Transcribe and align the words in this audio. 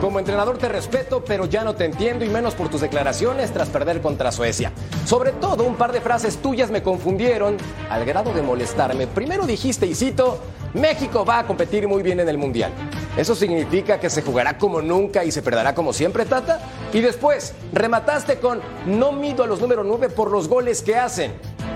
Como 0.00 0.20
entrenador 0.20 0.56
te 0.56 0.68
respeto, 0.68 1.24
pero 1.24 1.46
ya 1.46 1.64
no 1.64 1.74
te 1.74 1.84
entiendo 1.84 2.24
y 2.24 2.28
menos 2.28 2.54
por 2.54 2.68
tus 2.68 2.80
declaraciones 2.80 3.52
tras 3.52 3.68
perder 3.70 4.00
contra 4.00 4.30
Suecia. 4.30 4.70
Sobre 5.04 5.32
todo, 5.32 5.64
un 5.64 5.74
par 5.74 5.90
de 5.90 6.00
frases 6.00 6.36
tuyas 6.36 6.70
me 6.70 6.84
confundieron 6.84 7.56
al 7.90 8.04
grado 8.04 8.32
de 8.32 8.40
molestarme. 8.40 9.08
Primero 9.08 9.44
dijiste, 9.44 9.84
y 9.86 9.96
cito, 9.96 10.38
México 10.74 11.24
va 11.24 11.40
a 11.40 11.46
competir 11.46 11.88
muy 11.88 12.04
bien 12.04 12.20
en 12.20 12.28
el 12.28 12.38
Mundial. 12.38 12.70
¿Eso 13.16 13.34
significa 13.34 13.98
que 13.98 14.10
se 14.10 14.22
jugará 14.22 14.58
como 14.58 14.80
nunca 14.80 15.24
y 15.24 15.32
se 15.32 15.42
perderá 15.42 15.74
como 15.74 15.92
siempre, 15.92 16.24
Tata? 16.24 16.60
Y 16.92 17.00
después, 17.00 17.52
remataste 17.72 18.38
con, 18.38 18.60
no 18.86 19.10
mido 19.10 19.42
a 19.42 19.48
los 19.48 19.60
número 19.60 19.82
9 19.82 20.08
por 20.10 20.30
los 20.30 20.46
goles 20.46 20.82
que 20.82 20.94
hacen. 20.94 21.32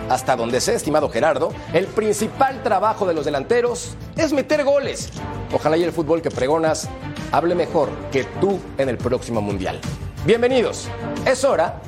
Hasta 0.09 0.37
donde 0.37 0.61
sé, 0.61 0.75
estimado 0.75 1.09
Gerardo, 1.09 1.53
el 1.73 1.87
principal 1.87 2.63
trabajo 2.63 3.07
de 3.07 3.15
los 3.15 3.25
delanteros 3.25 3.97
es 4.17 4.33
meter 4.33 4.63
goles. 4.63 5.11
Ojalá 5.53 5.77
y 5.77 5.83
el 5.83 5.91
fútbol 5.91 6.23
que 6.23 6.31
pregonas 6.31 6.89
hable 7.33 7.57
mejor 7.57 7.91
que 8.13 8.23
tú 8.41 8.61
en 8.79 8.89
el 8.89 8.99
próximo 8.99 9.41
Mundial. 9.41 9.81
Bienvenidos. 10.25 10.89
Es 11.27 11.45
hora 11.45 11.81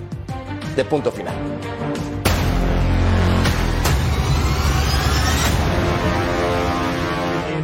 de 0.74 0.84
punto 0.84 1.12
final. 1.12 1.34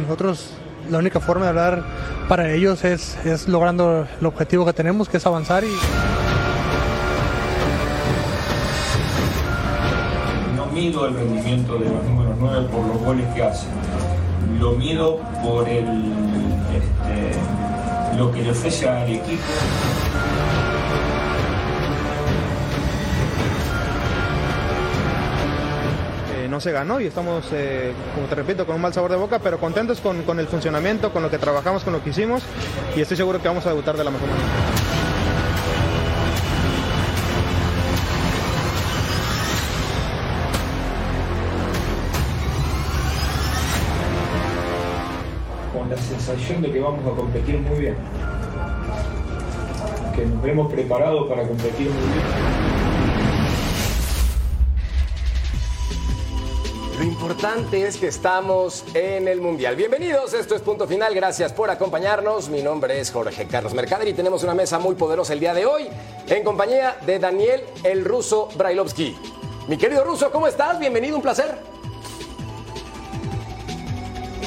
Nosotros 0.03 0.51
la 0.89 0.99
única 0.99 1.19
forma 1.19 1.45
de 1.45 1.49
hablar 1.49 1.83
para 2.29 2.51
ellos 2.53 2.85
es, 2.85 3.17
es 3.25 3.49
logrando 3.49 4.07
el 4.19 4.25
objetivo 4.25 4.65
que 4.65 4.71
tenemos, 4.71 5.09
que 5.09 5.17
es 5.17 5.25
avanzar 5.25 5.65
y 5.65 5.71
mido 10.75 11.07
el 11.07 11.15
rendimiento 11.15 11.77
de 11.77 11.89
los 11.89 12.03
números 12.03 12.35
9 12.37 12.67
por 12.69 12.85
los 12.85 12.97
goles 12.99 13.25
que 13.33 13.43
hacen. 13.43 13.69
Lo 14.59 14.73
mido 14.73 15.19
por 15.41 15.67
el, 15.69 15.85
este, 16.75 18.17
lo 18.17 18.29
que 18.29 18.41
le 18.41 18.51
ofrece 18.51 18.89
al 18.89 19.09
equipo. 19.09 19.41
Eh, 26.35 26.47
no 26.49 26.59
se 26.59 26.73
ganó 26.73 26.99
y 26.99 27.05
estamos, 27.05 27.45
eh, 27.53 27.93
como 28.13 28.27
te 28.27 28.35
repito, 28.35 28.65
con 28.65 28.75
un 28.75 28.81
mal 28.81 28.93
sabor 28.93 29.11
de 29.11 29.17
boca, 29.17 29.39
pero 29.39 29.57
contentos 29.57 30.01
con, 30.01 30.23
con 30.23 30.41
el 30.41 30.47
funcionamiento, 30.47 31.13
con 31.13 31.23
lo 31.23 31.29
que 31.29 31.37
trabajamos, 31.37 31.85
con 31.85 31.93
lo 31.93 32.03
que 32.03 32.09
hicimos 32.09 32.43
y 32.97 32.99
estoy 32.99 33.15
seguro 33.15 33.41
que 33.41 33.47
vamos 33.47 33.65
a 33.65 33.69
debutar 33.69 33.95
de 33.95 34.03
la 34.03 34.11
mejor 34.11 34.27
manera. 34.27 34.64
De 46.35 46.71
que 46.71 46.79
vamos 46.81 46.99
a 47.05 47.15
competir 47.15 47.59
muy 47.59 47.79
bien. 47.79 47.95
Que 50.13 50.25
nos 50.25 50.45
hemos 50.45 50.71
preparado 50.71 51.29
para 51.29 51.47
competir 51.47 51.89
muy 51.89 52.07
bien. 52.11 52.25
Lo 56.97 57.03
importante 57.05 57.87
es 57.87 57.95
que 57.95 58.07
estamos 58.07 58.83
en 58.93 59.29
el 59.29 59.39
Mundial. 59.39 59.77
Bienvenidos, 59.77 60.33
esto 60.33 60.55
es 60.55 60.61
Punto 60.61 60.87
Final. 60.87 61.15
Gracias 61.15 61.53
por 61.53 61.69
acompañarnos. 61.69 62.49
Mi 62.49 62.61
nombre 62.61 62.99
es 62.99 63.11
Jorge 63.11 63.47
Carlos 63.47 63.73
Mercader 63.73 64.07
y 64.09 64.13
tenemos 64.13 64.43
una 64.43 64.53
mesa 64.53 64.77
muy 64.77 64.95
poderosa 64.95 65.31
el 65.31 65.39
día 65.39 65.53
de 65.53 65.65
hoy 65.65 65.87
en 66.27 66.43
compañía 66.43 66.97
de 67.05 67.17
Daniel 67.17 67.63
el 67.83 68.03
Ruso 68.03 68.49
Brailovsky. 68.57 69.15
Mi 69.69 69.77
querido 69.77 70.03
Ruso, 70.03 70.29
¿cómo 70.31 70.47
estás? 70.47 70.79
Bienvenido, 70.79 71.15
un 71.15 71.21
placer. 71.21 71.74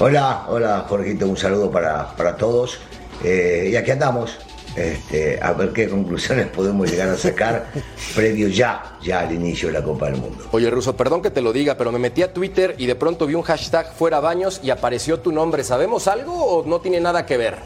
Hola, 0.00 0.44
hola 0.48 0.86
Jorgito, 0.88 1.26
un 1.26 1.36
saludo 1.36 1.72
para, 1.72 2.14
para 2.14 2.36
todos. 2.36 2.78
Eh, 3.24 3.70
y 3.72 3.74
aquí 3.74 3.90
andamos, 3.90 4.38
este, 4.76 5.40
a 5.42 5.52
ver 5.54 5.72
qué 5.72 5.88
conclusiones 5.88 6.46
podemos 6.54 6.88
llegar 6.88 7.08
a 7.08 7.16
sacar 7.16 7.66
previo 8.14 8.46
ya, 8.46 8.96
ya 9.02 9.20
al 9.20 9.32
inicio 9.32 9.66
de 9.68 9.74
la 9.74 9.82
Copa 9.82 10.06
del 10.06 10.20
Mundo. 10.20 10.44
Oye, 10.52 10.70
Ruso, 10.70 10.96
perdón 10.96 11.20
que 11.20 11.32
te 11.32 11.42
lo 11.42 11.52
diga, 11.52 11.76
pero 11.76 11.90
me 11.90 11.98
metí 11.98 12.22
a 12.22 12.32
Twitter 12.32 12.76
y 12.78 12.86
de 12.86 12.94
pronto 12.94 13.26
vi 13.26 13.34
un 13.34 13.42
hashtag 13.42 13.92
fuera 13.92 14.20
baños 14.20 14.60
y 14.62 14.70
apareció 14.70 15.18
tu 15.18 15.32
nombre. 15.32 15.64
¿Sabemos 15.64 16.06
algo 16.06 16.32
o 16.32 16.64
no 16.64 16.80
tiene 16.80 17.00
nada 17.00 17.26
que 17.26 17.36
ver? 17.36 17.56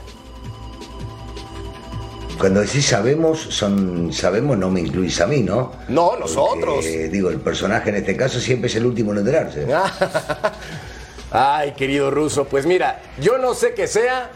Cuando 2.39 2.63
decís 2.63 2.87
sabemos, 2.87 3.41
son 3.41 4.11
sabemos 4.11 4.57
no 4.57 4.71
me 4.71 4.81
incluís 4.81 5.21
a 5.21 5.27
mí, 5.27 5.43
¿no? 5.43 5.73
No, 5.89 6.17
nosotros. 6.17 6.77
Porque, 6.77 7.11
digo, 7.11 7.29
el 7.29 7.41
personaje 7.41 7.91
en 7.91 7.97
este 7.97 8.17
caso 8.17 8.41
siempre 8.41 8.69
es 8.69 8.77
el 8.77 8.87
último 8.87 9.13
en 9.13 9.19
enterarse. 9.19 9.67
Ay, 11.33 11.73
querido 11.73 12.11
ruso, 12.11 12.45
pues 12.45 12.67
mira, 12.67 13.01
yo 13.19 13.39
no 13.39 13.55
sé 13.55 13.73
qué 13.75 13.87
sea, 13.87 14.31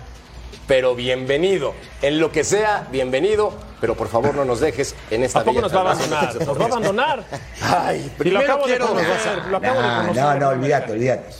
pero 0.66 0.94
bienvenido. 0.94 1.74
En 2.02 2.18
lo 2.20 2.32
que 2.32 2.42
sea, 2.42 2.86
bienvenido, 2.90 3.52
pero 3.80 3.94
por 3.94 4.08
favor 4.08 4.34
no 4.34 4.44
nos 4.44 4.60
dejes 4.60 4.94
en 5.10 5.22
esta 5.22 5.40
Tampoco 5.44 5.56
bella 5.56 5.62
nos 5.68 5.74
va 5.74 5.78
a 5.78 5.92
abandonar. 5.92 6.34
Nos 6.46 6.58
va 6.60 6.62
a 6.62 6.66
abandonar. 6.66 7.24
Ay, 7.62 7.98
Y 8.00 8.08
lo 8.08 8.16
primero 8.16 8.40
acabo 8.54 8.66
de 8.66 8.78
conocer. 8.78 9.38
Lo 9.50 9.56
acabo 9.58 9.80
de 9.82 9.86
No, 9.88 9.96
conocer. 9.98 10.22
no, 10.22 10.34
no, 10.36 10.48
olvídate, 10.48 10.92
olvídate. 10.92 11.34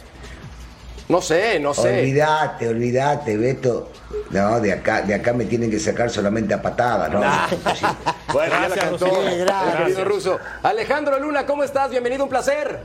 No 1.09 1.23
sé, 1.23 1.61
no 1.61 1.73
sé. 1.73 2.01
Olvídate, 2.01 2.69
olvídate, 2.69 3.37
Beto. 3.37 3.93
No, 4.31 4.61
de 4.61 4.73
acá, 4.73 5.03
de 5.03 5.15
acá 5.15 5.33
me 5.33 5.45
tienen 5.45 5.71
que 5.71 5.79
sacar 5.79 6.11
solamente 6.11 6.53
a 6.53 6.61
patadas, 6.61 7.11
¿no? 7.13 7.21
Ah. 7.25 7.49
Imposible. 7.51 7.93
Bueno, 8.33 8.53
ya 8.53 8.61
la 8.61 8.67
Gracias, 8.75 8.85
cantó 8.85 9.23
Gracias. 9.39 9.77
querido 9.77 10.05
ruso. 10.05 10.39
Alejandro 10.65 11.19
Luna, 11.21 11.47
¿cómo 11.47 11.63
estás? 11.63 11.91
Bienvenido, 11.91 12.25
un 12.25 12.31
placer. 12.31 12.81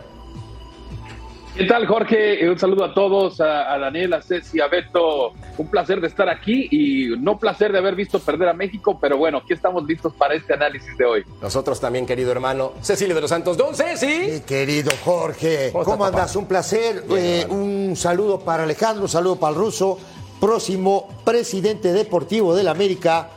¿Qué 1.55 1.65
tal, 1.65 1.85
Jorge? 1.85 2.49
Un 2.49 2.57
saludo 2.57 2.85
a 2.85 2.93
todos, 2.93 3.41
a, 3.41 3.73
a 3.73 3.77
Daniel, 3.77 4.13
a 4.13 4.21
Ceci, 4.21 4.61
a 4.61 4.67
Beto. 4.67 5.33
Un 5.57 5.67
placer 5.67 5.99
de 5.99 6.07
estar 6.07 6.29
aquí 6.29 6.69
y 6.71 7.09
no 7.19 7.37
placer 7.37 7.73
de 7.73 7.77
haber 7.77 7.93
visto 7.93 8.19
perder 8.19 8.47
a 8.49 8.53
México, 8.53 8.97
pero 8.99 9.17
bueno, 9.17 9.39
aquí 9.39 9.51
estamos 9.53 9.83
listos 9.83 10.13
para 10.13 10.33
este 10.33 10.53
análisis 10.53 10.97
de 10.97 11.05
hoy. 11.05 11.23
Nosotros 11.41 11.79
también, 11.81 12.05
querido 12.05 12.31
hermano. 12.31 12.71
Cecilio 12.81 13.13
de 13.15 13.21
los 13.21 13.29
Santos. 13.29 13.57
Don 13.57 13.75
Ceci. 13.75 14.31
Mi 14.31 14.39
querido 14.39 14.91
Jorge, 15.03 15.71
¿Cómo 15.73 16.05
andas? 16.05 16.35
Un 16.37 16.45
placer. 16.45 17.03
Bien, 17.07 17.19
Eh, 17.19 17.45
un 17.49 17.95
saludo 17.97 18.39
para 18.39 18.63
Alejandro, 18.63 19.03
un 19.03 19.09
saludo 19.09 19.35
para 19.35 19.51
el 19.51 19.59
ruso, 19.59 19.99
próximo 20.39 21.09
presidente 21.25 21.91
deportivo 21.91 22.55
del 22.55 22.69
América. 22.69 23.29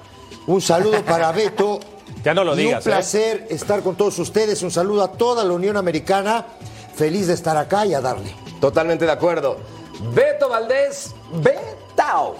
Un 0.46 0.60
saludo 0.60 1.02
para 1.04 1.32
Beto. 1.32 1.80
Ya 2.22 2.32
no 2.32 2.44
lo 2.44 2.54
Y 2.54 2.58
digas, 2.66 2.86
Un 2.86 2.92
¿eh? 2.92 2.94
placer 2.94 3.46
estar 3.50 3.82
con 3.82 3.96
todos 3.96 4.16
ustedes. 4.20 4.62
Un 4.62 4.70
saludo 4.70 5.02
a 5.02 5.10
toda 5.12 5.42
la 5.42 5.52
Unión 5.52 5.76
Americana. 5.76 6.46
Feliz 6.96 7.26
de 7.26 7.34
estar 7.34 7.56
acá 7.56 7.84
y 7.86 7.94
a 7.94 8.00
darle. 8.00 8.34
Totalmente 8.60 9.04
de 9.04 9.12
acuerdo. 9.12 9.58
Beto 10.14 10.48
Valdés, 10.48 11.14
Betao. 11.32 12.36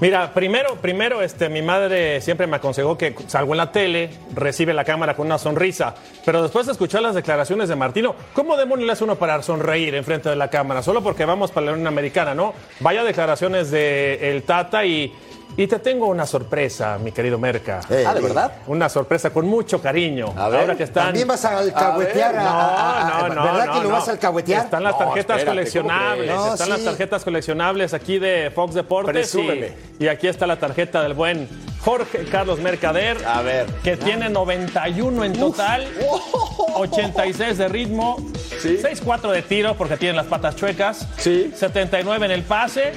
Mira, 0.00 0.32
primero, 0.32 0.76
primero, 0.76 1.20
este, 1.20 1.50
mi 1.50 1.60
madre 1.60 2.22
siempre 2.22 2.46
me 2.46 2.56
aconsejó 2.56 2.96
que 2.96 3.14
salgo 3.26 3.52
en 3.52 3.58
la 3.58 3.70
tele, 3.70 4.08
recibe 4.34 4.72
la 4.72 4.82
cámara 4.82 5.14
con 5.14 5.26
una 5.26 5.36
sonrisa. 5.36 5.94
Pero 6.24 6.42
después 6.42 6.64
de 6.64 6.72
escuchar 6.72 7.02
las 7.02 7.14
declaraciones 7.14 7.68
de 7.68 7.76
Martino, 7.76 8.14
¿cómo 8.32 8.56
demonios 8.56 8.86
le 8.86 8.92
hace 8.94 9.04
uno 9.04 9.16
para 9.16 9.42
sonreír 9.42 9.94
en 9.94 10.04
frente 10.04 10.30
de 10.30 10.36
la 10.36 10.48
cámara? 10.48 10.82
Solo 10.82 11.02
porque 11.02 11.26
vamos 11.26 11.50
para 11.50 11.66
la 11.66 11.72
Unión 11.72 11.86
Americana, 11.86 12.34
¿no? 12.34 12.54
Vaya 12.80 13.04
declaraciones 13.04 13.70
de 13.70 14.30
el 14.30 14.42
Tata 14.44 14.86
y, 14.86 15.14
y 15.56 15.66
te 15.66 15.78
tengo 15.78 16.06
una 16.06 16.26
sorpresa, 16.26 16.98
mi 16.98 17.12
querido 17.12 17.38
Merca. 17.38 17.80
Eh, 17.90 18.04
Ah, 18.06 18.14
¿de 18.14 18.20
verdad? 18.20 18.52
Una 18.66 18.88
sorpresa 18.88 19.30
con 19.30 19.46
mucho 19.46 19.80
cariño. 19.82 20.32
A 20.36 20.48
ver. 20.48 20.60
Ahora 20.60 20.76
que 20.76 20.84
están. 20.84 21.06
También 21.06 21.28
vas 21.28 21.44
a 21.44 21.58
alcahuetear 21.58 22.32
ver, 22.32 22.40
a, 22.40 22.50
a- 22.50 23.00
a- 23.24 23.28
No, 23.28 23.34
no, 23.34 23.42
¿Verdad 23.44 23.66
no, 23.66 23.72
que 23.72 23.78
lo 23.78 23.84
no. 23.84 23.90
vas 23.90 24.08
a 24.08 24.12
alcahuetear? 24.12 24.64
Están 24.64 24.82
las 24.84 24.92
No, 24.92 24.98
tarjetas 24.98 25.38
espérate, 25.38 25.44
¿cómo 25.44 25.54
coleccionables. 25.88 26.30
están 26.30 26.66
sí. 26.66 26.70
las 26.72 26.84
tarjetas 26.84 27.24
coleccionables 27.24 27.94
aquí 27.94 28.18
de 28.18 28.50
Fox 28.54 28.74
Deportes. 28.74 29.12
Presúmeme. 29.12 29.72
Y, 29.98 30.04
y 30.04 30.08
aquí 30.08 30.28
está 30.28 30.46
la 30.46 30.56
tarjeta 30.58 31.02
del 31.02 31.14
buen 31.14 31.48
Jorge 31.84 32.24
Carlos 32.30 32.58
Mercader. 32.60 33.18
A 33.26 33.42
ver. 33.42 33.66
Que 33.82 33.96
tiene 33.96 34.28
91 34.30 35.24
en 35.24 35.32
total, 35.34 35.86
86 36.76 37.58
de 37.58 37.68
ritmo, 37.68 38.16
6-4 38.62 39.30
de 39.30 39.42
tiro 39.42 39.74
porque 39.74 39.96
tiene 39.96 40.14
las 40.16 40.26
patas 40.26 40.56
chuecas, 40.56 41.06
Sí. 41.16 41.52
79 41.54 42.26
en 42.26 42.32
el 42.32 42.42
pase. 42.42 42.92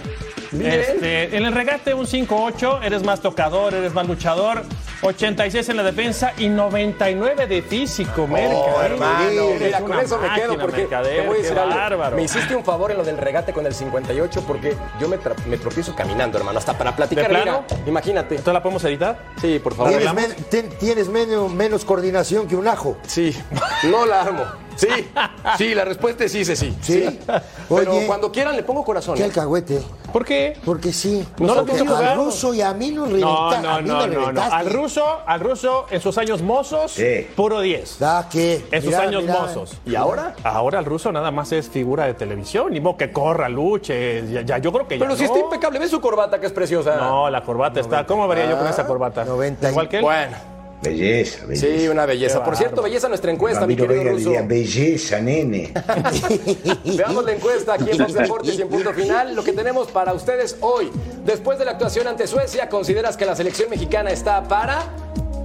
Este, 0.62 1.36
en 1.36 1.46
el 1.46 1.54
regate 1.54 1.94
un 1.94 2.06
5-8, 2.06 2.84
eres 2.84 3.04
más 3.04 3.22
tocador, 3.22 3.74
eres 3.74 3.94
más 3.94 4.08
luchador, 4.08 4.64
86 5.02 5.70
en 5.70 5.78
la 5.78 5.84
defensa 5.84 6.34
y 6.38 6.48
99 6.50 7.48
de 7.48 7.62
físico, 7.62 8.28
Merca. 8.28 8.56
Oh, 8.56 8.82
¿eh? 8.82 8.86
hermano, 8.86 9.44
mira, 9.60 9.80
con 9.80 10.00
eso 10.00 10.18
me 10.18 10.34
quedo 10.34 10.58
porque 10.58 10.82
Mercader, 10.82 11.22
te 11.22 11.28
voy 11.28 11.30
a 11.30 11.36
qué 11.38 11.42
decir 11.44 11.60
algo. 11.60 11.76
bárbaro. 11.76 12.16
Me 12.16 12.24
hiciste 12.24 12.56
un 12.56 12.64
favor 12.64 12.92
en 12.92 12.98
lo 12.98 13.04
del 13.04 13.18
regate 13.18 13.52
con 13.54 13.66
el 13.66 13.74
58 13.74 14.44
porque 14.48 14.76
yo 15.00 15.08
me, 15.10 15.18
me 15.48 15.58
tropiezo 15.58 15.96
caminando, 15.96 16.38
hermano, 16.38 16.60
hasta 16.60 16.78
para 16.78 16.96
platicar. 16.96 17.24
¿De 17.26 17.30
plano? 17.30 17.64
mira, 17.70 17.84
imagínate. 17.88 18.36
¿Entonces 18.36 18.54
la 18.54 18.64
podemos 18.64 18.84
editar? 18.86 19.20
Sí, 19.42 19.60
por 19.60 19.76
favor. 19.76 19.92
Tienes, 19.92 20.14
men- 20.14 20.36
ten- 20.50 20.70
tienes 20.80 21.10
menos, 21.10 21.52
menos 21.52 21.84
coordinación 21.86 22.48
que 22.48 22.56
un 22.56 22.68
ajo. 22.68 22.98
Sí, 23.08 23.36
no 23.90 24.06
la 24.06 24.22
armo. 24.22 24.44
Sí, 24.76 24.88
sí, 25.56 25.76
la 25.76 25.86
respuesta 25.86 26.24
es 26.24 26.32
sí, 26.32 26.44
sí, 26.44 26.56
sí. 26.56 26.76
Sí. 26.82 27.20
Pero 27.70 27.92
Oye, 27.94 28.08
cuando 28.08 28.32
quieran 28.32 28.56
le 28.56 28.64
pongo 28.64 28.84
corazón. 28.84 29.14
¿qué 29.16 29.22
¿eh? 29.22 29.26
alcahuete? 29.26 29.80
¿Por 30.12 30.26
qué? 30.26 30.58
Porque 30.66 30.92
sí. 30.92 31.24
No 31.38 31.48
lo 31.54 31.56
Porque 31.58 31.74
pienso 31.74 31.96
al 31.96 32.16
ruso 32.16 32.54
y 32.56 32.62
a 32.62 32.74
mí 32.74 32.90
nos 32.92 33.08
No, 33.10 33.52
reventa- 33.52 33.62
no, 33.62 33.70
a 33.70 33.82
mí 33.82 33.88
no, 33.90 33.98
me 34.00 34.08
no, 34.08 34.14
no. 34.14 34.20
reventaste. 34.22 34.56
Al 34.56 34.70
ruso, 34.74 34.93
al 35.26 35.40
ruso 35.40 35.86
en 35.92 36.00
sus 36.02 36.18
años 36.18 36.42
mozos, 36.42 36.92
Sí. 36.92 37.28
puro 37.36 37.62
10. 37.62 38.00
Da 38.00 38.28
que. 38.30 38.66
En 38.72 38.82
sus 38.82 38.94
años 38.94 39.24
mozos. 39.26 39.78
¿Y 39.86 39.96
ahora? 39.96 40.36
Ahora 40.44 40.80
el 40.80 40.86
ruso 40.86 41.12
nada 41.12 41.32
más 41.32 41.52
es 41.52 41.70
figura 41.70 42.06
de 42.06 42.14
televisión. 42.14 42.72
Ni 42.72 42.80
modo 42.80 42.98
que 42.98 43.12
corra, 43.12 43.50
luche. 43.50 44.26
Ya, 44.32 44.42
ya, 44.42 44.58
yo 44.60 44.72
creo 44.72 44.88
que 44.88 44.98
ya 44.98 45.06
Pero 45.06 45.16
si 45.16 45.24
no. 45.24 45.28
está 45.34 45.40
impecable, 45.40 45.80
ve 45.80 45.88
su 45.88 46.00
corbata 46.02 46.40
que 46.40 46.46
es 46.48 46.52
preciosa. 46.54 46.96
No, 46.98 47.30
la 47.30 47.42
corbata 47.44 47.80
está. 47.80 48.06
¿Cómo 48.06 48.28
vería 48.28 48.50
yo 48.50 48.58
con 48.58 48.68
esa 48.68 48.86
corbata? 48.86 49.24
90 49.26 49.68
y- 49.68 49.72
Igual 49.72 49.90
que 49.90 49.98
él. 49.98 50.04
Bueno, 50.04 50.36
Belleza, 50.84 51.46
belleza. 51.46 51.68
sí, 51.80 51.88
una 51.88 52.06
belleza. 52.06 52.44
Por 52.44 52.56
cierto, 52.58 52.82
belleza 52.82 53.08
nuestra 53.08 53.32
encuesta, 53.32 53.66
mi 53.66 53.76
querido 53.76 54.00
Vega 54.00 54.12
ruso. 54.12 54.30
diría, 54.30 54.42
belleza, 54.42 55.20
nene. 55.22 55.74
Veamos 56.86 57.24
la 57.26 57.32
encuesta 57.32 57.74
aquí 57.76 57.92
en 57.92 57.98
Fox 57.98 58.14
Deportes 58.14 58.60
y 58.60 58.62
en 58.62 58.70
punto 58.70 58.94
final. 58.94 59.36
Lo 59.36 59.44
que 59.44 59.54
tenemos 59.54 59.90
para 59.90 60.14
ustedes 60.14 60.58
hoy. 60.62 60.92
Después 61.26 61.58
de 61.58 61.66
la 61.66 61.72
actuación 61.72 62.08
ante 62.08 62.28
Suecia, 62.28 62.68
¿consideras 62.70 63.16
que 63.16 63.26
la 63.26 63.36
selección 63.36 63.70
mexicana 63.70 64.12
está 64.12 64.44
para 64.44 64.84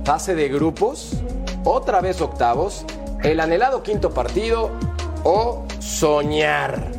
fase 0.04 0.34
de 0.34 0.48
grupos? 0.48 1.12
¿Otra 1.64 2.00
vez 2.00 2.20
octavos? 2.20 2.84
¿El 3.22 3.40
anhelado 3.40 3.82
quinto 3.82 4.10
partido? 4.10 4.70
¿O 5.22 5.64
soñar? 5.80 6.98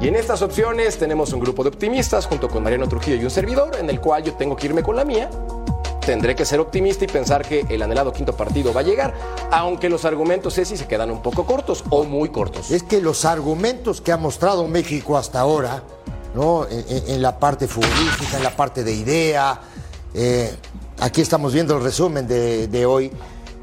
Y 0.00 0.08
en 0.08 0.14
estas 0.14 0.42
opciones 0.42 0.96
tenemos 0.96 1.32
un 1.32 1.40
grupo 1.40 1.64
de 1.64 1.70
optimistas 1.70 2.26
junto 2.26 2.48
con 2.48 2.62
Mariano 2.62 2.88
Trujillo 2.88 3.16
y 3.16 3.24
un 3.24 3.30
servidor, 3.30 3.76
en 3.80 3.90
el 3.90 4.00
cual 4.00 4.22
yo 4.22 4.34
tengo 4.34 4.54
que 4.54 4.66
irme 4.66 4.82
con 4.82 4.94
la 4.94 5.04
mía. 5.04 5.28
Tendré 6.08 6.34
que 6.34 6.46
ser 6.46 6.58
optimista 6.58 7.04
y 7.04 7.06
pensar 7.06 7.46
que 7.46 7.66
el 7.68 7.82
anhelado 7.82 8.14
quinto 8.14 8.34
partido 8.34 8.72
va 8.72 8.80
a 8.80 8.82
llegar, 8.82 9.12
aunque 9.50 9.90
los 9.90 10.06
argumentos, 10.06 10.54
Ceci, 10.54 10.78
se 10.78 10.86
quedan 10.86 11.10
un 11.10 11.20
poco 11.20 11.44
cortos 11.44 11.84
o 11.90 12.02
muy 12.04 12.30
cortos. 12.30 12.70
Es 12.70 12.82
que 12.82 13.02
los 13.02 13.26
argumentos 13.26 14.00
que 14.00 14.10
ha 14.10 14.16
mostrado 14.16 14.66
México 14.66 15.18
hasta 15.18 15.40
ahora, 15.40 15.82
¿no? 16.34 16.66
En, 16.66 17.20
la 17.20 17.38
parte 17.38 17.68
futbolística, 17.68 18.38
en 18.38 18.42
la 18.42 18.56
parte 18.56 18.84
de 18.84 18.92
idea, 18.94 19.60
eh, 20.14 20.50
aquí 20.98 21.20
estamos 21.20 21.52
viendo 21.52 21.76
el 21.76 21.82
resumen 21.82 22.26
de, 22.26 22.68
de 22.68 22.86
hoy. 22.86 23.12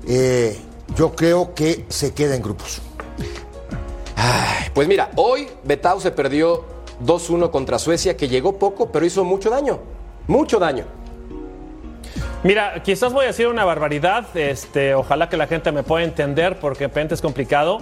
eh, 0.07 0.55
yo 0.95 1.15
creo 1.15 1.55
que 1.55 1.87
se 1.89 2.13
queda 2.13 2.35
en 2.35 2.43
grupos. 2.43 2.79
Pues 4.75 4.87
mira, 4.87 5.09
hoy 5.15 5.47
Betao 5.63 5.99
se 5.99 6.11
perdió 6.11 6.63
2-1 7.03 7.49
contra 7.49 7.79
Suecia, 7.79 8.15
que 8.15 8.27
llegó 8.27 8.59
poco, 8.59 8.91
pero 8.91 9.03
hizo 9.03 9.23
mucho 9.23 9.49
daño. 9.49 9.79
Mucho 10.27 10.59
daño. 10.59 10.85
Mira, 12.45 12.83
quizás 12.83 13.11
voy 13.11 13.23
a 13.23 13.29
decir 13.29 13.47
una 13.47 13.65
barbaridad. 13.65 14.37
Este, 14.37 14.93
ojalá 14.93 15.29
que 15.29 15.35
la 15.35 15.47
gente 15.47 15.71
me 15.71 15.81
pueda 15.81 16.05
entender 16.05 16.59
porque 16.59 16.83
de 16.83 16.89
repente 16.89 17.15
es 17.15 17.21
complicado. 17.21 17.79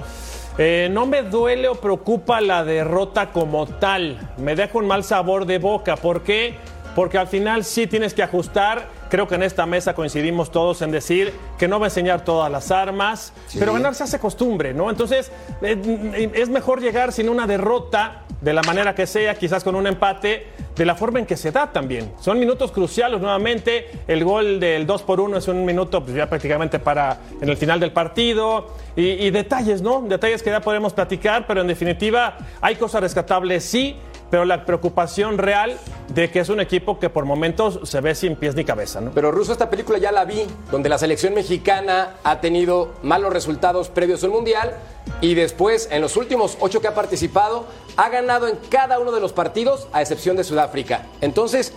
Eh, 0.58 0.88
no 0.90 1.06
me 1.06 1.22
duele 1.22 1.68
o 1.68 1.76
preocupa 1.76 2.40
la 2.40 2.64
derrota 2.64 3.32
como 3.32 3.68
tal. 3.68 4.18
Me 4.38 4.56
deja 4.56 4.78
un 4.78 4.88
mal 4.88 5.04
sabor 5.04 5.46
de 5.46 5.58
boca. 5.58 5.98
¿Por 5.98 6.24
qué? 6.24 6.56
Porque 6.96 7.18
al 7.18 7.28
final 7.28 7.66
sí 7.66 7.88
tienes 7.88 8.14
que 8.14 8.24
ajustar. 8.24 8.88
Creo 9.14 9.28
que 9.28 9.36
en 9.36 9.44
esta 9.44 9.68
mesa 9.68 9.94
coincidimos 9.94 10.50
todos 10.50 10.82
en 10.82 10.90
decir 10.90 11.32
que 11.60 11.68
no 11.68 11.80
va 11.80 11.86
a 11.86 11.90
enseñar 11.90 12.26
todas 12.26 12.52
las 12.52 12.72
armas, 12.72 13.32
pero 13.60 13.72
ganar 13.72 13.94
se 13.94 14.02
hace 14.02 14.18
costumbre, 14.18 14.74
¿no? 14.74 14.90
Entonces 14.90 15.32
eh, 15.62 16.32
es 16.34 16.50
mejor 16.50 16.82
llegar 16.82 17.12
sin 17.12 17.30
una 17.30 17.46
derrota 17.46 18.24
de 18.42 18.54
la 18.54 18.64
manera 18.64 18.96
que 18.96 19.06
sea, 19.06 19.36
quizás 19.36 19.64
con 19.64 19.76
un 19.76 19.86
empate, 19.86 20.48
de 20.76 20.84
la 20.84 20.96
forma 20.96 21.20
en 21.20 21.28
que 21.28 21.38
se 21.38 21.52
da 21.52 21.72
también. 21.72 22.12
Son 22.20 22.40
minutos 22.40 22.72
cruciales 22.72 23.22
nuevamente. 23.22 23.92
El 24.08 24.24
gol 24.24 24.60
del 24.60 24.88
2 24.88 25.04
por 25.04 25.20
1 25.20 25.38
es 25.38 25.48
un 25.48 25.64
minuto 25.64 26.04
pues, 26.04 26.16
ya 26.16 26.28
prácticamente 26.28 26.80
para 26.80 27.20
en 27.40 27.48
el 27.48 27.56
final 27.56 27.80
del 27.80 27.92
partido. 27.92 28.70
Y, 28.96 29.10
y 29.10 29.30
detalles, 29.30 29.84
¿no? 29.84 30.02
Detalles 30.02 30.42
que 30.42 30.50
ya 30.50 30.62
podemos 30.62 30.92
platicar, 30.92 31.46
pero 31.46 31.62
en 31.62 31.68
definitiva 31.68 32.36
hay 32.62 32.78
cosas 32.78 33.02
rescatables, 33.02 33.64
sí, 33.64 33.96
pero 34.32 34.44
la 34.44 34.66
preocupación 34.66 35.38
real 35.38 35.78
de 36.14 36.30
que 36.30 36.40
es 36.40 36.50
un 36.50 36.60
equipo 36.60 37.00
que 37.00 37.10
por 37.10 37.26
momentos 37.26 37.80
se 37.84 38.00
ve 38.00 38.14
sin 38.14 38.36
pies 38.36 38.56
ni 38.56 38.64
cabeza, 38.64 39.02
¿no? 39.02 39.12
Pero 39.12 39.32
Ruso, 39.32 39.52
esta 39.52 39.70
película 39.70 39.98
ya 39.98 40.12
la 40.12 40.26
vi, 40.26 40.46
donde 40.72 40.90
la 40.90 40.98
selección 40.98 41.34
mexicana 41.34 42.16
ha 42.24 42.40
tenido 42.40 42.94
malos 43.02 43.34
resultados 43.34 43.90
previos 43.90 44.24
al 44.24 44.30
Mundial 44.30 44.76
y 45.22 45.34
después, 45.34 45.88
en 45.92 46.02
los 46.02 46.16
últimos 46.16 46.58
ocho 46.60 46.82
que 46.82 46.88
ha 46.88 46.94
participado, 46.94 47.66
ha 47.98 48.10
ganado 48.10 48.48
en 48.48 48.58
cada 48.70 49.00
uno 49.00 49.12
de 49.12 49.22
los 49.22 49.34
partidos, 49.34 49.88
a 49.92 50.02
excepción 50.02 50.38
de 50.38 50.44
Sudáfrica. 50.44 51.08
Entonces, 51.22 51.74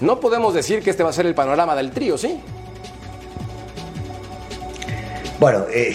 no 0.00 0.18
podemos 0.18 0.52
decir 0.52 0.82
que 0.82 0.90
este 0.90 1.02
va 1.02 1.10
a 1.10 1.12
ser 1.12 1.26
el 1.26 1.34
panorama 1.34 1.76
del 1.76 1.92
trío, 1.92 2.18
¿sí? 2.18 2.40
Bueno, 5.38 5.64
eh, 5.72 5.94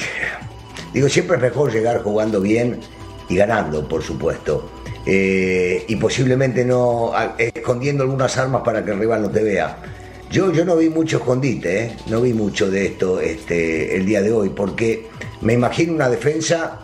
digo, 0.93 1.09
siempre 1.09 1.37
es 1.37 1.41
mejor 1.41 1.71
llegar 1.73 2.03
jugando 2.03 2.39
bien 2.39 2.79
y 3.27 3.35
ganando, 3.35 3.87
por 3.87 4.01
supuesto. 4.01 4.80
Eh, 5.05 5.83
y 5.87 5.95
posiblemente 5.95 6.63
no 6.63 7.11
escondiendo 7.37 8.03
algunas 8.03 8.37
armas 8.37 8.61
para 8.63 8.85
que 8.85 8.91
el 8.91 8.99
rival 8.99 9.23
no 9.23 9.29
te 9.29 9.43
vea. 9.43 9.77
Yo, 10.29 10.51
yo 10.51 10.63
no 10.63 10.77
vi 10.77 10.89
mucho 10.89 11.17
escondite, 11.17 11.83
¿eh? 11.83 11.95
no 12.07 12.21
vi 12.21 12.33
mucho 12.33 12.69
de 12.69 12.85
esto 12.85 13.19
este, 13.19 13.95
el 13.97 14.05
día 14.05 14.21
de 14.21 14.31
hoy, 14.31 14.49
porque 14.49 15.07
me 15.41 15.53
imagino 15.53 15.93
una 15.93 16.09
defensa 16.09 16.79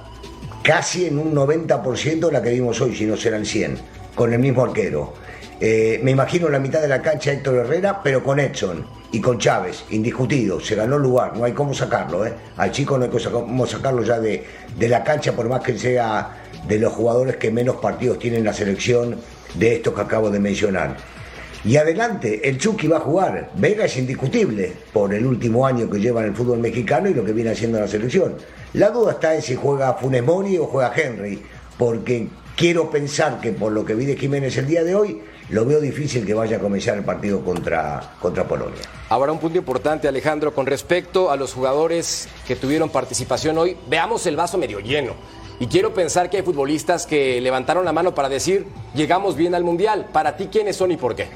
casi 0.63 1.05
en 1.05 1.17
un 1.17 1.33
90% 1.33 2.29
la 2.31 2.41
que 2.41 2.49
vimos 2.49 2.81
hoy, 2.81 2.93
si 2.95 3.05
no 3.05 3.15
serán 3.15 3.45
100, 3.45 3.77
con 4.15 4.33
el 4.33 4.39
mismo 4.39 4.63
arquero. 4.63 5.13
Eh, 5.61 6.01
me 6.03 6.11
imagino 6.11 6.49
la 6.49 6.59
mitad 6.59 6.81
de 6.81 6.89
la 6.89 7.01
cancha 7.01 7.31
Héctor 7.31 7.55
Herrera, 7.55 8.01
pero 8.03 8.21
con 8.21 8.39
Edson 8.39 8.96
y 9.11 9.21
con 9.21 9.37
Chávez, 9.37 9.85
indiscutido, 9.89 10.59
se 10.59 10.75
ganó 10.75 10.97
el 10.97 11.03
lugar, 11.03 11.37
no 11.37 11.45
hay 11.45 11.53
cómo 11.53 11.73
sacarlo, 11.73 12.25
¿eh? 12.25 12.33
al 12.57 12.71
chico 12.71 12.97
no 12.97 13.05
hay 13.05 13.11
cómo 13.11 13.65
sacarlo 13.65 14.03
ya 14.03 14.19
de, 14.19 14.43
de 14.77 14.89
la 14.89 15.03
cancha, 15.03 15.33
por 15.33 15.47
más 15.47 15.61
que 15.61 15.77
sea 15.77 16.43
de 16.67 16.79
los 16.79 16.91
jugadores 16.93 17.37
que 17.37 17.49
menos 17.49 17.77
partidos 17.77 18.19
tienen 18.19 18.43
la 18.43 18.53
selección 18.53 19.15
de 19.53 19.75
estos 19.75 19.93
que 19.93 20.01
acabo 20.01 20.29
de 20.29 20.39
mencionar. 20.39 20.97
Y 21.63 21.75
adelante, 21.75 22.47
el 22.47 22.57
Chucky 22.57 22.87
va 22.87 22.97
a 22.97 23.01
jugar. 23.01 23.51
Vega 23.55 23.85
es 23.85 23.97
indiscutible 23.97 24.73
por 24.93 25.13
el 25.13 25.25
último 25.25 25.65
año 25.65 25.89
que 25.89 25.99
lleva 25.99 26.21
en 26.21 26.29
el 26.29 26.35
fútbol 26.35 26.59
mexicano 26.59 27.09
y 27.09 27.13
lo 27.13 27.25
que 27.25 27.33
viene 27.33 27.49
haciendo 27.51 27.79
la 27.79 27.87
selección. 27.87 28.35
La 28.73 28.89
duda 28.89 29.13
está 29.13 29.35
en 29.35 29.41
si 29.41 29.55
juega 29.55 29.93
Funes 29.95 30.23
Mori 30.23 30.57
o 30.57 30.65
juega 30.65 30.93
Henry, 30.95 31.41
porque 31.77 32.27
quiero 32.55 32.89
pensar 32.89 33.41
que 33.41 33.51
por 33.51 33.71
lo 33.71 33.83
que 33.83 33.95
vi 33.95 34.05
de 34.05 34.15
Jiménez 34.15 34.55
el 34.57 34.67
día 34.67 34.83
de 34.83 34.95
hoy, 34.95 35.21
lo 35.49 35.65
veo 35.65 35.79
difícil 35.79 36.25
que 36.25 36.33
vaya 36.33 36.57
a 36.57 36.59
comenzar 36.59 36.97
el 36.97 37.03
partido 37.03 37.43
contra, 37.43 38.01
contra 38.19 38.43
Polonia. 38.43 38.81
Ahora 39.09 39.31
un 39.31 39.39
punto 39.39 39.57
importante, 39.57 40.07
Alejandro, 40.07 40.53
con 40.53 40.65
respecto 40.65 41.31
a 41.31 41.37
los 41.37 41.53
jugadores 41.53 42.27
que 42.45 42.55
tuvieron 42.55 42.89
participación 42.89 43.57
hoy, 43.57 43.77
veamos 43.89 44.25
el 44.25 44.35
vaso 44.35 44.57
medio 44.57 44.79
lleno. 44.79 45.13
Y 45.59 45.67
quiero 45.67 45.93
pensar 45.93 46.29
que 46.29 46.37
hay 46.37 46.43
futbolistas 46.43 47.07
que 47.07 47.41
levantaron 47.41 47.85
la 47.85 47.93
mano 47.93 48.13
para 48.13 48.29
decir, 48.29 48.67
llegamos 48.93 49.35
bien 49.35 49.55
al 49.55 49.63
Mundial. 49.63 50.07
Para 50.11 50.37
ti, 50.37 50.49
¿quiénes 50.51 50.75
son 50.75 50.91
y 50.91 50.97
por 50.97 51.15
qué? 51.15 51.29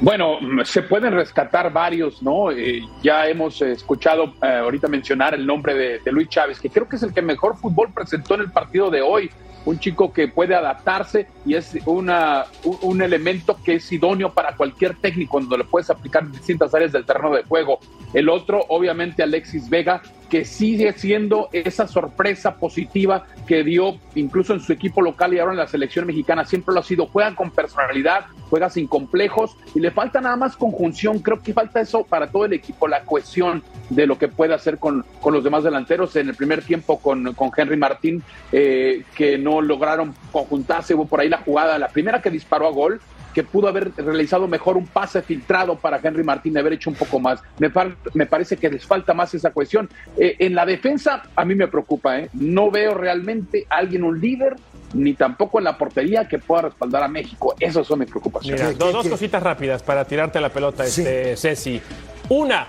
Bueno, 0.00 0.38
se 0.64 0.82
pueden 0.82 1.14
rescatar 1.14 1.72
varios, 1.72 2.22
¿no? 2.22 2.50
Eh, 2.50 2.82
ya 3.02 3.26
hemos 3.26 3.62
escuchado 3.62 4.34
eh, 4.42 4.58
ahorita 4.62 4.88
mencionar 4.88 5.32
el 5.32 5.46
nombre 5.46 5.72
de, 5.72 5.98
de 6.00 6.12
Luis 6.12 6.28
Chávez, 6.28 6.60
que 6.60 6.68
creo 6.68 6.86
que 6.86 6.96
es 6.96 7.02
el 7.04 7.14
que 7.14 7.22
mejor 7.22 7.56
fútbol 7.56 7.90
presentó 7.94 8.34
en 8.34 8.42
el 8.42 8.50
partido 8.50 8.90
de 8.90 9.00
hoy. 9.00 9.30
Un 9.64 9.78
chico 9.78 10.12
que 10.12 10.28
puede 10.28 10.54
adaptarse 10.54 11.26
y 11.46 11.54
es 11.54 11.76
una, 11.86 12.44
un, 12.82 13.00
elemento 13.00 13.56
que 13.64 13.76
es 13.76 13.92
idóneo 13.92 14.32
para 14.32 14.56
cualquier 14.56 14.96
técnico, 14.96 15.40
donde 15.40 15.58
lo 15.58 15.66
puedes 15.66 15.88
aplicar 15.90 16.22
en 16.24 16.32
distintas 16.32 16.74
áreas 16.74 16.92
del 16.92 17.06
terreno 17.06 17.34
de 17.34 17.44
juego. 17.44 17.78
El 18.12 18.28
otro, 18.28 18.64
obviamente, 18.68 19.22
Alexis 19.22 19.70
Vega, 19.70 20.02
que 20.34 20.44
sigue 20.44 20.92
siendo 20.94 21.48
esa 21.52 21.86
sorpresa 21.86 22.56
positiva 22.56 23.24
que 23.46 23.62
dio 23.62 24.00
incluso 24.16 24.52
en 24.52 24.58
su 24.58 24.72
equipo 24.72 25.00
local 25.00 25.32
y 25.32 25.38
ahora 25.38 25.52
en 25.52 25.58
la 25.58 25.68
selección 25.68 26.08
mexicana. 26.08 26.44
Siempre 26.44 26.74
lo 26.74 26.80
ha 26.80 26.82
sido. 26.82 27.06
Juega 27.06 27.36
con 27.36 27.52
personalidad, 27.52 28.24
juega 28.50 28.68
sin 28.68 28.88
complejos 28.88 29.56
y 29.76 29.78
le 29.78 29.92
falta 29.92 30.20
nada 30.20 30.34
más 30.34 30.56
conjunción. 30.56 31.20
Creo 31.20 31.40
que 31.40 31.52
falta 31.52 31.80
eso 31.80 32.02
para 32.02 32.32
todo 32.32 32.46
el 32.46 32.52
equipo, 32.52 32.88
la 32.88 33.04
cohesión 33.04 33.62
de 33.90 34.08
lo 34.08 34.18
que 34.18 34.26
puede 34.26 34.54
hacer 34.54 34.78
con, 34.78 35.04
con 35.20 35.34
los 35.34 35.44
demás 35.44 35.62
delanteros. 35.62 36.16
En 36.16 36.28
el 36.28 36.34
primer 36.34 36.64
tiempo 36.64 36.98
con, 36.98 37.32
con 37.34 37.52
Henry 37.56 37.76
Martín, 37.76 38.20
eh, 38.50 39.04
que 39.14 39.38
no 39.38 39.60
lograron 39.60 40.16
conjuntarse. 40.32 40.96
Hubo 40.96 41.06
por 41.06 41.20
ahí 41.20 41.28
la 41.28 41.42
jugada, 41.42 41.78
la 41.78 41.90
primera 41.90 42.20
que 42.20 42.30
disparó 42.30 42.66
a 42.66 42.72
gol 42.72 43.00
que 43.34 43.42
pudo 43.42 43.68
haber 43.68 43.92
realizado 43.96 44.48
mejor 44.48 44.76
un 44.76 44.86
pase 44.86 45.20
filtrado 45.20 45.76
para 45.76 46.00
Henry 46.02 46.22
Martín, 46.22 46.56
haber 46.56 46.74
hecho 46.74 46.88
un 46.88 46.96
poco 46.96 47.18
más. 47.18 47.42
Me, 47.58 47.70
me 48.14 48.26
parece 48.26 48.56
que 48.56 48.70
les 48.70 48.86
falta 48.86 49.12
más 49.12 49.34
esa 49.34 49.50
cuestión. 49.50 49.88
Eh, 50.16 50.36
en 50.38 50.54
la 50.54 50.64
defensa, 50.64 51.22
a 51.34 51.44
mí 51.44 51.54
me 51.54 51.68
preocupa, 51.68 52.18
¿eh? 52.18 52.30
no 52.32 52.70
veo 52.70 52.94
realmente 52.94 53.66
a 53.68 53.76
alguien, 53.76 54.04
un 54.04 54.20
líder, 54.20 54.56
ni 54.94 55.14
tampoco 55.14 55.58
en 55.58 55.64
la 55.64 55.76
portería 55.76 56.26
que 56.28 56.38
pueda 56.38 56.62
respaldar 56.62 57.02
a 57.02 57.08
México. 57.08 57.54
Esas 57.58 57.86
son 57.86 57.98
mis 57.98 58.08
preocupaciones. 58.08 58.78
dos, 58.78 59.08
cositas 59.08 59.42
rápidas 59.42 59.82
para 59.82 60.04
tirarte 60.04 60.40
la 60.40 60.50
pelota, 60.50 60.84
este, 60.84 61.36
Ceci. 61.36 61.80
Una, 62.28 62.68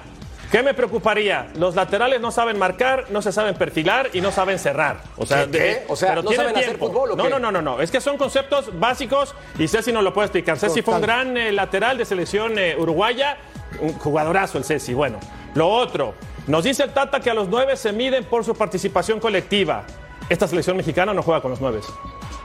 ¿Qué 0.52 0.64
me 0.64 0.74
preocuparía? 0.74 1.48
Los 1.56 1.75
laterales 1.75 2.22
no 2.22 2.32
saben 2.32 2.58
marcar, 2.58 3.06
no 3.10 3.22
se 3.22 3.32
saben 3.32 3.56
perfilar 3.56 4.10
y 4.14 4.22
no 4.22 4.32
saben 4.32 4.60
cerrar. 4.60 4.98
O 5.18 5.25
sea, 5.25 5.48
o 5.88 5.96
sea 5.96 6.16
no 6.16 6.32
saben 6.32 6.56
hacer 6.56 6.78
fútbol. 6.78 7.18
no, 7.18 7.30
no, 7.30 7.40
no, 7.40 7.52
no, 7.52 7.62
no. 7.62 7.82
Es 7.82 7.92
que 7.92 8.00
son 8.00 8.18
conceptos 8.18 8.78
básicos 8.80 9.36
y 9.58 9.68
Ceci 9.68 9.92
no 9.92 10.02
lo 10.02 10.14
puede 10.14 10.28
explicar. 10.28 10.58
Ceci 10.58 10.82
fue 10.82 10.96
un 10.96 11.02
gran 11.02 11.36
eh, 11.38 11.52
lateral 11.52 11.98
de 11.98 12.06
selección 12.06 12.58
eh, 12.58 12.75
uruguaya, 12.78 13.38
un 13.82 13.94
jugadorazo 13.94 14.58
el 14.58 14.64
Ceci. 14.64 14.94
Bueno, 14.94 15.20
lo 15.56 15.70
otro, 15.70 16.14
nos 16.48 16.64
dice 16.64 16.84
el 16.84 16.94
Tata 16.94 17.20
que 17.20 17.30
a 17.30 17.34
los 17.34 17.50
nueve 17.50 17.75
se 17.75 17.92
miden 17.92 18.24
por 18.25 18.46
su 18.46 18.56
participación 18.56 19.20
colectiva. 19.20 19.84
Esta 20.30 20.48
selección 20.48 20.78
mexicana 20.78 21.14
no 21.14 21.22
juega 21.22 21.42
con 21.42 21.52
los 21.52 21.62
nueve. 21.62 21.82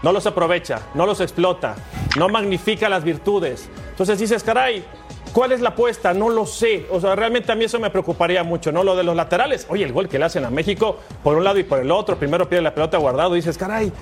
No 0.03 0.13
los 0.13 0.27
aprovecha, 0.27 0.81
no 0.95 1.05
los 1.05 1.21
explota, 1.21 1.77
no 2.17 2.29
magnifica 2.29 2.89
las 2.89 3.05
virtudes. 3.05 3.69
Entonces 3.91 4.19
dices, 4.19 4.43
caray, 4.43 4.83
¿Cuál 5.33 5.53
es 5.53 5.61
la 5.61 5.71
apuesta? 5.71 6.13
No 6.13 6.29
lo 6.29 6.47
sé. 6.47 6.87
O 6.91 7.01
sea, 7.01 7.15
realmente 7.15 7.53
a 7.53 7.55
mí 7.55 7.65
eso 7.65 7.79
me 7.79 7.91
preocuparía 7.91 8.43
mucho, 8.43 8.73
¿no? 8.73 8.83
Lo 8.83 8.97
de 8.97 9.05
los 9.05 9.15
laterales. 9.15 9.67
Oye, 9.69 9.85
el 9.85 9.93
gol 9.93 10.09
que 10.09 10.19
le 10.19 10.25
hacen 10.25 10.45
a 10.45 10.51
México 10.51 10.99
por 11.23 11.37
un 11.37 11.45
lado 11.45 11.59
y 11.59 11.65
por 11.65 11.79
el 11.79 11.91
otro. 11.91 12.19
Primero 12.19 12.49
pierde 12.49 12.63
la 12.63 12.75
pelota 12.75 12.99
guardado. 12.99 13.37
Y 13.37 13.41
dices, 13.41 13.57
caray, 13.57 13.93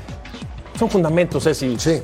son 0.78 0.88
fundamentos, 0.88 1.46
¿eh? 1.46 1.54
Sí. 1.54 2.02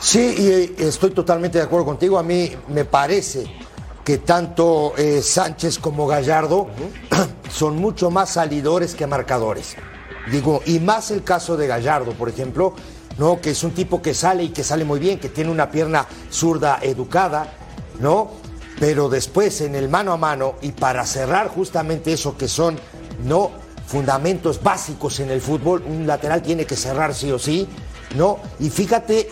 Sí, 0.00 0.34
y 0.38 0.48
eh, 0.48 0.74
estoy 0.78 1.10
totalmente 1.10 1.58
de 1.58 1.64
acuerdo 1.64 1.86
contigo. 1.86 2.18
A 2.18 2.22
mí 2.22 2.50
me 2.68 2.84
parece 2.84 3.46
que 4.04 4.18
tanto 4.18 4.92
eh, 4.98 5.22
Sánchez 5.22 5.78
como 5.78 6.06
Gallardo 6.06 6.68
son 7.50 7.76
mucho 7.76 8.10
más 8.10 8.30
salidores 8.30 8.94
que 8.94 9.06
marcadores. 9.06 9.76
Digo, 10.30 10.62
y 10.66 10.78
más 10.78 11.10
el 11.10 11.22
caso 11.22 11.56
de 11.56 11.66
Gallardo, 11.66 12.12
por 12.12 12.28
ejemplo, 12.28 12.74
¿no? 13.18 13.40
Que 13.40 13.50
es 13.50 13.62
un 13.64 13.72
tipo 13.72 14.00
que 14.02 14.14
sale 14.14 14.44
y 14.44 14.48
que 14.50 14.64
sale 14.64 14.84
muy 14.84 15.00
bien, 15.00 15.18
que 15.18 15.28
tiene 15.28 15.50
una 15.50 15.70
pierna 15.70 16.06
zurda 16.30 16.78
educada, 16.82 17.52
¿no? 18.00 18.30
Pero 18.80 19.08
después 19.08 19.60
en 19.60 19.74
el 19.74 19.88
mano 19.88 20.12
a 20.12 20.16
mano 20.16 20.54
y 20.62 20.72
para 20.72 21.04
cerrar 21.06 21.48
justamente 21.48 22.12
eso 22.12 22.36
que 22.36 22.48
son 22.48 22.78
no 23.24 23.50
fundamentos 23.86 24.62
básicos 24.62 25.20
en 25.20 25.30
el 25.30 25.40
fútbol, 25.40 25.82
un 25.86 26.06
lateral 26.06 26.42
tiene 26.42 26.64
que 26.64 26.76
cerrar 26.76 27.14
sí 27.14 27.30
o 27.30 27.38
sí, 27.38 27.68
¿no? 28.16 28.38
Y 28.58 28.70
fíjate, 28.70 29.28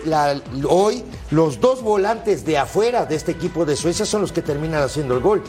hoy 0.69 1.05
los 1.31 1.61
dos 1.61 1.83
volantes 1.83 2.45
de 2.45 2.59
afuera 2.59 3.07
de 3.07 3.17
este 3.17 3.33
equipo 3.33 3.65
de 3.65 3.77
Suecia 3.77 4.05
son 4.05 4.21
los 4.21 4.33
que 4.33 4.43
terminan 4.43 4.83
haciendo 4.83 5.15
el 5.15 5.21
gol, 5.21 5.43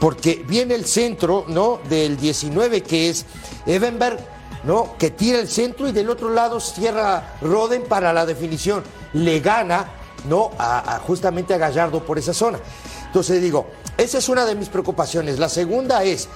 porque 0.00 0.44
viene 0.46 0.74
el 0.74 0.84
centro, 0.84 1.44
¿no? 1.48 1.80
Del 1.88 2.16
19 2.16 2.82
que 2.82 3.10
es 3.10 3.26
Evenberg, 3.66 4.18
¿no? 4.64 4.96
Que 4.98 5.10
tira 5.10 5.38
el 5.38 5.48
centro 5.48 5.88
y 5.88 5.92
del 5.92 6.10
otro 6.10 6.30
lado 6.30 6.60
cierra 6.60 7.36
Roden 7.40 7.84
para 7.84 8.12
la 8.12 8.26
definición, 8.26 8.82
le 9.12 9.40
gana, 9.40 9.92
¿no? 10.28 10.50
justamente 11.06 11.54
a 11.54 11.58
Gallardo 11.58 12.04
por 12.04 12.18
esa 12.18 12.34
zona. 12.34 12.58
Entonces 13.08 13.42
digo, 13.42 13.66
esa 13.96 14.18
es 14.18 14.28
una 14.28 14.44
de 14.44 14.54
mis 14.54 14.68
preocupaciones. 14.68 15.38
La 15.38 15.48
segunda 15.48 16.04
es 16.04 16.28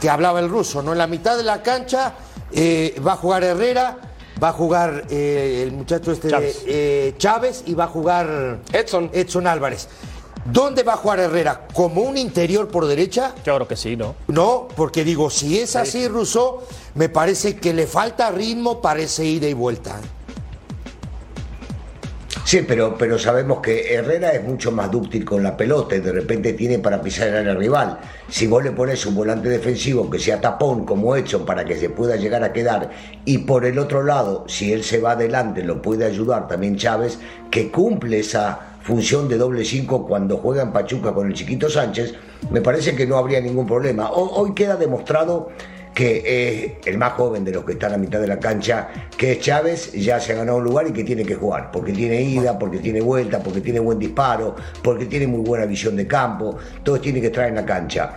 que 0.00 0.10
hablaba 0.10 0.40
el 0.40 0.48
ruso, 0.48 0.82
¿no? 0.82 0.92
En 0.92 0.98
la 0.98 1.06
mitad 1.06 1.36
de 1.36 1.44
la 1.44 1.62
cancha 1.62 2.14
eh, 2.52 3.00
va 3.04 3.14
a 3.14 3.16
jugar 3.16 3.44
Herrera, 3.44 3.96
va 4.42 4.48
a 4.48 4.52
jugar 4.52 5.04
eh, 5.08 5.62
el 5.64 5.72
muchacho 5.72 6.12
este 6.12 6.28
Chávez. 6.28 6.62
Eh, 6.66 7.14
Chávez 7.16 7.62
y 7.66 7.74
va 7.74 7.84
a 7.84 7.88
jugar 7.88 8.58
Edson. 8.72 9.10
Edson 9.12 9.46
Álvarez. 9.46 9.88
¿Dónde 10.44 10.82
va 10.82 10.94
a 10.94 10.96
jugar 10.96 11.18
Herrera? 11.20 11.66
¿Como 11.72 12.02
un 12.02 12.16
interior 12.16 12.68
por 12.68 12.86
derecha? 12.86 13.34
Yo 13.44 13.56
creo 13.56 13.66
que 13.66 13.76
sí, 13.76 13.96
¿no? 13.96 14.14
No, 14.28 14.68
porque 14.76 15.02
digo, 15.02 15.28
si 15.28 15.58
es 15.58 15.74
así, 15.74 16.06
Russo, 16.06 16.62
me 16.94 17.08
parece 17.08 17.56
que 17.56 17.72
le 17.72 17.86
falta 17.86 18.30
ritmo 18.30 18.80
para 18.80 19.00
ese 19.00 19.24
ida 19.24 19.48
y 19.48 19.54
vuelta. 19.54 19.96
Sí, 22.46 22.60
pero, 22.62 22.96
pero 22.96 23.18
sabemos 23.18 23.58
que 23.58 23.92
Herrera 23.92 24.30
es 24.30 24.44
mucho 24.44 24.70
más 24.70 24.88
dúctil 24.88 25.24
con 25.24 25.42
la 25.42 25.56
pelota 25.56 25.96
y 25.96 25.98
de 25.98 26.12
repente 26.12 26.52
tiene 26.52 26.78
para 26.78 27.02
pisar 27.02 27.26
el 27.26 27.56
rival. 27.56 27.98
Si 28.28 28.46
vos 28.46 28.62
le 28.62 28.70
pones 28.70 29.04
un 29.04 29.16
volante 29.16 29.48
defensivo 29.48 30.08
que 30.08 30.20
sea 30.20 30.40
tapón 30.40 30.86
como 30.86 31.16
hecho 31.16 31.44
para 31.44 31.64
que 31.64 31.76
se 31.76 31.90
pueda 31.90 32.14
llegar 32.14 32.44
a 32.44 32.52
quedar 32.52 32.90
y 33.24 33.38
por 33.38 33.64
el 33.64 33.80
otro 33.80 34.04
lado, 34.04 34.44
si 34.46 34.72
él 34.72 34.84
se 34.84 35.00
va 35.00 35.10
adelante, 35.10 35.64
lo 35.64 35.82
puede 35.82 36.04
ayudar 36.04 36.46
también 36.46 36.76
Chávez, 36.76 37.18
que 37.50 37.72
cumple 37.72 38.20
esa 38.20 38.76
función 38.80 39.28
de 39.28 39.38
doble 39.38 39.64
cinco 39.64 40.06
cuando 40.06 40.36
juega 40.36 40.62
en 40.62 40.70
Pachuca 40.70 41.12
con 41.12 41.26
el 41.26 41.34
chiquito 41.34 41.68
Sánchez, 41.68 42.14
me 42.52 42.60
parece 42.60 42.94
que 42.94 43.08
no 43.08 43.16
habría 43.16 43.40
ningún 43.40 43.66
problema. 43.66 44.12
Hoy 44.12 44.54
queda 44.54 44.76
demostrado 44.76 45.48
que 45.96 46.76
es 46.82 46.86
el 46.86 46.98
más 46.98 47.14
joven 47.14 47.42
de 47.42 47.52
los 47.52 47.64
que 47.64 47.72
están 47.72 47.94
a 47.94 47.96
mitad 47.96 48.20
de 48.20 48.26
la 48.26 48.38
cancha, 48.38 48.88
que 49.16 49.32
es 49.32 49.40
Chávez, 49.40 49.92
ya 49.92 50.20
se 50.20 50.34
ha 50.34 50.36
ganado 50.36 50.58
un 50.58 50.64
lugar 50.64 50.86
y 50.86 50.92
que 50.92 51.04
tiene 51.04 51.24
que 51.24 51.36
jugar, 51.36 51.70
porque 51.72 51.94
tiene 51.94 52.20
ida, 52.20 52.58
porque 52.58 52.80
tiene 52.80 53.00
vuelta, 53.00 53.42
porque 53.42 53.62
tiene 53.62 53.80
buen 53.80 53.98
disparo, 53.98 54.54
porque 54.82 55.06
tiene 55.06 55.26
muy 55.26 55.40
buena 55.40 55.64
visión 55.64 55.96
de 55.96 56.06
campo, 56.06 56.58
todo 56.82 57.00
tiene 57.00 57.18
que 57.22 57.28
estar 57.28 57.48
en 57.48 57.54
la 57.54 57.64
cancha. 57.64 58.12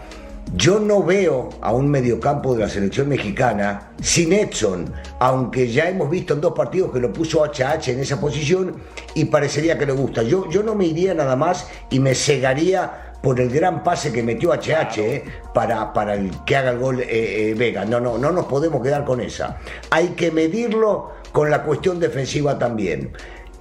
Yo 0.54 0.78
no 0.78 1.04
veo 1.04 1.48
a 1.62 1.72
un 1.72 1.90
mediocampo 1.90 2.54
de 2.54 2.64
la 2.64 2.70
selección 2.70 3.08
mexicana 3.08 3.92
sin 4.02 4.34
Edson, 4.34 4.92
aunque 5.20 5.72
ya 5.72 5.88
hemos 5.88 6.10
visto 6.10 6.34
en 6.34 6.42
dos 6.42 6.54
partidos 6.54 6.92
que 6.92 7.00
lo 7.00 7.14
puso 7.14 7.46
HH 7.46 7.92
en 7.92 8.00
esa 8.02 8.20
posición 8.20 8.76
y 9.14 9.24
parecería 9.26 9.78
que 9.78 9.86
le 9.86 9.94
gusta. 9.94 10.22
Yo, 10.24 10.50
yo 10.50 10.64
no 10.64 10.76
me 10.76 10.86
iría 10.86 11.14
nada 11.14 11.38
más 11.38 11.68
y 11.90 12.02
me 12.02 12.14
cegaría 12.14 13.09
por 13.22 13.40
el 13.40 13.50
gran 13.50 13.84
pase 13.84 14.12
que 14.12 14.24
metió 14.24 14.52
HH 14.52 14.98
eh, 14.98 15.24
para, 15.54 15.92
para 15.94 16.16
el 16.16 16.32
que 16.46 16.56
haga 16.56 16.72
el 16.72 16.80
gol 16.80 17.02
eh, 17.02 17.08
eh, 17.10 17.54
Vega. 17.56 17.86
No, 17.86 18.00
no, 18.00 18.18
no 18.18 18.32
nos 18.32 18.46
podemos 18.46 18.82
quedar 18.82 19.06
con 19.06 19.22
esa. 19.22 19.58
Hay 19.90 20.10
que 20.10 20.32
medirlo 20.32 21.12
con 21.32 21.50
la 21.50 21.64
cuestión 21.64 22.00
defensiva 22.00 22.58
también 22.58 23.12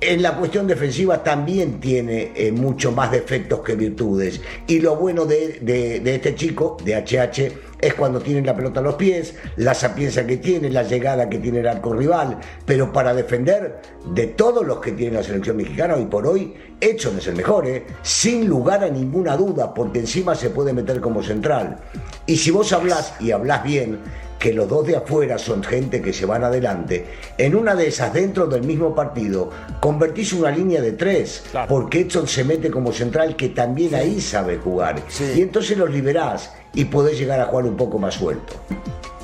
en 0.00 0.22
la 0.22 0.36
cuestión 0.36 0.66
defensiva 0.66 1.22
también 1.22 1.80
tiene 1.80 2.32
eh, 2.34 2.52
mucho 2.52 2.92
más 2.92 3.10
defectos 3.10 3.60
que 3.60 3.74
virtudes. 3.74 4.40
Y 4.66 4.80
lo 4.80 4.96
bueno 4.96 5.24
de, 5.24 6.00
este 6.04 6.34
chico, 6.34 6.76
de 6.84 6.94
HH, 6.94 7.52
es 7.80 7.94
cuando 7.94 8.20
tiene 8.20 8.42
la 8.42 8.56
pelota 8.56 8.80
a 8.80 8.82
los 8.82 8.94
pies, 8.94 9.34
la 9.56 9.74
sapiencia 9.74 10.26
que 10.26 10.36
tiene, 10.36 10.70
la 10.70 10.82
llegada 10.82 11.28
que 11.28 11.38
tiene 11.38 11.60
el 11.60 11.68
arco 11.68 11.92
rival. 11.94 12.38
Pero 12.64 12.92
para 12.92 13.14
defender 13.14 13.80
de 14.14 14.28
todos 14.28 14.64
los 14.64 14.78
que 14.78 14.92
tiene 14.92 15.16
la 15.16 15.22
selección 15.22 15.56
mexicana 15.56 15.94
hoy 15.94 16.06
por 16.06 16.26
hoy, 16.26 16.54
Edson 16.80 17.18
es 17.18 17.26
el 17.26 17.36
mejor, 17.36 17.66
¿eh? 17.66 17.84
sin 18.02 18.46
lugar 18.46 18.84
a 18.84 18.88
ninguna 18.88 19.36
duda, 19.36 19.74
porque 19.74 20.00
encima 20.00 20.34
se 20.34 20.50
puede 20.50 20.72
meter 20.72 21.00
como 21.00 21.22
central. 21.22 21.78
Y 22.26 22.36
si 22.36 22.50
vos 22.52 22.72
hablas 22.72 23.14
y 23.20 23.32
hablas 23.32 23.64
bien, 23.64 23.98
que 24.38 24.52
los 24.52 24.68
dos 24.68 24.86
de 24.86 24.96
afuera 24.96 25.38
son 25.38 25.62
gente 25.62 26.00
que 26.00 26.12
se 26.12 26.26
van 26.26 26.44
adelante, 26.44 27.06
en 27.36 27.54
una 27.54 27.74
de 27.74 27.88
esas 27.88 28.12
dentro 28.12 28.46
del 28.46 28.62
mismo 28.62 28.94
partido 28.94 29.50
convertís 29.80 30.32
una 30.32 30.50
línea 30.50 30.80
de 30.80 30.92
tres, 30.92 31.44
porque 31.68 32.00
Edson 32.00 32.28
se 32.28 32.44
mete 32.44 32.70
como 32.70 32.92
central 32.92 33.36
que 33.36 33.48
también 33.48 33.94
ahí 33.94 34.20
sabe 34.20 34.58
jugar. 34.58 35.02
Y 35.36 35.42
entonces 35.42 35.76
los 35.76 35.90
liberás 35.90 36.52
y 36.74 36.84
podés 36.84 37.18
llegar 37.18 37.40
a 37.40 37.46
jugar 37.46 37.66
un 37.66 37.76
poco 37.76 37.98
más 37.98 38.14
suelto. 38.14 38.54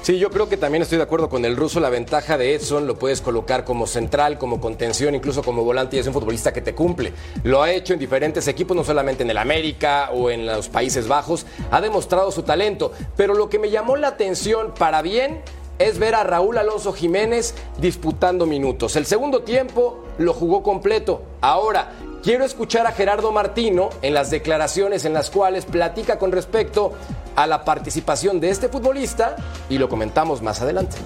Sí, 0.05 0.19
yo 0.19 0.29
creo 0.29 0.51
que 0.51 0.59
también 0.59 0.83
estoy 0.83 0.99
de 0.99 1.05
acuerdo 1.05 1.31
con 1.31 1.47
el 1.47 1.57
ruso. 1.57 1.81
La 1.81 1.89
ventaja 1.89 2.37
de 2.37 2.55
Edson 2.55 2.87
lo 2.87 2.99
puedes 2.99 3.23
colocar 3.23 3.65
como 3.65 3.87
central, 3.87 4.37
como 4.37 4.61
contención, 4.61 5.15
incluso 5.15 5.43
como 5.43 5.65
volante 5.65 5.97
y 5.97 6.01
es 6.01 6.07
un 6.07 6.13
futbolista 6.13 6.53
que 6.53 6.61
te 6.61 6.75
cumple. 6.75 7.15
Lo 7.43 7.63
ha 7.63 7.73
hecho 7.73 7.95
en 7.95 7.99
diferentes 7.99 8.47
equipos, 8.47 8.77
no 8.77 8.85
solamente 8.85 9.23
en 9.23 9.31
el 9.31 9.39
América 9.39 10.11
o 10.13 10.29
en 10.29 10.45
los 10.45 10.69
Países 10.69 11.09
Bajos. 11.09 11.47
Ha 11.71 11.81
demostrado 11.81 12.31
su 12.33 12.43
talento. 12.43 12.93
Pero 13.17 13.33
lo 13.33 13.49
que 13.49 13.59
me 13.59 13.71
llamó 13.71 13.97
la 13.97 14.09
atención 14.09 14.75
para 14.79 15.01
bien 15.01 15.41
es 15.79 15.99
ver 15.99 16.15
a 16.15 16.23
Raúl 16.23 16.59
Alonso 16.59 16.93
Jiménez 16.93 17.55
disputando 17.79 18.45
minutos. 18.45 18.97
El 18.97 19.07
segundo 19.07 19.43
tiempo 19.43 20.05
lo 20.19 20.35
jugó 20.35 20.63
completo. 20.63 21.23
Ahora, 21.41 21.93
quiero 22.25 22.45
escuchar 22.47 22.87
a 22.87 22.93
Gerardo 22.93 23.31
Martino 23.33 23.91
en 24.01 24.15
las 24.15 24.31
declaraciones 24.31 25.05
en 25.05 25.13
las 25.13 25.31
cuales 25.31 25.67
platica 25.67 26.19
con 26.19 26.33
respecto 26.33 26.93
a 27.37 27.47
la 27.47 27.65
participación 27.65 28.41
de 28.41 28.49
este 28.49 28.69
futbolista 28.69 29.37
y 29.69 29.77
lo 29.77 29.91
comentamos 29.91 30.41
más 30.41 30.63
adelante. 30.63 30.97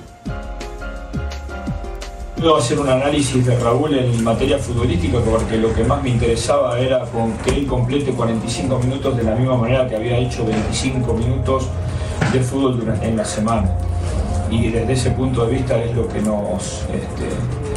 A 2.41 2.59
hacer 2.59 2.79
un 2.79 2.89
análisis 2.89 3.45
de 3.45 3.59
Raúl 3.59 3.99
en 3.99 4.23
materia 4.23 4.59
futbolística 4.59 5.19
porque 5.19 5.57
lo 5.57 5.75
que 5.75 5.83
más 5.83 6.01
me 6.05 6.11
interesaba 6.11 6.79
era 6.79 7.01
con 7.07 7.37
que 7.39 7.51
él 7.51 7.67
complete 7.67 8.13
45 8.13 8.79
minutos 8.79 9.17
de 9.17 9.25
la 9.25 9.35
misma 9.35 9.57
manera 9.57 9.89
que 9.89 9.97
había 9.97 10.19
hecho 10.19 10.47
25 10.47 11.15
minutos 11.15 11.67
de 12.33 12.41
fútbol 12.41 12.95
en 13.03 13.17
la 13.17 13.25
semana. 13.25 13.77
Y 14.51 14.69
desde 14.71 14.93
ese 14.93 15.11
punto 15.11 15.45
de 15.47 15.57
vista 15.57 15.83
es 15.83 15.95
lo 15.97 16.07
que 16.07 16.21
nos 16.21 16.83
este, 16.83 17.68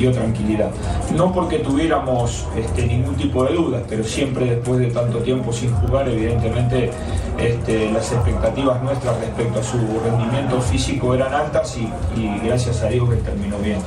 dio 0.00 0.12
tranquilidad. 0.12 0.70
No 1.14 1.32
porque 1.32 1.58
tuviéramos 1.58 2.46
este, 2.56 2.86
ningún 2.86 3.14
tipo 3.16 3.44
de 3.44 3.54
dudas, 3.54 3.82
pero 3.88 4.02
siempre 4.02 4.46
después 4.46 4.80
de 4.80 4.86
tanto 4.86 5.18
tiempo 5.18 5.52
sin 5.52 5.72
jugar, 5.74 6.08
evidentemente 6.08 6.90
este, 7.38 7.92
las 7.92 8.10
expectativas 8.10 8.82
nuestras 8.82 9.18
respecto 9.20 9.60
a 9.60 9.62
su 9.62 9.78
rendimiento 10.04 10.60
físico 10.60 11.14
eran 11.14 11.32
altas 11.34 11.76
y, 11.76 12.20
y 12.20 12.40
gracias 12.44 12.82
a 12.82 12.88
Dios 12.88 13.08
que 13.08 13.16
terminó 13.16 13.58
bien. 13.58 13.78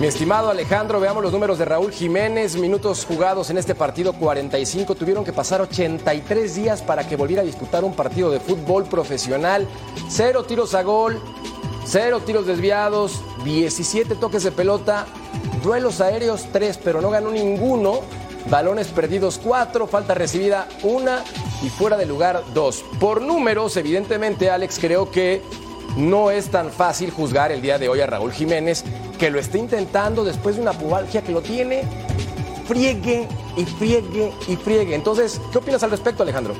Mi 0.00 0.06
estimado 0.06 0.48
Alejandro, 0.48 1.00
veamos 1.00 1.24
los 1.24 1.32
números 1.32 1.58
de 1.58 1.64
Raúl 1.64 1.90
Jiménez. 1.90 2.54
Minutos 2.54 3.04
jugados 3.04 3.50
en 3.50 3.58
este 3.58 3.74
partido 3.74 4.12
45. 4.12 4.94
Tuvieron 4.94 5.24
que 5.24 5.32
pasar 5.32 5.60
83 5.60 6.54
días 6.54 6.82
para 6.82 7.08
que 7.08 7.16
volviera 7.16 7.42
a 7.42 7.44
disputar 7.44 7.82
un 7.82 7.92
partido 7.94 8.30
de 8.30 8.38
fútbol 8.38 8.84
profesional. 8.84 9.66
Cero 10.08 10.44
tiros 10.44 10.76
a 10.76 10.84
gol, 10.84 11.20
cero 11.88 12.20
tiros 12.24 12.46
desviados, 12.46 13.22
17 13.44 14.14
toques 14.16 14.42
de 14.42 14.52
pelota, 14.52 15.06
duelos 15.62 16.00
aéreos 16.00 16.46
3, 16.52 16.78
pero 16.82 17.00
no 17.00 17.10
ganó 17.10 17.30
ninguno. 17.30 18.00
Balones 18.50 18.88
perdidos 18.88 19.38
4, 19.42 19.86
falta 19.86 20.14
recibida 20.14 20.68
1 20.82 21.10
y 21.62 21.68
fuera 21.68 21.96
de 21.96 22.06
lugar 22.06 22.42
2. 22.54 22.84
Por 22.98 23.20
números, 23.20 23.76
evidentemente, 23.76 24.50
Alex, 24.50 24.78
creo 24.80 25.10
que 25.10 25.42
no 25.96 26.30
es 26.30 26.48
tan 26.48 26.70
fácil 26.70 27.10
juzgar 27.10 27.52
el 27.52 27.60
día 27.60 27.78
de 27.78 27.88
hoy 27.88 28.00
a 28.00 28.06
Raúl 28.06 28.32
Jiménez, 28.32 28.84
que 29.18 29.30
lo 29.30 29.38
está 29.38 29.58
intentando 29.58 30.24
después 30.24 30.56
de 30.56 30.62
una 30.62 30.72
pubalgia 30.72 31.22
que 31.22 31.32
lo 31.32 31.42
tiene 31.42 31.82
friegue 32.68 33.26
y 33.56 33.64
friegue 33.64 34.32
y 34.46 34.56
friegue. 34.56 34.94
Entonces, 34.94 35.40
¿qué 35.50 35.58
opinas 35.58 35.82
al 35.82 35.90
respecto, 35.90 36.22
Alejandro? 36.22 36.54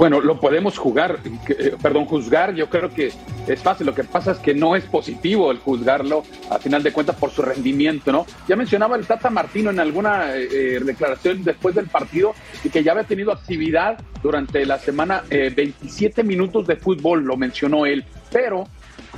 Bueno, 0.00 0.22
lo 0.22 0.40
podemos 0.40 0.78
jugar, 0.78 1.18
eh, 1.50 1.74
perdón, 1.82 2.06
juzgar, 2.06 2.54
yo 2.54 2.70
creo 2.70 2.88
que 2.88 3.12
es 3.46 3.62
fácil, 3.62 3.84
lo 3.84 3.94
que 3.94 4.02
pasa 4.02 4.30
es 4.30 4.38
que 4.38 4.54
no 4.54 4.74
es 4.74 4.82
positivo 4.84 5.50
el 5.50 5.58
juzgarlo, 5.58 6.22
a 6.48 6.58
final 6.58 6.82
de 6.82 6.90
cuentas, 6.90 7.16
por 7.16 7.30
su 7.30 7.42
rendimiento, 7.42 8.10
¿no? 8.10 8.24
Ya 8.48 8.56
mencionaba 8.56 8.96
el 8.96 9.06
Tata 9.06 9.28
Martino 9.28 9.68
en 9.68 9.78
alguna 9.78 10.34
eh, 10.34 10.48
eh, 10.50 10.80
declaración 10.82 11.44
después 11.44 11.74
del 11.74 11.88
partido 11.88 12.32
y 12.64 12.70
que 12.70 12.82
ya 12.82 12.92
había 12.92 13.04
tenido 13.04 13.30
actividad 13.30 13.98
durante 14.22 14.64
la 14.64 14.78
semana, 14.78 15.22
27 15.28 16.24
minutos 16.24 16.66
de 16.66 16.76
fútbol, 16.76 17.22
lo 17.24 17.36
mencionó 17.36 17.84
él, 17.84 18.02
pero 18.32 18.68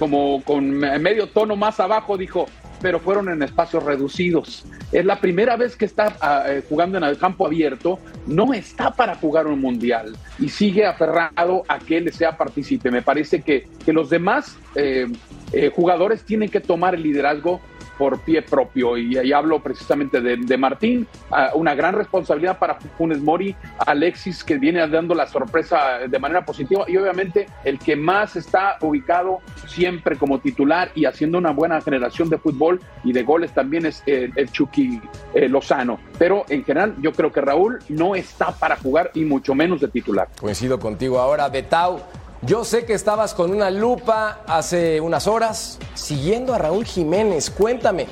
como 0.00 0.42
con 0.42 0.68
medio 0.68 1.28
tono 1.28 1.54
más 1.54 1.78
abajo 1.78 2.18
dijo, 2.18 2.48
pero 2.82 2.98
fueron 2.98 3.28
en 3.28 3.42
espacios 3.42 3.82
reducidos. 3.84 4.64
Es 4.90 5.04
la 5.06 5.20
primera 5.20 5.56
vez 5.56 5.76
que 5.76 5.84
está 5.84 6.16
eh, 6.48 6.62
jugando 6.68 6.98
en 6.98 7.04
el 7.04 7.16
campo 7.16 7.46
abierto, 7.46 8.00
no 8.26 8.52
está 8.52 8.90
para 8.90 9.14
jugar 9.14 9.46
un 9.46 9.60
mundial 9.60 10.16
y 10.38 10.48
sigue 10.48 10.84
aferrado 10.84 11.62
a 11.68 11.78
que 11.78 11.98
él 11.98 12.12
sea 12.12 12.36
partícipe. 12.36 12.90
Me 12.90 13.00
parece 13.00 13.40
que, 13.40 13.68
que 13.84 13.92
los 13.92 14.10
demás 14.10 14.58
eh, 14.74 15.06
eh, 15.52 15.70
jugadores 15.74 16.24
tienen 16.24 16.48
que 16.48 16.60
tomar 16.60 16.94
el 16.94 17.02
liderazgo 17.02 17.60
por 17.98 18.20
pie 18.20 18.42
propio. 18.42 18.96
Y 18.96 19.16
ahí 19.16 19.32
hablo 19.32 19.60
precisamente 19.60 20.20
de, 20.20 20.56
Martín, 20.56 21.06
una 21.54 21.74
gran 21.74 21.94
responsabilidad 21.94 22.58
para 22.58 22.74
Funes 22.74 23.20
Mori, 23.20 23.54
Alexis 23.78 24.44
que 24.44 24.58
viene 24.58 24.86
dando 24.88 25.14
la 25.14 25.26
sorpresa 25.26 26.00
de 26.08 26.18
manera 26.18 26.44
positiva 26.44 26.84
y 26.86 26.96
obviamente 26.96 27.46
el 27.64 27.78
que 27.78 27.96
más 27.96 28.36
está 28.36 28.76
ubicado 28.80 29.40
siempre 29.66 30.16
como 30.16 30.38
titular 30.38 30.90
y 30.94 31.04
haciendo 31.04 31.38
una 31.38 31.50
buena 31.50 31.80
generación 31.80 32.28
de 32.28 32.38
fútbol 32.38 32.80
y 33.04 33.12
de 33.12 33.22
goles 33.22 33.52
también 33.52 33.86
es 33.86 34.02
eh, 34.06 34.30
el 34.36 34.50
Chucky 34.50 35.00
eh, 35.34 35.48
Lozano. 35.48 35.98
Pero 36.18 36.44
en 36.48 36.64
general 36.64 36.94
yo 37.00 37.12
creo 37.12 37.32
que 37.32 37.40
Raúl 37.40 37.78
no 37.88 38.14
está 38.14 38.52
para 38.52 38.76
jugar 38.76 39.10
y 39.14 39.24
mucho 39.24 39.54
menos 39.54 39.80
de 39.80 39.88
titular. 39.88 40.28
Coincido 40.40 40.78
contigo 40.78 41.18
ahora, 41.18 41.48
Betau. 41.48 42.00
Yo 42.44 42.64
sé 42.64 42.84
que 42.84 42.94
estabas 42.94 43.34
con 43.34 43.52
una 43.52 43.70
lupa 43.70 44.40
hace 44.48 45.00
unas 45.00 45.28
horas 45.28 45.78
siguiendo 45.94 46.52
a 46.52 46.58
Raúl 46.58 46.84
Jiménez. 46.84 47.50
Cuéntame, 47.50 48.08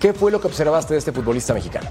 ¿qué 0.00 0.14
fue 0.14 0.30
lo 0.30 0.40
que 0.40 0.46
observaste 0.46 0.94
de 0.94 0.98
este 0.98 1.12
futbolista 1.12 1.52
mexicano? 1.52 1.90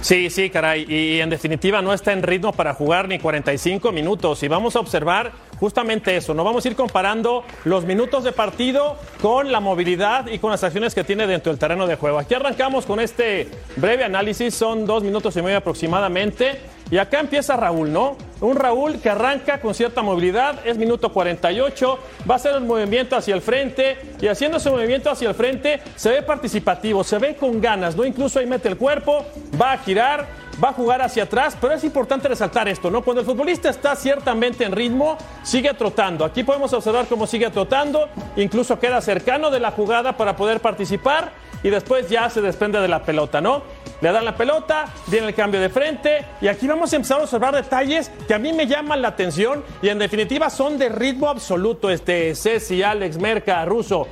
Sí, 0.00 0.28
sí, 0.28 0.50
caray. 0.50 0.84
Y 0.88 1.20
en 1.20 1.30
definitiva 1.30 1.80
no 1.82 1.94
está 1.94 2.12
en 2.12 2.24
ritmo 2.24 2.52
para 2.52 2.74
jugar 2.74 3.06
ni 3.06 3.20
45 3.20 3.92
minutos. 3.92 4.42
Y 4.42 4.48
vamos 4.48 4.74
a 4.74 4.80
observar 4.80 5.30
justamente 5.60 6.16
eso. 6.16 6.34
No 6.34 6.42
vamos 6.42 6.64
a 6.64 6.68
ir 6.68 6.74
comparando 6.74 7.44
los 7.64 7.84
minutos 7.84 8.24
de 8.24 8.32
partido 8.32 8.96
con 9.22 9.52
la 9.52 9.60
movilidad 9.60 10.26
y 10.26 10.40
con 10.40 10.50
las 10.50 10.64
acciones 10.64 10.96
que 10.96 11.04
tiene 11.04 11.28
dentro 11.28 11.52
del 11.52 11.60
terreno 11.60 11.86
de 11.86 11.94
juego. 11.94 12.18
Aquí 12.18 12.34
arrancamos 12.34 12.86
con 12.86 12.98
este 12.98 13.48
breve 13.76 14.02
análisis. 14.02 14.52
Son 14.52 14.84
dos 14.84 15.04
minutos 15.04 15.36
y 15.36 15.42
medio 15.42 15.58
aproximadamente. 15.58 16.60
Y 16.90 16.98
acá 16.98 17.20
empieza 17.20 17.56
Raúl, 17.56 17.92
¿no? 17.92 18.16
Un 18.40 18.56
Raúl 18.56 19.00
que 19.00 19.10
arranca 19.10 19.60
con 19.60 19.74
cierta 19.74 20.02
movilidad, 20.02 20.66
es 20.66 20.76
minuto 20.76 21.12
48, 21.12 21.98
va 22.28 22.34
a 22.34 22.36
hacer 22.36 22.56
un 22.56 22.66
movimiento 22.66 23.16
hacia 23.16 23.34
el 23.34 23.40
frente 23.40 23.96
y 24.20 24.26
haciendo 24.26 24.56
ese 24.56 24.70
movimiento 24.70 25.10
hacia 25.10 25.28
el 25.28 25.34
frente 25.34 25.80
se 25.94 26.10
ve 26.10 26.22
participativo, 26.22 27.04
se 27.04 27.18
ve 27.18 27.36
con 27.36 27.60
ganas, 27.60 27.96
¿no? 27.96 28.04
Incluso 28.04 28.40
ahí 28.40 28.46
mete 28.46 28.68
el 28.68 28.76
cuerpo, 28.76 29.24
va 29.60 29.72
a 29.72 29.78
girar, 29.78 30.26
va 30.62 30.70
a 30.70 30.72
jugar 30.72 31.00
hacia 31.00 31.24
atrás, 31.24 31.56
pero 31.60 31.74
es 31.74 31.84
importante 31.84 32.28
resaltar 32.28 32.68
esto, 32.68 32.90
¿no? 32.90 33.02
Cuando 33.02 33.20
el 33.20 33.26
futbolista 33.26 33.70
está 33.70 33.94
ciertamente 33.94 34.64
en 34.64 34.72
ritmo, 34.72 35.16
sigue 35.42 35.72
trotando. 35.74 36.24
Aquí 36.24 36.42
podemos 36.42 36.72
observar 36.72 37.06
cómo 37.06 37.26
sigue 37.26 37.50
trotando, 37.50 38.08
incluso 38.36 38.78
queda 38.78 39.00
cercano 39.00 39.50
de 39.50 39.60
la 39.60 39.70
jugada 39.70 40.16
para 40.16 40.36
poder 40.36 40.60
participar 40.60 41.32
y 41.64 41.70
después 41.70 42.08
ya 42.08 42.28
se 42.30 42.42
desprende 42.42 42.78
de 42.78 42.86
la 42.86 43.02
pelota, 43.02 43.40
¿no? 43.40 43.62
Le 44.00 44.12
dan 44.12 44.24
la 44.24 44.36
pelota, 44.36 44.84
viene 45.06 45.28
el 45.28 45.34
cambio 45.34 45.60
de 45.60 45.70
frente 45.70 46.24
y 46.42 46.46
aquí 46.46 46.68
vamos 46.68 46.92
a 46.92 46.96
empezar 46.96 47.18
a 47.18 47.22
observar 47.22 47.54
detalles 47.54 48.10
que 48.28 48.34
a 48.34 48.38
mí 48.38 48.52
me 48.52 48.66
llaman 48.66 49.00
la 49.00 49.08
atención 49.08 49.64
y 49.80 49.88
en 49.88 49.98
definitiva 49.98 50.50
son 50.50 50.76
de 50.78 50.90
ritmo 50.90 51.26
absoluto, 51.26 51.88
este 51.88 52.34
Ceci, 52.34 52.82
Alex, 52.82 53.16
Merca, 53.18 53.64
Russo. 53.64 54.06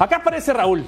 Acá 0.00 0.16
aparece 0.16 0.52
Raúl, 0.52 0.84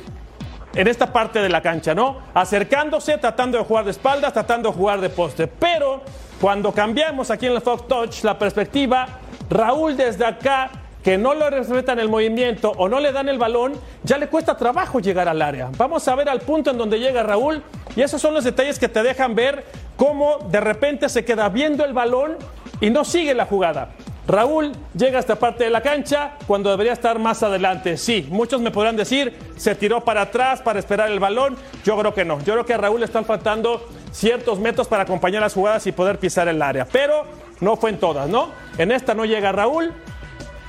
en 0.74 0.88
esta 0.88 1.12
parte 1.12 1.40
de 1.40 1.48
la 1.48 1.62
cancha, 1.62 1.94
¿no? 1.94 2.18
Acercándose, 2.34 3.16
tratando 3.18 3.56
de 3.58 3.64
jugar 3.64 3.84
de 3.84 3.92
espaldas, 3.92 4.32
tratando 4.32 4.70
de 4.70 4.76
jugar 4.76 5.00
de 5.00 5.10
poste. 5.10 5.46
Pero 5.46 6.02
cuando 6.40 6.72
cambiamos 6.72 7.30
aquí 7.30 7.46
en 7.46 7.52
el 7.52 7.60
Fox 7.60 7.86
Touch 7.86 8.24
la 8.24 8.36
perspectiva, 8.36 9.06
Raúl 9.48 9.96
desde 9.96 10.26
acá 10.26 10.70
que 11.02 11.16
no 11.18 11.34
lo 11.34 11.48
respetan 11.50 11.98
el 11.98 12.08
movimiento 12.08 12.72
o 12.76 12.88
no 12.88 13.00
le 13.00 13.12
dan 13.12 13.28
el 13.28 13.38
balón, 13.38 13.74
ya 14.02 14.18
le 14.18 14.28
cuesta 14.28 14.56
trabajo 14.56 15.00
llegar 15.00 15.28
al 15.28 15.42
área. 15.42 15.70
Vamos 15.76 16.06
a 16.08 16.14
ver 16.14 16.28
al 16.28 16.40
punto 16.40 16.70
en 16.70 16.78
donde 16.78 16.98
llega 16.98 17.22
Raúl 17.22 17.62
y 17.96 18.02
esos 18.02 18.20
son 18.20 18.34
los 18.34 18.44
detalles 18.44 18.78
que 18.78 18.88
te 18.88 19.02
dejan 19.02 19.34
ver 19.34 19.64
cómo 19.96 20.38
de 20.50 20.60
repente 20.60 21.08
se 21.08 21.24
queda 21.24 21.48
viendo 21.48 21.84
el 21.84 21.92
balón 21.92 22.36
y 22.80 22.90
no 22.90 23.04
sigue 23.04 23.34
la 23.34 23.46
jugada. 23.46 23.90
Raúl 24.28 24.72
llega 24.94 25.16
a 25.16 25.20
esta 25.20 25.36
parte 25.36 25.64
de 25.64 25.70
la 25.70 25.80
cancha 25.80 26.32
cuando 26.46 26.68
debería 26.70 26.92
estar 26.92 27.18
más 27.18 27.42
adelante. 27.42 27.96
Sí, 27.96 28.28
muchos 28.30 28.60
me 28.60 28.70
podrán 28.70 28.94
decir, 28.94 29.34
se 29.56 29.74
tiró 29.74 30.04
para 30.04 30.20
atrás 30.20 30.60
para 30.60 30.78
esperar 30.78 31.10
el 31.10 31.18
balón. 31.18 31.56
Yo 31.82 31.96
creo 31.98 32.12
que 32.12 32.26
no. 32.26 32.38
Yo 32.40 32.52
creo 32.52 32.66
que 32.66 32.74
a 32.74 32.76
Raúl 32.76 33.00
le 33.00 33.06
están 33.06 33.24
faltando 33.24 33.88
ciertos 34.12 34.58
metros 34.58 34.86
para 34.86 35.04
acompañar 35.04 35.40
las 35.40 35.54
jugadas 35.54 35.86
y 35.86 35.92
poder 35.92 36.18
pisar 36.18 36.46
el 36.46 36.60
área. 36.60 36.84
Pero 36.84 37.24
no 37.60 37.76
fue 37.76 37.88
en 37.88 37.98
todas, 37.98 38.28
¿no? 38.28 38.50
En 38.76 38.92
esta 38.92 39.14
no 39.14 39.24
llega 39.24 39.50
Raúl. 39.50 39.94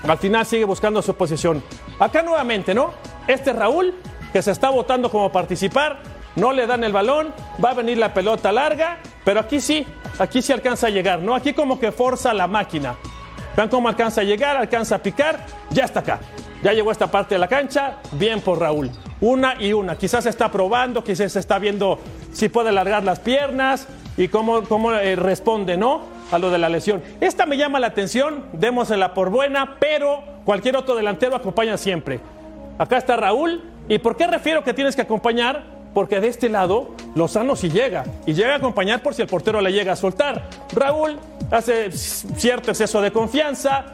Al 0.08 0.18
final 0.18 0.46
sigue 0.46 0.66
buscando 0.66 1.02
su 1.02 1.14
posición. 1.16 1.64
Acá 2.00 2.22
nuevamente, 2.22 2.74
¿no? 2.74 2.94
Este 3.28 3.54
Raúl, 3.54 3.94
que 4.32 4.42
se 4.42 4.52
está 4.52 4.70
votando 4.70 5.12
como 5.12 5.32
participar, 5.32 6.02
no 6.36 6.54
le 6.54 6.68
dan 6.68 6.84
el 6.84 6.94
balón, 6.94 7.34
va 7.64 7.72
a 7.72 7.74
venir 7.74 7.98
la 7.98 8.14
pelota 8.14 8.52
larga, 8.52 9.00
pero 9.26 9.42
aquí 9.42 9.60
sí, 9.60 9.86
aquí 10.18 10.42
sí 10.42 10.54
alcanza 10.54 10.88
a 10.88 10.90
llegar, 10.90 11.20
¿no? 11.20 11.36
Aquí 11.36 11.54
como 11.54 11.80
que 11.80 11.92
forza 11.92 12.34
la 12.34 12.48
máquina. 12.48 12.96
Vean 13.58 13.68
cómo 13.70 13.90
alcanza 13.90 14.22
a 14.22 14.24
llegar, 14.24 14.56
alcanza 14.56 14.96
a 14.96 15.00
picar, 15.00 15.46
ya 15.70 15.86
está 15.86 16.00
acá. 16.00 16.20
Ya 16.64 16.74
llegó 16.74 16.90
a 16.90 16.94
esta 16.94 17.08
parte 17.08 17.36
de 17.36 17.40
la 17.40 17.48
cancha, 17.48 17.98
bien 18.14 18.42
por 18.42 18.60
Raúl. 18.60 18.92
Una 19.22 19.56
y 19.62 19.74
una. 19.74 19.98
Quizás 19.98 20.24
se 20.24 20.30
está 20.30 20.52
probando, 20.52 21.04
quizás 21.04 21.32
se 21.32 21.40
está 21.40 21.58
viendo 21.58 22.00
si 22.32 22.50
puede 22.50 22.70
alargar 22.70 23.04
las 23.04 23.20
piernas 23.20 23.88
y 24.18 24.28
cómo, 24.28 24.64
cómo 24.64 24.94
eh, 24.94 25.16
responde, 25.16 25.78
¿no? 25.78 26.19
A 26.32 26.40
lo 26.40 26.50
de 26.50 26.58
la 26.58 26.70
lesión. 26.70 27.02
Esta 27.22 27.46
me 27.46 27.58
llama 27.58 27.80
la 27.80 27.88
atención, 27.88 28.46
démosela 28.54 29.14
por 29.14 29.30
buena, 29.30 29.78
pero 29.80 30.24
cualquier 30.46 30.78
otro 30.78 30.96
delantero 30.96 31.36
acompaña 31.36 31.78
siempre. 31.78 32.20
Acá 32.78 32.98
está 32.98 33.16
Raúl. 33.16 33.64
¿Y 33.88 33.98
por 34.00 34.16
qué 34.16 34.28
refiero 34.28 34.64
que 34.64 34.74
tienes 34.74 34.96
que 34.96 35.02
acompañar? 35.02 35.64
Porque 35.94 36.20
de 36.20 36.28
este 36.28 36.50
lado 36.50 36.96
Lozano 37.16 37.56
sí 37.56 37.70
llega. 37.70 38.06
Y 38.26 38.34
llega 38.34 38.54
a 38.54 38.58
acompañar 38.58 39.02
por 39.02 39.14
si 39.14 39.22
el 39.22 39.28
portero 39.28 39.62
le 39.62 39.74
llega 39.74 39.94
a 39.94 39.96
soltar. 39.96 40.50
Raúl 40.74 41.20
hace 41.52 41.92
cierto 41.92 42.72
exceso 42.72 43.02
de 43.02 43.12
confianza, 43.12 43.86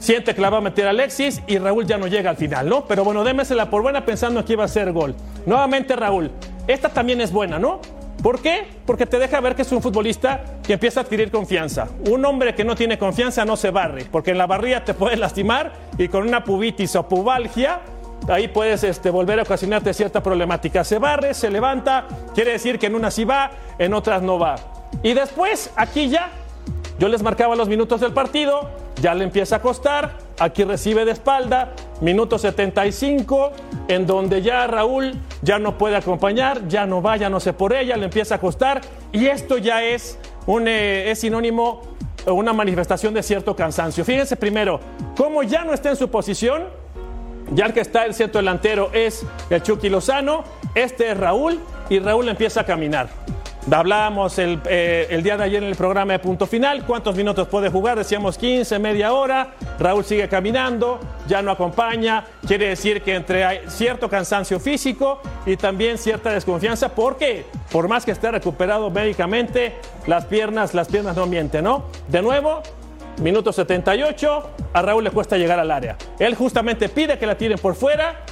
siente 0.00 0.34
que 0.34 0.40
la 0.40 0.50
va 0.50 0.58
a 0.58 0.60
meter 0.60 0.86
Alexis 0.88 1.40
y 1.46 1.58
Raúl 1.58 1.86
ya 1.86 1.96
no 1.96 2.08
llega 2.08 2.30
al 2.30 2.36
final, 2.36 2.68
¿no? 2.68 2.84
Pero 2.86 3.04
bueno, 3.04 3.22
démesela 3.22 3.70
por 3.70 3.82
buena 3.82 4.04
pensando 4.04 4.44
que 4.44 4.54
iba 4.54 4.64
a 4.64 4.68
ser 4.68 4.92
gol. 4.92 5.14
Nuevamente 5.46 5.94
Raúl, 5.94 6.30
esta 6.66 6.88
también 6.88 7.20
es 7.20 7.30
buena, 7.30 7.58
¿no? 7.60 7.80
¿Por 8.22 8.40
qué? 8.40 8.68
Porque 8.86 9.04
te 9.04 9.18
deja 9.18 9.40
ver 9.40 9.56
que 9.56 9.62
es 9.62 9.72
un 9.72 9.82
futbolista 9.82 10.44
que 10.62 10.74
empieza 10.74 11.00
a 11.00 11.02
adquirir 11.02 11.30
confianza. 11.30 11.88
Un 12.08 12.24
hombre 12.24 12.54
que 12.54 12.64
no 12.64 12.76
tiene 12.76 12.96
confianza 12.96 13.44
no 13.44 13.56
se 13.56 13.70
barre, 13.70 14.06
porque 14.10 14.30
en 14.30 14.38
la 14.38 14.46
barría 14.46 14.84
te 14.84 14.94
puedes 14.94 15.18
lastimar 15.18 15.72
y 15.98 16.08
con 16.08 16.26
una 16.28 16.44
pubitis 16.44 16.94
o 16.96 17.08
pubalgia 17.08 17.80
ahí 18.28 18.48
puedes 18.48 18.84
este, 18.84 19.10
volver 19.10 19.40
a 19.40 19.42
ocasionarte 19.42 19.92
cierta 19.94 20.22
problemática. 20.22 20.84
Se 20.84 20.98
barre, 20.98 21.34
se 21.34 21.50
levanta, 21.50 22.06
quiere 22.34 22.52
decir 22.52 22.78
que 22.78 22.86
en 22.86 22.94
unas 22.94 23.14
sí 23.14 23.24
va, 23.24 23.50
en 23.78 23.94
otras 23.94 24.22
no 24.22 24.38
va. 24.38 24.56
Y 25.02 25.14
después, 25.14 25.70
aquí 25.74 26.08
ya, 26.08 26.30
yo 27.02 27.08
les 27.08 27.20
marcaba 27.20 27.56
los 27.56 27.68
minutos 27.68 28.00
del 28.00 28.12
partido, 28.12 28.70
ya 29.00 29.12
le 29.12 29.24
empieza 29.24 29.56
a 29.56 29.60
costar, 29.60 30.18
aquí 30.38 30.62
recibe 30.62 31.04
de 31.04 31.10
espalda, 31.10 31.72
minuto 32.00 32.38
75, 32.38 33.50
en 33.88 34.06
donde 34.06 34.40
ya 34.40 34.68
Raúl 34.68 35.14
ya 35.42 35.58
no 35.58 35.76
puede 35.76 35.96
acompañar, 35.96 36.68
ya 36.68 36.86
no 36.86 37.02
va, 37.02 37.16
ya 37.16 37.28
no 37.28 37.40
sé 37.40 37.54
por 37.54 37.72
ella, 37.72 37.96
le 37.96 38.04
empieza 38.04 38.36
a 38.36 38.38
costar, 38.38 38.82
y 39.10 39.26
esto 39.26 39.58
ya 39.58 39.82
es, 39.82 40.16
un, 40.46 40.68
eh, 40.68 41.10
es 41.10 41.18
sinónimo, 41.18 41.82
una 42.26 42.52
manifestación 42.52 43.12
de 43.14 43.24
cierto 43.24 43.56
cansancio. 43.56 44.04
Fíjense 44.04 44.36
primero, 44.36 44.78
como 45.16 45.42
ya 45.42 45.64
no 45.64 45.74
está 45.74 45.90
en 45.90 45.96
su 45.96 46.08
posición, 46.08 46.68
Ya 47.52 47.66
el 47.66 47.72
que 47.72 47.80
está 47.80 48.04
el 48.06 48.14
centro 48.14 48.40
delantero 48.40 48.90
es 48.92 49.26
el 49.50 49.60
Chucky 49.60 49.88
Lozano, 49.88 50.44
este 50.76 51.10
es 51.10 51.18
Raúl 51.18 51.58
y 51.90 51.98
Raúl 51.98 52.28
empieza 52.28 52.60
a 52.60 52.64
caminar. 52.64 53.08
Hablábamos 53.70 54.38
el, 54.40 54.60
eh, 54.66 55.06
el, 55.10 55.22
día 55.22 55.36
de 55.36 55.44
ayer 55.44 55.62
en 55.62 55.68
el 55.68 55.76
programa 55.76 56.14
de 56.14 56.18
punto 56.18 56.46
final, 56.46 56.84
cuántos 56.84 57.14
minutos 57.14 57.46
puede 57.46 57.70
jugar, 57.70 57.96
decíamos 57.96 58.36
15, 58.36 58.76
media 58.80 59.12
hora, 59.12 59.54
Raúl 59.78 60.04
sigue 60.04 60.28
caminando, 60.28 60.98
ya 61.28 61.42
no 61.42 61.52
acompaña, 61.52 62.24
quiere 62.44 62.68
decir 62.68 63.02
que 63.02 63.14
entre 63.14 63.44
hay 63.44 63.60
cierto 63.68 64.08
cansancio 64.08 64.58
físico 64.58 65.20
y 65.46 65.56
también 65.56 65.96
cierta 65.96 66.32
desconfianza, 66.32 66.88
porque 66.88 67.46
por 67.70 67.86
más 67.86 68.04
que 68.04 68.10
esté 68.10 68.32
recuperado 68.32 68.90
médicamente, 68.90 69.76
las 70.08 70.24
piernas, 70.24 70.74
las 70.74 70.88
piernas 70.88 71.14
no 71.14 71.26
mienten, 71.26 71.62
¿no? 71.62 71.84
De 72.08 72.20
nuevo, 72.20 72.62
minuto 73.20 73.52
78, 73.52 74.50
a 74.72 74.82
Raúl 74.82 75.04
le 75.04 75.12
cuesta 75.12 75.36
llegar 75.36 75.60
al 75.60 75.70
área. 75.70 75.96
Él 76.18 76.34
justamente 76.34 76.88
pide 76.88 77.16
que 77.16 77.26
la 77.26 77.36
tiren 77.36 77.58
por 77.58 77.76
fuera 77.76 78.24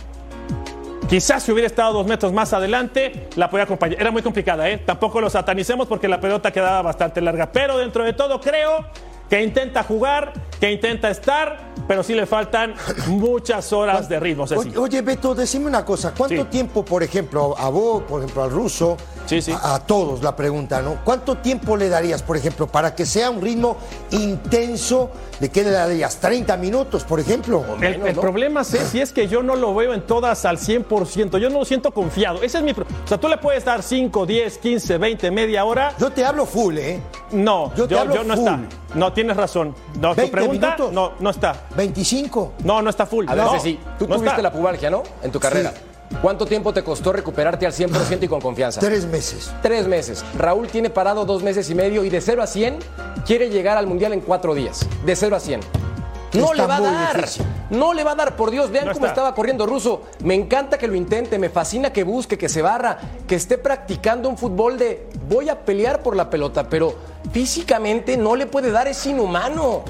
Quizás 1.10 1.42
si 1.42 1.50
hubiera 1.50 1.66
estado 1.66 1.92
dos 1.92 2.06
metros 2.06 2.32
más 2.32 2.52
adelante, 2.52 3.26
la 3.34 3.50
podía 3.50 3.64
acompañar. 3.64 4.00
Era 4.00 4.12
muy 4.12 4.22
complicada, 4.22 4.70
¿eh? 4.70 4.78
Tampoco 4.78 5.20
lo 5.20 5.28
satanicemos 5.28 5.88
porque 5.88 6.06
la 6.06 6.20
pelota 6.20 6.52
quedaba 6.52 6.82
bastante 6.82 7.20
larga. 7.20 7.50
Pero 7.50 7.78
dentro 7.78 8.04
de 8.04 8.12
todo, 8.12 8.40
creo 8.40 8.86
que 9.30 9.42
intenta 9.42 9.82
jugar, 9.84 10.32
que 10.60 10.70
intenta 10.72 11.08
estar, 11.08 11.70
pero 11.88 12.02
sí 12.02 12.14
le 12.14 12.26
faltan 12.26 12.74
muchas 13.06 13.72
horas 13.72 14.08
de 14.08 14.20
ritmo. 14.20 14.44
Oye, 14.56 14.76
oye, 14.76 15.00
Beto, 15.02 15.34
decime 15.34 15.66
una 15.66 15.84
cosa. 15.84 16.12
¿Cuánto 16.16 16.42
Sí. 16.42 16.48
tiempo, 16.50 16.84
por 16.84 17.02
ejemplo, 17.02 17.54
a 17.56 17.68
vos, 17.70 18.02
por 18.02 18.20
ejemplo, 18.22 18.42
al 18.42 18.50
ruso, 18.50 18.96
Sí, 19.26 19.40
sí. 19.40 19.52
A, 19.52 19.76
a 19.76 19.86
todos 19.86 20.22
la 20.24 20.34
pregunta, 20.34 20.82
¿no? 20.82 20.96
¿Cuánto 21.04 21.36
tiempo 21.38 21.76
le 21.76 21.88
darías, 21.88 22.20
por 22.22 22.36
ejemplo, 22.36 22.66
para 22.66 22.96
que 22.96 23.06
sea 23.06 23.30
un 23.30 23.40
ritmo 23.40 23.76
intenso? 24.10 25.10
¿De 25.38 25.50
qué 25.50 25.62
le 25.62 25.70
darías? 25.70 26.20
¿30 26.20 26.58
minutos, 26.58 27.04
por 27.04 27.20
ejemplo? 27.20 27.64
El, 27.80 28.04
el 28.06 28.14
problema 28.16 28.64
si 28.64 29.00
es 29.00 29.12
que 29.12 29.28
yo 29.28 29.42
no 29.42 29.54
lo 29.56 29.74
veo 29.74 29.94
en 29.94 30.02
todas 30.06 30.44
al 30.44 30.58
100%, 30.58 31.38
yo 31.38 31.48
no 31.48 31.60
lo 31.60 31.64
siento 31.64 31.92
confiado. 31.92 32.42
Ese 32.42 32.58
es 32.58 32.64
mi 32.64 32.72
O 32.72 32.84
sea, 33.06 33.18
tú 33.18 33.28
le 33.28 33.38
puedes 33.38 33.64
dar 33.64 33.82
5, 33.82 34.26
10, 34.26 34.58
15, 34.58 34.98
20, 34.98 35.30
media 35.30 35.64
hora. 35.64 35.94
Yo 35.98 36.10
te 36.10 36.24
hablo 36.24 36.44
full, 36.44 36.76
¿eh? 36.78 37.00
No, 37.30 37.70
Yo 37.76 37.84
yo, 37.84 37.88
te 37.88 37.98
hablo 37.98 38.14
yo 38.16 38.24
no 38.24 38.34
full. 38.36 38.44
está. 38.46 38.60
No, 38.94 39.12
tienes 39.20 39.36
razón. 39.36 39.74
No, 40.00 40.10
tu 40.10 40.16
20 40.22 40.32
pregunta, 40.32 40.66
minutos. 40.76 40.92
no, 40.92 41.12
no 41.20 41.30
está. 41.30 41.54
25. 41.76 42.52
No, 42.64 42.80
no 42.82 42.90
está 42.90 43.06
full. 43.06 43.26
A 43.28 43.34
ver, 43.34 43.44
no, 43.44 43.52
Ceci, 43.52 43.78
tú 43.98 44.06
no 44.06 44.14
tuviste 44.16 44.28
está. 44.30 44.42
la 44.42 44.52
pubalgia, 44.52 44.90
¿no? 44.90 45.02
En 45.22 45.30
tu 45.30 45.38
carrera. 45.38 45.72
¿Cuánto 46.22 46.44
tiempo 46.44 46.72
te 46.72 46.82
costó 46.82 47.12
recuperarte 47.12 47.66
al 47.66 47.72
100% 47.72 48.18
y 48.22 48.28
con 48.28 48.40
confianza? 48.40 48.80
Tres 48.80 49.06
meses. 49.06 49.52
Tres 49.62 49.86
meses. 49.86 50.24
Raúl 50.36 50.66
tiene 50.68 50.90
parado 50.90 51.24
dos 51.24 51.42
meses 51.42 51.70
y 51.70 51.74
medio 51.74 52.02
y 52.04 52.10
de 52.10 52.20
0 52.20 52.42
a 52.42 52.46
100 52.46 52.78
quiere 53.26 53.48
llegar 53.48 53.76
al 53.76 53.86
Mundial 53.86 54.12
en 54.12 54.20
cuatro 54.20 54.54
días. 54.54 54.86
De 55.04 55.14
0 55.14 55.36
a 55.36 55.40
100. 55.40 55.60
No 56.32 56.52
Está 56.52 56.54
le 56.54 56.66
va 56.66 56.76
a 56.76 56.80
dar. 56.80 57.16
difícil. 57.16 57.44
No 57.70 57.92
le 57.92 58.04
va 58.04 58.12
a 58.12 58.14
dar, 58.14 58.36
por 58.36 58.50
Dios. 58.50 58.70
Vean 58.70 58.86
No 58.86 58.92
cómo 58.92 59.06
está. 59.06 59.14
estaba 59.14 59.34
corriendo 59.34 59.66
Ruso. 59.66 60.02
Me 60.24 60.34
encanta 60.34 60.78
que 60.78 60.86
lo 60.86 60.94
intente, 60.94 61.38
me 61.38 61.48
fascina 61.50 61.92
que 61.92 62.04
busque, 62.04 62.38
que 62.38 62.48
se 62.48 62.62
barra, 62.62 62.98
que 63.26 63.34
esté 63.34 63.58
practicando 63.58 64.28
un 64.28 64.38
fútbol 64.38 64.78
de 64.78 65.08
voy 65.28 65.48
a 65.48 65.58
pelear 65.60 66.02
por 66.02 66.14
la 66.14 66.30
pelota, 66.30 66.68
pero 66.68 66.94
físicamente 67.32 68.16
no 68.16 68.36
le 68.36 68.46
puede 68.46 68.70
dar, 68.70 68.86
es 68.88 69.04
inhumano. 69.06 69.82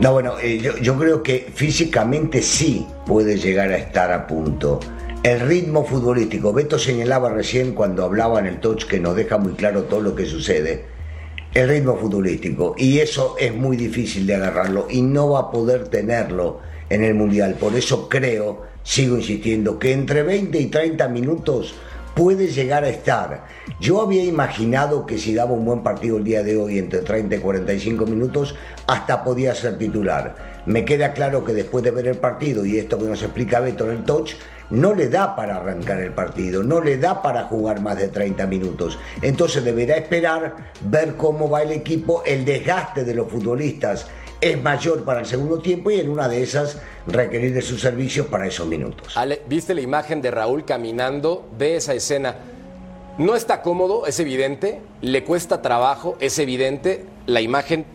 No, 0.00 0.12
bueno, 0.12 0.34
eh, 0.42 0.58
yo, 0.58 0.76
yo 0.76 0.96
creo 0.98 1.22
que 1.22 1.50
físicamente 1.54 2.42
sí 2.42 2.86
puede 3.06 3.38
llegar 3.38 3.70
a 3.72 3.78
estar 3.78 4.12
a 4.12 4.26
punto. 4.26 4.78
El 5.22 5.40
ritmo 5.40 5.84
futbolístico, 5.84 6.52
Beto 6.52 6.78
señalaba 6.78 7.30
recién 7.30 7.72
cuando 7.72 8.04
hablaba 8.04 8.38
en 8.38 8.46
el 8.46 8.60
touch 8.60 8.84
que 8.84 9.00
nos 9.00 9.16
deja 9.16 9.38
muy 9.38 9.54
claro 9.54 9.84
todo 9.84 10.00
lo 10.00 10.14
que 10.14 10.26
sucede. 10.26 10.84
El 11.54 11.68
ritmo 11.68 11.96
futbolístico, 11.96 12.74
y 12.76 12.98
eso 12.98 13.36
es 13.38 13.54
muy 13.54 13.76
difícil 13.76 14.26
de 14.26 14.34
agarrarlo 14.34 14.86
y 14.90 15.00
no 15.00 15.30
va 15.30 15.40
a 15.40 15.50
poder 15.50 15.88
tenerlo 15.88 16.60
en 16.90 17.02
el 17.02 17.14
Mundial. 17.14 17.54
Por 17.58 17.74
eso 17.74 18.08
creo, 18.08 18.62
sigo 18.82 19.16
insistiendo, 19.16 19.78
que 19.78 19.92
entre 19.92 20.22
20 20.22 20.58
y 20.58 20.66
30 20.66 21.08
minutos 21.08 21.74
puede 22.14 22.48
llegar 22.48 22.82
a 22.84 22.88
estar. 22.88 23.44
Yo 23.78 24.00
había 24.00 24.24
imaginado 24.24 25.04
que 25.04 25.18
si 25.18 25.34
daba 25.34 25.52
un 25.52 25.66
buen 25.66 25.82
partido 25.82 26.16
el 26.16 26.24
día 26.24 26.42
de 26.42 26.56
hoy 26.56 26.78
entre 26.78 27.00
30 27.00 27.36
y 27.36 27.38
45 27.38 28.06
minutos, 28.06 28.54
hasta 28.86 29.22
podía 29.22 29.54
ser 29.54 29.76
titular. 29.76 30.62
Me 30.64 30.84
queda 30.84 31.12
claro 31.12 31.44
que 31.44 31.52
después 31.52 31.84
de 31.84 31.90
ver 31.90 32.08
el 32.08 32.16
partido 32.16 32.64
y 32.64 32.78
esto 32.78 32.98
que 32.98 33.04
nos 33.04 33.22
explica 33.22 33.60
Beto 33.60 33.84
en 33.84 33.98
el 33.98 34.04
touch, 34.04 34.32
no 34.70 34.94
le 34.94 35.08
da 35.08 35.36
para 35.36 35.56
arrancar 35.56 36.00
el 36.00 36.12
partido, 36.12 36.62
no 36.62 36.80
le 36.80 36.98
da 36.98 37.22
para 37.22 37.44
jugar 37.44 37.80
más 37.80 37.96
de 37.96 38.08
30 38.08 38.46
minutos. 38.46 38.98
Entonces 39.22 39.64
deberá 39.64 39.96
esperar, 39.96 40.72
ver 40.80 41.16
cómo 41.16 41.48
va 41.48 41.62
el 41.62 41.72
equipo, 41.72 42.22
el 42.24 42.44
desgaste 42.44 43.04
de 43.04 43.14
los 43.14 43.28
futbolistas 43.30 44.06
es 44.40 44.62
mayor 44.62 45.04
para 45.04 45.20
el 45.20 45.26
segundo 45.26 45.58
tiempo 45.60 45.90
y 45.90 46.00
en 46.00 46.10
una 46.10 46.28
de 46.28 46.42
esas 46.42 46.78
requerir 47.06 47.54
de 47.54 47.62
sus 47.62 47.80
servicios 47.80 48.26
para 48.26 48.46
esos 48.46 48.66
minutos. 48.66 49.16
Ale, 49.16 49.42
¿viste 49.48 49.74
la 49.74 49.80
imagen 49.80 50.20
de 50.20 50.30
Raúl 50.30 50.64
caminando? 50.64 51.48
Ve 51.58 51.76
esa 51.76 51.94
escena. 51.94 52.36
No 53.18 53.34
está 53.34 53.62
cómodo, 53.62 54.06
es 54.06 54.20
evidente. 54.20 54.80
Le 55.00 55.24
cuesta 55.24 55.62
trabajo, 55.62 56.16
es 56.20 56.38
evidente. 56.38 57.06
La 57.26 57.40
imagen 57.40 57.86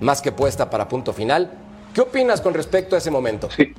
más 0.00 0.22
que 0.22 0.32
puesta 0.32 0.70
para 0.70 0.88
punto 0.88 1.12
final. 1.12 1.50
¿Qué 1.92 2.00
opinas 2.02 2.40
con 2.40 2.54
respecto 2.54 2.94
a 2.94 2.98
ese 2.98 3.10
momento? 3.10 3.50
Sí. 3.50 3.74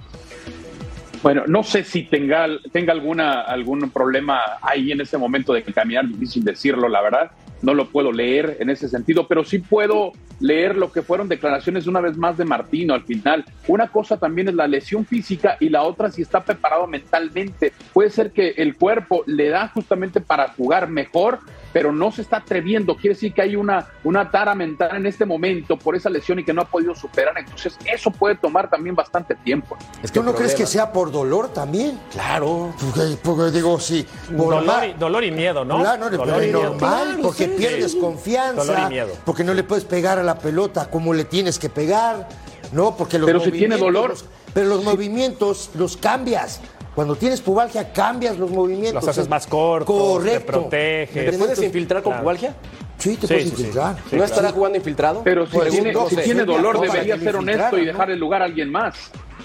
Bueno, 1.23 1.43
no 1.47 1.62
sé 1.62 1.84
si 1.84 2.03
tenga, 2.03 2.47
tenga 2.71 2.93
alguna, 2.93 3.41
algún 3.41 3.91
problema 3.91 4.39
ahí 4.60 4.91
en 4.91 5.01
ese 5.01 5.19
momento 5.19 5.53
de 5.53 5.62
caminar, 5.62 6.07
difícil 6.07 6.43
decirlo, 6.43 6.89
la 6.89 7.01
verdad. 7.01 7.31
No 7.62 7.75
lo 7.75 7.89
puedo 7.89 8.12
leer 8.12 8.57
en 8.60 8.71
ese 8.71 8.89
sentido, 8.89 9.27
pero 9.27 9.43
sí 9.43 9.60
puedo 9.60 10.13
leer 10.39 10.75
lo 10.75 10.91
que 10.91 11.03
fueron 11.03 11.29
declaraciones 11.29 11.86
una 11.86 12.01
vez 12.01 12.17
más 12.17 12.38
de 12.38 12.45
Martino 12.45 12.95
al 12.95 13.03
final. 13.03 13.45
Una 13.67 13.88
cosa 13.88 14.17
también 14.17 14.49
es 14.49 14.55
la 14.55 14.67
lesión 14.67 15.05
física 15.05 15.57
y 15.60 15.69
la 15.69 15.84
otra 15.84 16.10
si 16.10 16.23
está 16.23 16.43
preparado 16.43 16.88
mentalmente. 16.88 17.71
Puede 17.93 18.10
ser 18.10 18.31
que 18.31 18.55
el 18.57 18.75
cuerpo 18.75 19.23
le 19.27 19.49
da 19.49 19.67
justamente 19.67 20.21
para 20.21 20.47
jugar 20.49 20.89
mejor, 20.89 21.39
pero 21.73 21.91
no 21.91 22.12
se 22.12 22.21
está 22.21 22.38
atreviendo. 22.38 22.95
Quiere 22.95 23.15
decir 23.15 23.34
que 23.34 23.41
hay 23.41 23.55
una, 23.55 23.88
una 24.03 24.29
tara 24.29 24.53
mental 24.55 24.95
en 24.97 25.05
este 25.05 25.25
momento 25.25 25.77
por 25.77 25.95
esa 25.95 26.10
lesión 26.10 26.39
y 26.39 26.43
que 26.43 26.53
no 26.53 26.62
ha 26.62 26.65
podido 26.65 26.95
superar. 26.95 27.36
Entonces, 27.38 27.77
eso 27.91 28.12
puede 28.12 28.36
tomar 28.36 28.69
también 28.69 28.95
bastante 28.95 29.36
tiempo. 29.36 29.77
Es 30.03 30.12
¿Tú 30.12 30.19
el 30.19 30.25
no 30.25 30.36
crees 30.36 30.53
que 30.55 30.65
sea 30.65 30.91
por 30.91 31.12
dolor 31.12 31.49
también? 31.53 31.99
Claro. 32.12 32.73
Porque, 32.79 33.17
porque 33.23 33.51
digo, 33.51 33.79
sí. 33.79 34.05
por 34.38 34.53
Dolor 34.55 34.84
y, 34.86 34.93
dolor 34.93 35.23
y 35.23 35.31
miedo, 35.31 35.63
¿no? 35.65 35.79
Claro, 35.79 36.10
no, 36.10 36.17
Dolor 36.17 36.36
pero 36.39 36.43
y 36.47 36.51
normal, 36.51 36.77
Claro, 36.79 37.21
porque 37.23 37.45
sí. 37.45 37.53
pierdes 37.57 37.91
Sí. 37.93 37.99
confianza, 37.99 38.63
Dolor 38.65 38.79
y 38.88 38.89
miedo. 38.89 39.10
porque 39.25 39.43
no 39.43 39.53
le 39.53 39.63
puedes 39.63 39.86
pegar 39.86 40.19
a 40.19 40.23
la 40.23 40.38
pelota 40.38 40.89
como 40.89 41.13
le 41.13 41.25
tienes 41.25 41.57
que 41.60 41.69
pegar, 41.69 42.27
¿no? 42.71 42.95
Porque 42.97 43.17
los 43.17 43.25
Pero 43.27 43.39
si 43.39 43.51
tiene 43.51 43.77
dolor. 43.77 44.10
los- 44.12 44.25
pero 44.53 44.67
los 44.67 44.84
movimientos 44.84 45.69
los 45.75 45.95
cambias. 45.97 46.60
Cuando 46.95 47.15
tienes 47.15 47.39
pubalgia, 47.41 47.93
cambias 47.93 48.38
los 48.38 48.51
movimientos. 48.51 48.95
Los 48.95 49.08
haces 49.08 49.30
más 49.30 49.47
cortos, 49.47 49.95
Correcto. 49.95 50.39
te 50.39 50.51
proteges. 50.51 51.32
¿Te 51.32 51.38
puedes 51.38 51.62
infiltrar 51.62 52.04
con 52.04 52.12
Claro. 52.12 52.23
pubalgia? 52.23 52.56
Sí, 52.97 53.15
te 53.15 53.21
Sí, 53.27 53.34
puedes 53.34 53.43
sí, 53.43 53.49
infiltrar. 53.49 53.95
Sí, 54.10 54.15
¿No 54.17 54.23
estará 54.23 54.51
jugando 54.51 54.77
infiltrado? 54.77 55.21
Pero 55.23 55.47
si, 55.47 55.58
tiene, 55.69 55.93
si 56.10 56.15
tiene 56.17 56.43
dolor, 56.43 56.80
debería 56.82 57.17
ser 57.17 57.36
honesto 57.38 57.77
y 57.77 57.86
dejar 57.86 58.12
el 58.12 58.19
lugar 58.19 58.41
a 58.41 58.45
alguien 58.45 58.69
más. 58.69 58.95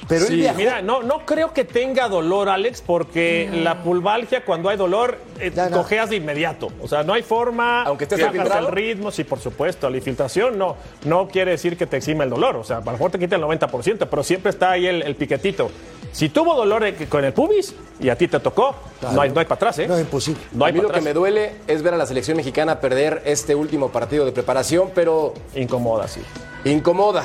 Pero 0.09 0.23
él 0.27 0.29
Sí, 0.29 0.37
viajó. 0.37 0.57
mira, 0.59 0.83
no, 0.83 1.03
no 1.03 1.25
creo 1.27 1.53
que 1.53 1.65
tenga 1.65 2.09
dolor, 2.09 2.49
Alex, 2.49 2.83
porque 2.83 3.51
la 3.53 3.83
pulvalgia, 3.83 4.45
cuando 4.45 4.69
hay 4.69 4.77
dolor, 4.77 5.19
eh, 5.39 5.53
Ya, 5.55 5.69
no. 5.69 5.79
cojeas 5.79 6.11
de 6.11 6.17
inmediato. 6.17 6.69
O 6.83 6.89
sea, 6.89 7.03
no 7.03 7.13
hay 7.13 7.23
forma. 7.23 7.83
Aunque 7.83 8.05
estés 8.05 8.21
el 8.21 8.67
ritmo, 8.69 9.11
sí, 9.11 9.25
por 9.25 9.39
supuesto. 9.41 9.89
La 9.91 9.97
infiltración 9.97 10.59
no, 10.59 10.77
no 11.05 11.29
quiere 11.29 11.53
decir 11.53 11.77
que 11.77 11.87
te 11.87 11.97
exime 11.97 12.25
el 12.25 12.31
dolor. 12.31 12.57
O 12.57 12.65
sea, 12.65 12.79
a 12.79 12.81
lo 12.81 12.93
mejor 12.93 13.11
te 13.11 13.19
quita 13.19 13.37
el 13.37 13.43
90%, 13.43 14.07
pero 14.09 14.23
siempre 14.23 14.51
está 14.51 14.71
ahí 14.73 14.87
el, 14.87 15.03
el 15.03 15.15
piquetito. 15.17 15.71
Si 16.13 16.31
tuvo 16.31 16.55
dolor 16.55 16.85
eh, 16.85 16.95
con 17.09 17.25
el 17.25 17.33
pubis 17.35 17.75
y 18.01 18.09
a 18.09 18.17
ti 18.17 18.27
te 18.29 18.41
tocó, 18.41 18.75
no 19.13 19.21
hay, 19.21 19.31
no 19.31 19.41
hay 19.41 19.45
para 19.47 19.57
atrás, 19.57 19.79
¿eh? 19.81 19.87
No, 19.87 19.95
es 19.97 20.01
imposible. 20.01 20.41
No 20.53 20.65
a 20.65 20.73
mí 20.73 20.81
lo 20.81 20.89
que 20.89 21.01
me 21.03 21.13
duele 21.13 21.57
es 21.67 21.83
ver 21.83 21.93
a 21.93 21.97
la 21.99 22.07
selección 22.07 22.37
mexicana 22.39 22.81
perder 22.81 23.23
este 23.27 23.55
último 23.55 23.91
partido 23.91 24.25
de 24.25 24.33
preparación, 24.33 24.91
pero 24.95 25.35
Incomoda, 25.55 26.09
sí. 26.09 26.21
incomoda. 26.65 27.25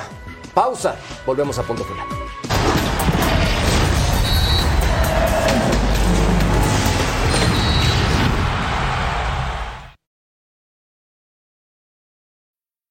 Pausa. 0.54 0.96
Volvemos 1.26 1.58
a 1.60 1.64
punto 1.64 1.86
final. 1.86 2.06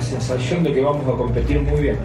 Sensación 0.00 0.62
de 0.62 0.72
que 0.72 0.80
vamos 0.80 1.06
a 1.06 1.16
competir 1.16 1.60
muy 1.60 1.80
bien. 1.80 1.96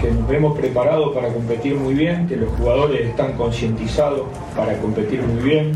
Que 0.00 0.10
nos 0.10 0.30
hemos 0.30 0.58
preparado 0.58 1.12
para 1.12 1.28
competir 1.28 1.74
muy 1.74 1.94
bien, 1.94 2.26
que 2.26 2.36
los 2.36 2.50
jugadores 2.50 3.08
están 3.08 3.32
concientizados 3.34 4.22
para 4.56 4.76
competir 4.78 5.22
muy 5.22 5.42
bien, 5.42 5.72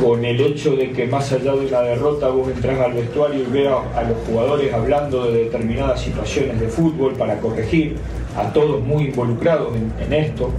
con 0.00 0.24
el 0.24 0.40
hecho 0.40 0.76
de 0.76 0.92
que 0.92 1.06
más 1.06 1.32
allá 1.32 1.52
de 1.54 1.66
una 1.66 1.80
derrota 1.80 2.28
vos 2.28 2.48
entras 2.48 2.80
al 2.80 2.92
vestuario 2.92 3.42
y 3.42 3.46
veas 3.46 3.78
a 3.96 4.02
los 4.04 4.16
jugadores 4.26 4.72
hablando 4.72 5.30
de 5.30 5.44
determinadas 5.44 6.00
situaciones 6.00 6.60
de 6.60 6.68
fútbol 6.68 7.14
para 7.14 7.38
corregir, 7.40 7.96
a 8.36 8.52
todos 8.52 8.80
muy 8.82 9.06
involucrados 9.06 9.74
en, 9.76 9.92
en 10.04 10.12
esto. 10.12 10.50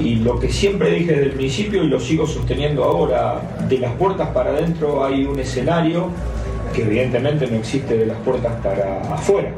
Y 0.00 0.16
lo 0.16 0.38
que 0.38 0.50
siempre 0.50 0.90
dije 0.90 1.12
desde 1.12 1.24
el 1.24 1.32
principio 1.32 1.82
y 1.82 1.88
lo 1.88 1.98
sigo 1.98 2.26
sosteniendo 2.26 2.84
ahora, 2.84 3.40
de 3.68 3.78
las 3.78 3.92
puertas 3.94 4.28
para 4.28 4.50
adentro 4.50 5.04
hay 5.04 5.24
un 5.24 5.38
escenario 5.40 6.10
que 6.74 6.82
evidentemente 6.82 7.46
no 7.46 7.56
existe 7.56 7.96
de 7.96 8.06
las 8.06 8.18
puertas 8.18 8.52
para 8.62 9.00
afuera. 9.14 9.52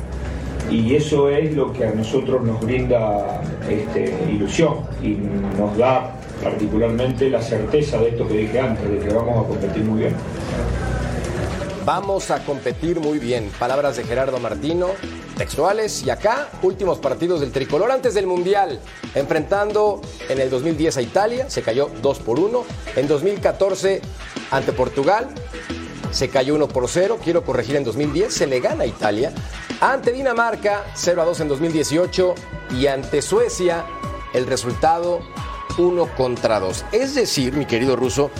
Y 0.70 0.94
eso 0.94 1.28
es 1.28 1.54
lo 1.54 1.72
que 1.72 1.84
a 1.84 1.90
nosotros 1.90 2.42
nos 2.42 2.60
brinda 2.60 3.42
este, 3.68 4.14
ilusión 4.30 4.82
y 5.02 5.16
nos 5.58 5.76
da 5.76 6.12
particularmente 6.42 7.28
la 7.28 7.42
certeza 7.42 7.98
de 7.98 8.10
esto 8.10 8.26
que 8.28 8.34
dije 8.34 8.60
antes, 8.60 8.88
de 8.88 8.98
que 8.98 9.12
vamos 9.12 9.44
a 9.44 9.48
competir 9.48 9.82
muy 9.82 10.00
bien. 10.00 10.14
Vamos 11.84 12.30
a 12.30 12.38
competir 12.44 13.00
muy 13.00 13.18
bien. 13.18 13.50
Palabras 13.58 13.96
de 13.96 14.04
Gerardo 14.04 14.38
Martino, 14.38 14.88
textuales. 15.36 16.04
Y 16.04 16.10
acá, 16.10 16.48
últimos 16.62 16.98
partidos 16.98 17.40
del 17.40 17.50
tricolor 17.50 17.90
antes 17.90 18.14
del 18.14 18.26
Mundial. 18.26 18.78
Enfrentando 19.14 20.00
en 20.28 20.40
el 20.40 20.50
2010 20.50 20.98
a 20.98 21.02
Italia, 21.02 21.50
se 21.50 21.62
cayó 21.62 21.90
2 22.02 22.18
por 22.20 22.38
1. 22.38 22.64
En 22.96 23.08
2014 23.08 24.02
ante 24.50 24.72
Portugal, 24.72 25.28
se 26.10 26.28
cayó 26.28 26.54
1 26.54 26.68
por 26.68 26.88
0. 26.88 27.18
Quiero 27.22 27.44
corregir 27.44 27.76
en 27.76 27.84
2010, 27.84 28.32
se 28.32 28.46
le 28.46 28.60
gana 28.60 28.84
a 28.84 28.86
Italia. 28.86 29.32
Ante 29.80 30.12
Dinamarca, 30.12 30.84
0 30.94 31.22
a 31.22 31.24
2 31.24 31.40
en 31.40 31.48
2018. 31.48 32.34
Y 32.78 32.86
ante 32.86 33.22
Suecia, 33.22 33.84
el 34.32 34.46
resultado 34.46 35.20
1 35.78 36.14
contra 36.16 36.60
2. 36.60 36.84
Es 36.92 37.14
decir, 37.14 37.54
mi 37.54 37.66
querido 37.66 37.96
ruso, 37.96 38.30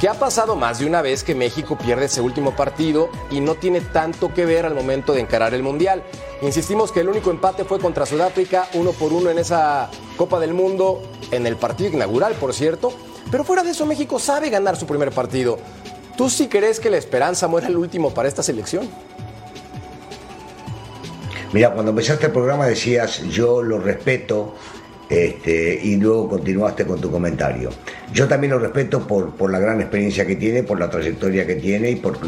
que 0.00 0.08
ha 0.08 0.14
pasado 0.14 0.56
más 0.56 0.78
de 0.78 0.86
una 0.86 1.02
vez 1.02 1.24
que 1.24 1.34
México 1.34 1.76
pierde 1.76 2.06
ese 2.06 2.22
último 2.22 2.56
partido 2.56 3.10
y 3.30 3.40
no 3.40 3.54
tiene 3.54 3.82
tanto 3.82 4.32
que 4.32 4.46
ver 4.46 4.64
al 4.64 4.74
momento 4.74 5.12
de 5.12 5.20
encarar 5.20 5.52
el 5.52 5.62
Mundial. 5.62 6.02
Insistimos 6.40 6.90
que 6.90 7.00
el 7.00 7.08
único 7.10 7.30
empate 7.30 7.64
fue 7.64 7.78
contra 7.78 8.06
Sudáfrica, 8.06 8.68
uno 8.74 8.92
por 8.92 9.12
uno 9.12 9.28
en 9.28 9.38
esa 9.38 9.90
Copa 10.16 10.40
del 10.40 10.54
Mundo, 10.54 11.02
en 11.30 11.46
el 11.46 11.56
partido 11.56 11.90
inaugural, 11.92 12.32
por 12.34 12.54
cierto. 12.54 12.92
Pero 13.30 13.44
fuera 13.44 13.62
de 13.62 13.72
eso, 13.72 13.84
México 13.84 14.18
sabe 14.18 14.48
ganar 14.48 14.76
su 14.76 14.86
primer 14.86 15.12
partido. 15.12 15.58
¿Tú 16.20 16.28
sí 16.28 16.48
crees 16.48 16.80
que 16.80 16.90
la 16.90 16.98
esperanza 16.98 17.48
muera 17.48 17.68
el 17.68 17.78
último 17.78 18.12
para 18.12 18.28
esta 18.28 18.42
selección? 18.42 18.86
Mira, 21.54 21.72
cuando 21.72 21.92
empezaste 21.92 22.26
el 22.26 22.32
programa 22.32 22.66
decías, 22.66 23.22
yo 23.30 23.62
lo 23.62 23.78
respeto, 23.78 24.54
este, 25.08 25.80
y 25.82 25.96
luego 25.96 26.28
continuaste 26.28 26.84
con 26.84 27.00
tu 27.00 27.10
comentario. 27.10 27.70
Yo 28.12 28.28
también 28.28 28.50
lo 28.50 28.58
respeto 28.58 29.06
por, 29.06 29.50
la 29.50 29.58
gran 29.60 29.80
experiencia 29.80 30.26
que 30.26 30.36
tiene, 30.36 30.62
por 30.62 30.78
la 30.78 30.90
trayectoria 30.90 31.46
que 31.46 31.54
tiene 31.54 31.92
y 31.92 31.96
por, 31.96 32.18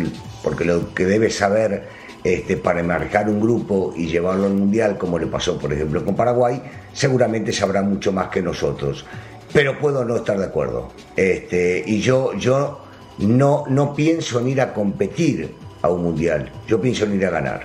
porque 0.43 0.65
lo 0.65 0.95
que 0.95 1.05
debe 1.05 1.29
saber 1.29 1.87
este, 2.25 2.57
para 2.57 2.83
marcar 2.83 3.29
un 3.29 3.43
grupo 3.43 3.93
y 3.95 4.07
llevarlo 4.07 4.47
al 4.47 4.55
mundial, 4.55 4.97
como 4.97 5.19
le 5.19 5.27
pasó 5.27 5.59
por 5.59 5.71
ejemplo 5.71 6.03
con 6.03 6.17
Paraguay, 6.17 6.63
seguramente 6.95 7.53
sabrá 7.53 7.83
mucho 7.83 8.11
más 8.11 8.29
que 8.29 8.41
nosotros. 8.41 9.05
Pero 9.53 9.79
puedo 9.79 10.03
no 10.03 10.17
estar 10.17 10.39
de 10.39 10.47
acuerdo. 10.47 10.93
Este, 11.15 11.85
y 11.87 12.01
yo, 12.01 12.33
yo 12.39 12.79
no, 13.19 13.65
no 13.69 13.95
pienso 13.95 14.41
en 14.41 14.49
ir 14.49 14.61
a 14.61 14.73
competir 14.73 15.55
a 15.83 15.91
un 15.91 16.03
mundial, 16.03 16.51
yo 16.67 16.81
pienso 16.81 17.05
en 17.05 17.15
ir 17.15 17.27
a 17.27 17.31
ganar. 17.31 17.65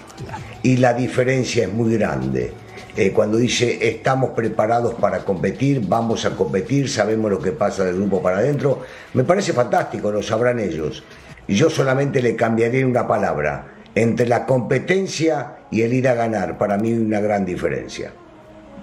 Y 0.63 0.77
la 0.77 0.93
diferencia 0.93 1.63
es 1.63 1.73
muy 1.73 1.95
grande. 1.97 2.51
Eh, 2.95 3.11
cuando 3.11 3.37
dice 3.37 3.87
estamos 3.87 4.31
preparados 4.31 4.95
para 4.95 5.19
competir, 5.19 5.81
vamos 5.87 6.25
a 6.25 6.31
competir, 6.31 6.89
sabemos 6.89 7.29
lo 7.29 7.39
que 7.39 7.51
pasa 7.51 7.85
del 7.85 7.95
grupo 7.95 8.23
para 8.23 8.39
adentro, 8.39 8.81
me 9.13 9.23
parece 9.23 9.53
fantástico, 9.53 10.11
lo 10.11 10.23
sabrán 10.23 10.59
ellos. 10.59 11.03
Y 11.47 11.55
yo 11.55 11.69
solamente 11.69 12.21
le 12.21 12.35
cambiaría 12.35 12.85
una 12.85 13.07
palabra. 13.07 13.73
Entre 13.93 14.27
la 14.27 14.45
competencia 14.45 15.57
y 15.71 15.81
el 15.81 15.93
ir 15.93 16.07
a 16.07 16.13
ganar, 16.13 16.57
para 16.57 16.77
mí 16.77 16.93
una 16.93 17.19
gran 17.19 17.45
diferencia. 17.45 18.11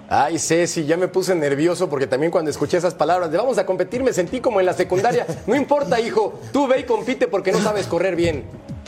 Ay, 0.09 0.37
Ceci, 0.37 0.85
ya 0.85 0.97
me 0.97 1.07
puse 1.07 1.33
nervioso 1.33 1.89
porque 1.89 2.05
también 2.05 2.31
cuando 2.31 2.51
escuché 2.51 2.77
esas 2.77 2.93
palabras 2.93 3.31
de 3.31 3.37
vamos 3.37 3.57
a 3.57 3.65
competir 3.65 4.03
me 4.03 4.13
sentí 4.13 4.39
como 4.39 4.59
en 4.59 4.65
la 4.65 4.73
secundaria. 4.73 5.25
No 5.47 5.55
importa, 5.55 5.99
hijo, 5.99 6.39
tú 6.51 6.67
ve 6.67 6.79
y 6.79 6.83
compite 6.83 7.27
porque 7.27 7.51
no 7.51 7.61
sabes 7.61 7.87
correr 7.87 8.15
bien. 8.15 8.45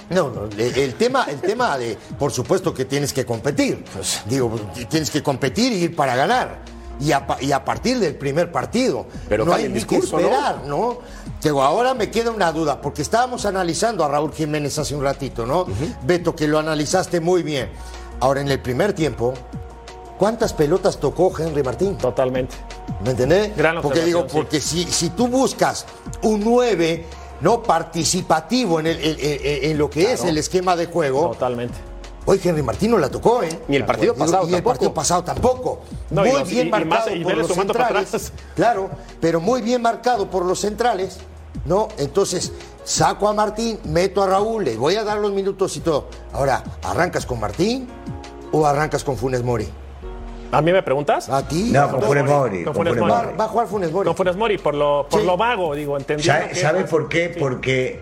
No, 0.09 0.29
no, 0.29 0.49
el 0.57 0.93
tema, 0.95 1.25
el 1.29 1.39
tema 1.41 1.77
de, 1.77 1.97
por 2.17 2.31
supuesto 2.31 2.73
que 2.73 2.85
tienes 2.85 3.11
que 3.13 3.25
competir. 3.25 3.83
Pues, 3.93 4.21
digo, 4.25 4.57
tienes 4.89 5.11
que 5.11 5.21
competir 5.21 5.73
y 5.73 5.83
ir 5.83 5.95
para 5.95 6.15
ganar. 6.15 6.59
Y 6.99 7.11
a, 7.11 7.27
y 7.41 7.51
a 7.51 7.63
partir 7.63 7.99
del 7.99 8.15
primer 8.15 8.51
partido. 8.51 9.05
Pero 9.29 9.45
no 9.45 9.53
hay 9.53 9.67
discurso, 9.67 10.17
que 10.17 10.23
esperar, 10.23 10.63
¿no? 10.65 10.99
Digo, 11.43 11.61
ahora 11.61 11.93
me 11.93 12.09
queda 12.09 12.31
una 12.31 12.51
duda, 12.51 12.81
porque 12.81 13.01
estábamos 13.01 13.45
analizando 13.45 14.03
a 14.03 14.07
Raúl 14.07 14.33
Jiménez 14.33 14.79
hace 14.79 14.95
un 14.95 15.03
ratito, 15.03 15.45
¿no? 15.45 15.67
Beto, 16.03 16.35
que 16.35 16.47
lo 16.47 16.57
analizaste 16.57 17.19
muy 17.19 17.43
bien. 17.43 17.69
Ahora, 18.19 18.41
en 18.41 18.47
el 18.47 18.59
primer 18.59 18.93
tiempo, 18.93 19.35
¿cuántas 20.17 20.53
pelotas 20.53 20.97
tocó 20.99 21.31
Henry 21.37 21.63
Martín? 21.63 21.97
Totalmente. 21.97 22.55
¿Me 23.03 23.11
entendés? 23.11 23.55
Gran 23.55 23.81
porque 23.81 24.03
digo, 24.03 24.25
porque 24.27 24.59
si, 24.61 24.83
si 24.85 25.09
tú 25.11 25.27
buscas 25.27 25.85
un 26.23 26.43
9 26.43 27.05
no 27.41 27.61
participativo 27.63 28.79
en, 28.79 28.87
el- 28.87 28.99
en- 28.99 29.17
en- 29.19 29.71
en 29.71 29.77
lo 29.77 29.89
que 29.89 30.11
es 30.13 30.23
el 30.23 30.37
esquema 30.37 30.75
de 30.75 30.87
juego, 30.87 31.29
Totalmente. 31.29 31.75
hoy 32.25 32.41
Henry 32.43 32.63
Martín 32.63 32.91
no 32.91 32.97
la 32.97 33.09
tocó, 33.09 33.43
¿eh? 33.43 33.59
Ni 33.67 33.75
el 33.75 33.85
partido 33.85 34.15
pasado 34.15 34.43
el 34.45 34.51
tampoco. 34.51 34.69
partido 34.69 34.93
pasado 34.93 35.23
tampoco. 35.23 35.79
No, 36.09 36.25
y 36.25 36.29
muy 36.31 36.39
los- 36.39 36.49
bien 36.49 36.65
y- 36.65 36.67
y 36.69 36.71
marcado 36.71 37.09
más- 37.11 37.23
por 37.23 37.37
los 37.37 37.47
centrales. 37.53 38.31
Claro, 38.55 38.89
pero 39.21 39.39
muy 39.39 39.61
bien 39.61 39.81
marcado 39.81 40.29
por 40.29 40.43
los 40.45 40.59
centrales, 40.61 41.17
¿no? 41.65 41.89
Entonces, 41.97 42.51
saco 42.83 43.27
a 43.27 43.33
Martín, 43.33 43.79
meto 43.83 44.23
a 44.23 44.27
Raúl, 44.27 44.63
le 44.65 44.75
voy 44.77 44.95
a 44.95 45.03
dar 45.03 45.17
los 45.19 45.31
minutos 45.31 45.77
y 45.77 45.81
todo. 45.81 46.07
Ahora, 46.33 46.63
¿arrancas 46.83 47.25
con 47.27 47.39
Martín 47.39 47.87
o 48.51 48.65
arrancas 48.65 49.03
con 49.03 49.15
Funes 49.17 49.43
Mori? 49.43 49.67
¿A 50.51 50.61
mí 50.61 50.71
me 50.71 50.81
preguntas? 50.81 51.29
A 51.29 51.45
ti. 51.47 51.69
No, 51.73 51.89
con 51.91 52.01
Funes 52.01 52.25
Mori. 52.25 52.63
Con 52.63 52.73
Funes 52.73 52.95
Mori. 52.97 53.11
Va 53.39 53.43
a 53.45 53.47
jugar 53.47 53.67
Funes 53.67 53.91
Mori. 53.91 54.07
Con 54.07 54.15
Funes 54.15 54.35
Mori, 54.35 54.57
por 54.57 54.73
lo, 54.75 55.07
por 55.09 55.19
Sí. 55.21 55.25
lo 55.25 55.35
vago, 55.37 55.75
digo, 55.75 55.97
entendiendo. 55.97 56.33
¿Sabe, 56.33 56.49
que- 56.49 56.55
sabe 56.55 56.83
por 56.85 57.09
qué? 57.09 57.31
Sí. 57.33 57.39
Porque. 57.39 58.01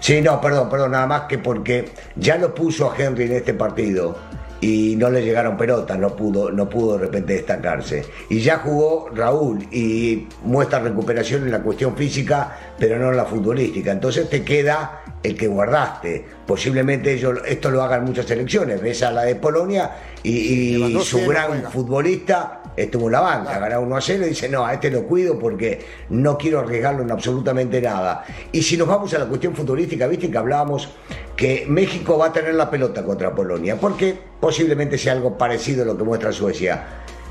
Sí, 0.00 0.20
no, 0.22 0.40
perdón, 0.40 0.70
perdón, 0.70 0.92
nada 0.92 1.06
más 1.06 1.22
que 1.22 1.38
porque 1.38 1.92
ya 2.16 2.36
lo 2.36 2.54
puso 2.54 2.90
a 2.90 2.96
Henry 2.96 3.24
en 3.24 3.32
este 3.32 3.52
partido 3.52 4.16
y 4.60 4.94
no 4.96 5.10
le 5.10 5.22
llegaron 5.22 5.56
pelotas, 5.56 5.98
no 5.98 6.14
pudo, 6.14 6.50
no 6.50 6.68
pudo 6.68 6.98
de 6.98 7.06
repente 7.06 7.34
destacarse. 7.34 8.04
Y 8.28 8.40
ya 8.40 8.58
jugó 8.58 9.08
Raúl 9.14 9.66
y 9.70 10.26
muestra 10.44 10.80
recuperación 10.80 11.44
en 11.44 11.52
la 11.52 11.62
cuestión 11.62 11.96
física, 11.96 12.56
pero 12.78 12.98
no 12.98 13.10
en 13.10 13.16
la 13.16 13.24
futbolística. 13.24 13.92
Entonces 13.92 14.28
te 14.28 14.44
queda 14.44 15.02
el 15.22 15.36
que 15.36 15.46
guardaste. 15.46 16.24
Posiblemente 16.46 17.12
ellos, 17.12 17.38
esto 17.46 17.70
lo 17.70 17.82
hagan 17.82 18.04
muchas 18.04 18.26
selecciones. 18.26 18.80
Ves 18.82 19.02
a 19.02 19.10
la 19.10 19.22
de 19.22 19.36
Polonia 19.36 19.90
y, 20.22 20.98
su 21.02 21.26
gran 21.26 21.48
juega. 21.48 21.70
futbolista 21.70 22.59
estuvo 22.76 23.06
en 23.06 23.12
la 23.12 23.20
banca, 23.20 23.58
ganó 23.58 23.80
1 23.82 23.96
a 23.96 24.00
0 24.00 24.26
y 24.26 24.28
dice, 24.30 24.48
no, 24.48 24.64
a 24.64 24.74
este 24.74 24.90
lo 24.90 25.04
cuido 25.04 25.38
porque 25.38 25.80
no 26.10 26.38
quiero 26.38 26.60
arriesgarlo 26.60 27.02
en 27.02 27.10
absolutamente 27.10 27.80
nada. 27.80 28.24
Y 28.52 28.62
si 28.62 28.76
nos 28.76 28.88
vamos 28.88 29.12
a 29.14 29.18
la 29.18 29.26
cuestión 29.26 29.54
futbolística, 29.54 30.06
viste 30.06 30.30
que 30.30 30.38
hablábamos 30.38 30.88
que 31.36 31.64
México 31.68 32.18
va 32.18 32.26
a 32.26 32.32
tener 32.32 32.54
la 32.54 32.70
pelota 32.70 33.04
contra 33.04 33.34
Polonia, 33.34 33.76
porque 33.76 34.14
posiblemente 34.40 34.98
sea 34.98 35.12
algo 35.12 35.38
parecido 35.38 35.82
a 35.82 35.86
lo 35.86 35.96
que 35.96 36.04
muestra 36.04 36.32
Suecia. 36.32 36.84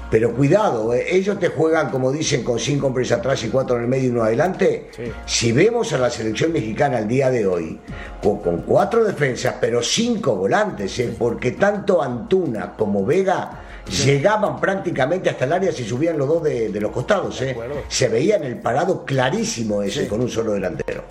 Pero 0.10 0.34
cuidado, 0.34 0.91
eh, 0.93 1.06
ellos 1.12 1.39
te 1.39 1.49
juegan, 1.49 1.91
como 1.91 2.12
dicen, 2.12 2.43
con 2.43 2.58
cinco 2.58 2.88
hombres 2.88 3.12
atrás 3.12 3.43
y 3.43 3.49
cuatro 3.49 3.75
en 3.75 3.84
el 3.84 3.88
medio 3.88 4.08
y 4.08 4.12
uno 4.12 4.23
adelante. 4.23 4.89
Si 5.25 5.52
vemos 5.52 5.93
a 5.93 5.99
la 5.99 6.10
selección 6.10 6.52
mexicana 6.52 6.97
al 6.97 7.08
día 7.08 7.30
de 7.30 7.45
hoy, 7.45 7.80
con, 8.21 8.39
con 8.39 8.63
cuatro 8.63 9.04
defensas, 9.04 9.56
pero 9.62 9.84
cinco 9.84 10.36
volantes, 10.36 10.97
eh, 10.99 11.13
porque 11.17 11.52
tanto 11.52 12.02
Antuna 12.02 12.73
como 12.75 13.06
Vega 13.06 13.68
llegaban 13.89 14.60
prácticamente 14.60 15.30
hasta 15.30 15.45
el 15.45 15.54
área 15.54 15.71
si 15.71 15.84
subían 15.84 16.17
los 16.17 16.28
dos 16.28 16.43
de, 16.43 16.69
de 16.69 16.82
los 16.82 16.91
costados. 16.91 17.41
eh. 17.41 17.56
Se 17.88 18.08
veía 18.08 18.36
en 18.38 18.43
el 18.43 18.60
parado 18.60 19.04
clarísimo 19.06 19.82
ese 19.84 20.08
con 20.08 20.21
un 20.21 20.30
solo 20.30 20.54
delantero. 20.54 21.04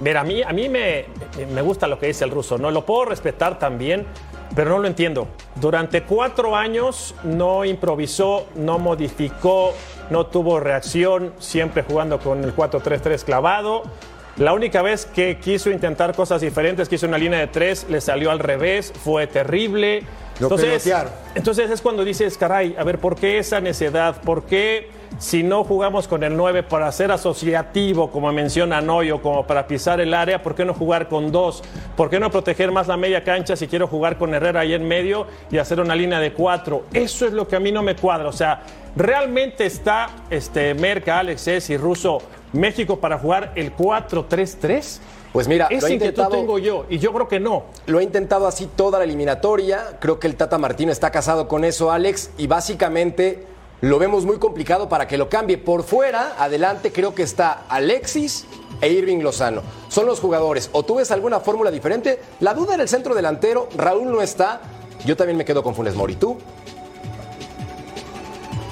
Mira, 0.00 0.22
a 0.22 0.24
mí, 0.24 0.42
a 0.42 0.52
mí 0.52 0.68
me, 0.68 1.04
me 1.52 1.60
gusta 1.60 1.86
lo 1.86 1.98
que 1.98 2.06
dice 2.06 2.24
el 2.24 2.30
ruso, 2.30 2.56
¿no? 2.56 2.70
Lo 2.70 2.86
puedo 2.86 3.04
respetar 3.04 3.58
también, 3.58 4.06
pero 4.54 4.70
no 4.70 4.78
lo 4.78 4.86
entiendo. 4.88 5.28
Durante 5.56 6.04
cuatro 6.04 6.56
años 6.56 7.14
no 7.22 7.66
improvisó, 7.66 8.46
no 8.54 8.78
modificó, 8.78 9.74
no 10.08 10.26
tuvo 10.26 10.58
reacción, 10.58 11.34
siempre 11.38 11.82
jugando 11.82 12.18
con 12.18 12.42
el 12.44 12.56
4-3-3 12.56 13.24
clavado. 13.24 13.82
La 14.40 14.54
única 14.54 14.80
vez 14.80 15.04
que 15.04 15.36
quiso 15.36 15.70
intentar 15.70 16.14
cosas 16.14 16.40
diferentes, 16.40 16.88
quiso 16.88 17.06
una 17.06 17.18
línea 17.18 17.38
de 17.40 17.46
tres, 17.46 17.84
le 17.90 18.00
salió 18.00 18.30
al 18.30 18.38
revés, 18.38 18.90
fue 19.04 19.26
terrible. 19.26 20.02
Lo 20.38 20.46
Entonces, 20.46 20.82
pelotearon. 20.82 21.12
entonces 21.34 21.70
es 21.70 21.82
cuando 21.82 22.02
dices, 22.06 22.38
caray, 22.38 22.74
a 22.78 22.82
ver, 22.82 22.98
¿por 22.98 23.16
qué 23.16 23.36
esa 23.36 23.60
necedad? 23.60 24.22
¿Por 24.22 24.44
qué 24.44 24.88
si 25.18 25.42
no 25.42 25.62
jugamos 25.62 26.08
con 26.08 26.22
el 26.22 26.34
9 26.34 26.62
para 26.62 26.90
ser 26.90 27.12
asociativo, 27.12 28.10
como 28.10 28.32
menciona 28.32 28.80
Noyo, 28.80 29.20
como 29.20 29.46
para 29.46 29.66
pisar 29.66 30.00
el 30.00 30.14
área, 30.14 30.42
¿por 30.42 30.54
qué 30.54 30.64
no 30.64 30.72
jugar 30.72 31.08
con 31.08 31.30
dos? 31.30 31.62
¿Por 31.94 32.08
qué 32.08 32.18
no 32.18 32.30
proteger 32.30 32.72
más 32.72 32.88
la 32.88 32.96
media 32.96 33.22
cancha 33.22 33.56
si 33.56 33.66
quiero 33.66 33.86
jugar 33.88 34.16
con 34.16 34.32
Herrera 34.32 34.60
ahí 34.60 34.72
en 34.72 34.88
medio 34.88 35.26
y 35.50 35.58
hacer 35.58 35.80
una 35.80 35.94
línea 35.94 36.18
de 36.18 36.32
cuatro? 36.32 36.86
Eso 36.94 37.26
es 37.26 37.34
lo 37.34 37.46
que 37.46 37.56
a 37.56 37.60
mí 37.60 37.72
no 37.72 37.82
me 37.82 37.94
cuadra. 37.94 38.30
O 38.30 38.32
sea, 38.32 38.62
¿realmente 38.96 39.66
está 39.66 40.10
este, 40.30 40.74
Merca, 40.74 41.18
Alex 41.18 41.48
S. 41.48 41.72
y 41.72 41.76
Russo 41.76 42.18
México 42.52 42.98
para 43.00 43.18
jugar 43.18 43.52
el 43.54 43.74
4-3-3? 43.76 45.00
Pues 45.32 45.46
mira, 45.46 45.68
Esa 45.70 45.86
lo 45.86 45.94
inquietud 45.94 46.26
tengo 46.26 46.58
yo 46.58 46.86
y 46.88 46.98
yo 46.98 47.12
creo 47.12 47.28
que 47.28 47.38
no. 47.38 47.64
Lo 47.86 48.00
he 48.00 48.02
intentado 48.02 48.46
así 48.46 48.66
toda 48.66 48.98
la 48.98 49.04
eliminatoria. 49.04 49.98
Creo 50.00 50.18
que 50.18 50.26
el 50.26 50.34
Tata 50.34 50.58
Martino 50.58 50.90
está 50.90 51.10
casado 51.10 51.46
con 51.46 51.64
eso, 51.64 51.92
Alex, 51.92 52.30
y 52.36 52.48
básicamente 52.48 53.46
lo 53.80 53.98
vemos 53.98 54.26
muy 54.26 54.38
complicado 54.38 54.88
para 54.88 55.06
que 55.06 55.16
lo 55.16 55.28
cambie. 55.28 55.56
Por 55.56 55.84
fuera, 55.84 56.34
adelante, 56.38 56.90
creo 56.90 57.14
que 57.14 57.22
está 57.22 57.64
Alexis 57.68 58.44
e 58.80 58.88
Irving 58.88 59.20
Lozano. 59.20 59.62
Son 59.88 60.04
los 60.04 60.18
jugadores. 60.18 60.68
¿O 60.72 60.84
tú 60.84 60.96
ves 60.96 61.12
alguna 61.12 61.38
fórmula 61.40 61.70
diferente? 61.70 62.20
La 62.40 62.52
duda 62.52 62.74
en 62.74 62.80
el 62.80 62.88
centro 62.88 63.14
delantero, 63.14 63.68
Raúl 63.76 64.10
no 64.10 64.22
está. 64.22 64.60
Yo 65.06 65.16
también 65.16 65.36
me 65.36 65.44
quedo 65.44 65.62
con 65.62 65.74
Funes 65.74 65.94
Mori. 65.94 66.16
¿Tú? 66.16 66.38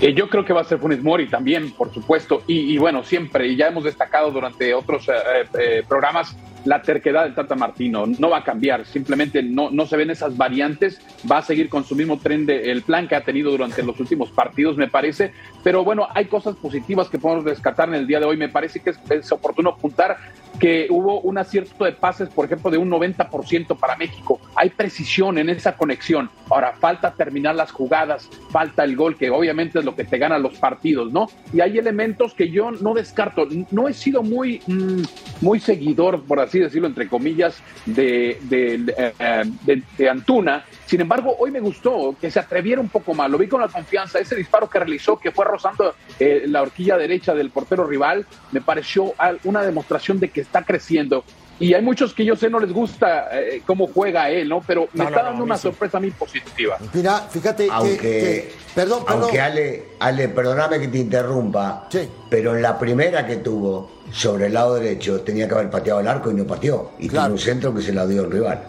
Eh, 0.00 0.14
yo 0.14 0.28
creo 0.28 0.44
que 0.44 0.52
va 0.52 0.60
a 0.60 0.64
ser 0.64 0.78
Funes 0.78 1.02
Mori 1.02 1.28
también, 1.28 1.72
por 1.72 1.92
supuesto. 1.92 2.42
Y, 2.46 2.72
y 2.72 2.78
bueno, 2.78 3.02
siempre, 3.02 3.48
y 3.48 3.56
ya 3.56 3.66
hemos 3.66 3.82
destacado 3.82 4.30
durante 4.30 4.72
otros 4.72 5.08
eh, 5.08 5.12
eh, 5.58 5.82
programas, 5.88 6.36
la 6.64 6.82
terquedad 6.82 7.24
del 7.24 7.34
Tata 7.34 7.56
Martino 7.56 8.04
no 8.06 8.30
va 8.30 8.38
a 8.38 8.44
cambiar. 8.44 8.86
Simplemente 8.86 9.42
no, 9.42 9.70
no 9.70 9.86
se 9.86 9.96
ven 9.96 10.10
esas 10.10 10.36
variantes. 10.36 11.00
Va 11.30 11.38
a 11.38 11.42
seguir 11.42 11.68
con 11.68 11.84
su 11.84 11.96
mismo 11.96 12.18
tren 12.18 12.46
de 12.46 12.70
el 12.70 12.82
plan 12.82 13.08
que 13.08 13.16
ha 13.16 13.24
tenido 13.24 13.50
durante 13.50 13.82
los 13.82 13.98
últimos 13.98 14.30
partidos, 14.30 14.76
me 14.76 14.86
parece. 14.86 15.32
Pero 15.64 15.82
bueno, 15.82 16.06
hay 16.14 16.26
cosas 16.26 16.54
positivas 16.54 17.08
que 17.08 17.18
podemos 17.18 17.44
rescatar 17.44 17.88
en 17.88 17.96
el 17.96 18.06
día 18.06 18.20
de 18.20 18.26
hoy. 18.26 18.36
Me 18.36 18.48
parece 18.48 18.78
que 18.78 18.90
es, 18.90 19.00
es 19.10 19.32
oportuno 19.32 19.70
apuntar 19.70 20.16
que 20.58 20.86
hubo 20.90 21.20
un 21.20 21.38
acierto 21.38 21.84
de 21.84 21.92
pases, 21.92 22.28
por 22.28 22.46
ejemplo, 22.46 22.70
de 22.70 22.78
un 22.78 22.90
90% 22.90 23.76
para 23.78 23.96
México. 23.96 24.40
Hay 24.56 24.70
precisión 24.70 25.38
en 25.38 25.48
esa 25.48 25.76
conexión. 25.76 26.30
Ahora, 26.50 26.74
falta 26.80 27.12
terminar 27.12 27.54
las 27.54 27.70
jugadas, 27.70 28.28
falta 28.50 28.84
el 28.84 28.96
gol, 28.96 29.16
que 29.16 29.30
obviamente 29.30 29.78
es 29.78 29.84
lo 29.84 29.94
que 29.94 30.04
te 30.04 30.18
gana 30.18 30.38
los 30.38 30.58
partidos, 30.58 31.12
¿no? 31.12 31.28
Y 31.52 31.60
hay 31.60 31.78
elementos 31.78 32.34
que 32.34 32.50
yo 32.50 32.70
no 32.70 32.94
descarto. 32.94 33.46
No 33.70 33.88
he 33.88 33.94
sido 33.94 34.22
muy, 34.22 34.60
mm, 34.66 35.02
muy 35.42 35.60
seguidor, 35.60 36.22
por 36.24 36.40
así 36.40 36.58
decirlo, 36.58 36.88
entre 36.88 37.08
comillas, 37.08 37.62
de, 37.86 38.38
de, 38.42 38.94
eh, 39.18 39.44
de- 39.64 39.82
de 39.96 40.08
Antuna. 40.10 40.64
Sin 40.88 41.02
embargo, 41.02 41.36
hoy 41.38 41.50
me 41.50 41.60
gustó 41.60 42.16
que 42.18 42.30
se 42.30 42.40
atreviera 42.40 42.80
un 42.80 42.88
poco 42.88 43.12
más. 43.12 43.30
Lo 43.30 43.36
vi 43.36 43.46
con 43.46 43.60
la 43.60 43.68
confianza. 43.68 44.18
Ese 44.18 44.34
disparo 44.34 44.70
que 44.70 44.78
realizó, 44.78 45.18
que 45.18 45.30
fue 45.32 45.44
rozando 45.44 45.94
eh, 46.18 46.44
la 46.46 46.62
horquilla 46.62 46.96
derecha 46.96 47.34
del 47.34 47.50
portero 47.50 47.86
rival, 47.86 48.24
me 48.52 48.62
pareció 48.62 49.12
una 49.44 49.62
demostración 49.62 50.18
de 50.18 50.30
que 50.30 50.40
está 50.40 50.64
creciendo. 50.64 51.24
Y 51.60 51.74
hay 51.74 51.82
muchos 51.82 52.14
que 52.14 52.24
yo 52.24 52.36
sé 52.36 52.48
no 52.48 52.58
les 52.58 52.72
gusta 52.72 53.28
eh, 53.38 53.60
cómo 53.66 53.88
juega 53.88 54.30
él, 54.30 54.48
¿no? 54.48 54.62
Pero 54.66 54.88
me 54.94 55.02
No, 55.02 55.08
está 55.10 55.22
no, 55.24 55.28
dando 55.30 55.44
una 55.44 55.56
sí. 55.56 55.62
sorpresa 55.64 55.98
a 55.98 56.00
mí 56.00 56.10
positiva. 56.10 56.78
Mira, 56.94 57.18
fíjate 57.28 57.64
que- 57.66 57.70
Aunque, 57.70 57.98
que, 57.98 58.52
Perdón, 58.74 59.04
perdón. 59.04 59.22
aunque 59.24 59.40
Ale, 59.42 59.84
Ale, 60.00 60.28
perdóname 60.30 60.78
que 60.80 60.88
te 60.88 60.98
interrumpa, 60.98 61.86
pero 62.30 62.56
en 62.56 62.62
la 62.62 62.78
primera 62.78 63.26
que 63.26 63.36
tuvo 63.36 63.90
sobre 64.10 64.46
el 64.46 64.54
lado 64.54 64.76
derecho 64.76 65.20
tenía 65.20 65.46
que 65.48 65.54
haber 65.54 65.68
pateado 65.68 66.00
el 66.00 66.08
arco 66.08 66.30
y 66.30 66.34
no 66.34 66.44
pateó. 66.46 66.92
Y 66.98 67.08
tiene 67.10 67.26
un 67.26 67.38
centro 67.38 67.74
que 67.74 67.82
se 67.82 67.92
la 67.92 68.06
dio 68.06 68.22
el 68.24 68.30
rival. 68.30 68.62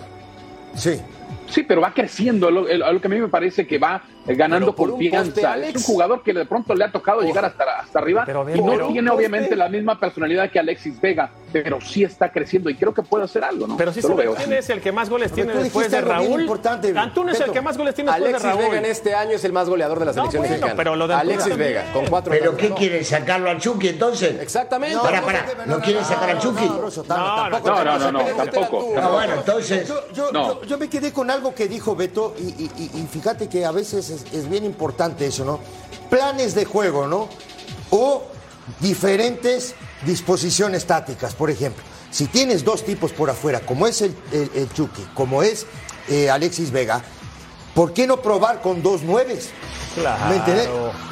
Sí. 0.75 0.99
Sí, 1.49 1.63
pero 1.63 1.81
va 1.81 1.93
creciendo, 1.93 2.47
a 2.47 2.51
lo 2.51 3.01
que 3.01 3.07
a 3.07 3.09
mí 3.09 3.19
me 3.19 3.27
parece 3.27 3.65
que 3.65 3.77
va 3.79 4.03
ganando 4.35 4.75
por 4.75 4.89
un 4.89 4.95
poste, 4.99 5.09
confianza. 5.09 5.53
Alex. 5.53 5.69
es 5.69 5.75
un 5.75 5.83
jugador 5.93 6.23
que 6.23 6.33
de 6.33 6.45
pronto 6.45 6.73
le 6.75 6.85
ha 6.85 6.91
tocado 6.91 7.21
llegar 7.21 7.45
hasta, 7.45 7.63
hasta 7.81 7.99
arriba 7.99 8.23
Pero, 8.25 8.45
y 8.53 8.59
no 8.61 8.71
pero- 8.71 8.87
tiene 8.87 9.09
obviamente 9.11 9.55
la 9.55 9.69
misma 9.69 9.99
personalidad 9.99 10.49
que 10.51 10.59
Alexis 10.59 10.99
Vega, 10.99 11.31
pero 11.51 11.79
sí 11.81 12.03
está 12.03 12.31
creciendo 12.31 12.69
y 12.69 12.75
creo 12.75 12.93
que 12.93 13.01
puede 13.01 13.23
hacer 13.25 13.43
algo, 13.43 13.67
¿no? 13.67 13.77
Pero 13.77 13.91
sí 13.93 14.01
Yo 14.01 14.09
lo 14.09 14.15
sabe 14.15 14.27
veo 14.27 14.35
quién 14.35 14.53
es 14.53 14.69
el 14.69 14.81
que 14.81 14.91
más 14.91 15.09
goles 15.09 15.31
Pero 15.33 15.47
tiene 15.47 15.63
después 15.63 15.89
de 15.91 16.01
Raúl. 16.01 16.41
importante, 16.41 16.93
Antuna 16.97 17.31
es 17.31 17.39
el 17.39 17.51
que 17.51 17.61
más 17.61 17.77
goles 17.77 17.95
tiene 17.95 18.11
después 18.11 18.27
Alexis 18.29 18.43
de 18.43 18.49
Raúl. 18.55 18.63
Vega 18.71 18.77
en 18.79 18.85
este 18.91 19.15
año 19.15 19.31
es 19.31 19.43
el 19.43 19.53
más 19.53 19.67
goleador 19.69 19.99
de 19.99 20.05
la 20.05 20.13
selección 20.13 20.41
bueno, 20.41 20.51
mexicana. 20.53 20.73
pero 20.77 20.95
lo 20.95 21.07
de 21.07 21.13
Alexis 21.15 21.49
también. 21.49 21.69
Vega, 21.73 21.93
con 21.93 22.05
cuatro 22.07 22.31
¿Pero 22.31 22.55
qué 22.57 22.69
¿no? 22.69 22.75
quieren? 22.75 23.03
¿Sacarlo 23.05 23.49
al 23.49 23.59
Chucky 23.59 23.87
entonces? 23.89 24.39
Exactamente. 24.41 24.95
No, 24.95 25.01
para, 25.03 25.21
para. 25.21 25.45
¿No, 25.65 25.79
quieren 25.79 26.03
sacar 26.05 26.29
al 26.31 26.39
Chucky? 26.39 26.65
No, 26.65 26.89
No, 27.07 27.49
No, 27.49 28.21
tampoco. 28.51 28.85
Bueno, 29.11 29.33
entonces. 29.35 29.91
Yo, 30.13 30.77
me 30.77 30.87
quedé 30.89 31.11
con 31.11 31.29
algo 31.29 31.53
que 31.53 31.67
dijo 31.67 31.95
Beto 31.95 32.33
y, 32.39 32.43
y- 32.63 32.71
y- 32.77 32.99
y 33.01 33.07
fíjate 33.07 33.49
que 33.49 33.65
a 33.65 33.71
veces 33.71 34.09
es, 34.27 34.33
es 34.33 34.49
bien 34.49 34.65
importante 34.65 35.25
eso, 35.25 35.45
¿no? 35.45 35.59
Planes 36.09 36.55
de 36.55 36.65
juego, 36.65 37.07
¿no? 37.07 37.29
O 37.91 38.23
diferentes 38.79 39.75
disposiciones 40.05 40.85
tácticas, 40.85 41.33
por 41.35 41.49
ejemplo. 41.49 41.83
Si 42.11 42.25
tienes 42.27 42.63
dos 42.63 42.83
tipos 42.83 43.11
por 43.11 43.29
afuera, 43.29 43.59
como 43.61 43.85
es 43.87 44.01
el, 44.01 44.15
el, 44.31 44.49
el 44.55 44.73
Chucky, 44.73 45.03
como 45.13 45.43
es 45.43 45.65
eh, 46.07 46.29
Alexis 46.29 46.71
Vega, 46.71 47.03
¿por 47.75 47.93
qué 47.93 48.07
no 48.07 48.21
probar 48.21 48.61
con 48.61 48.81
dos 48.81 49.03
nueves? 49.03 49.49
Claro. 49.95 50.25
¿Me 50.29 50.35
entendés? 50.37 50.69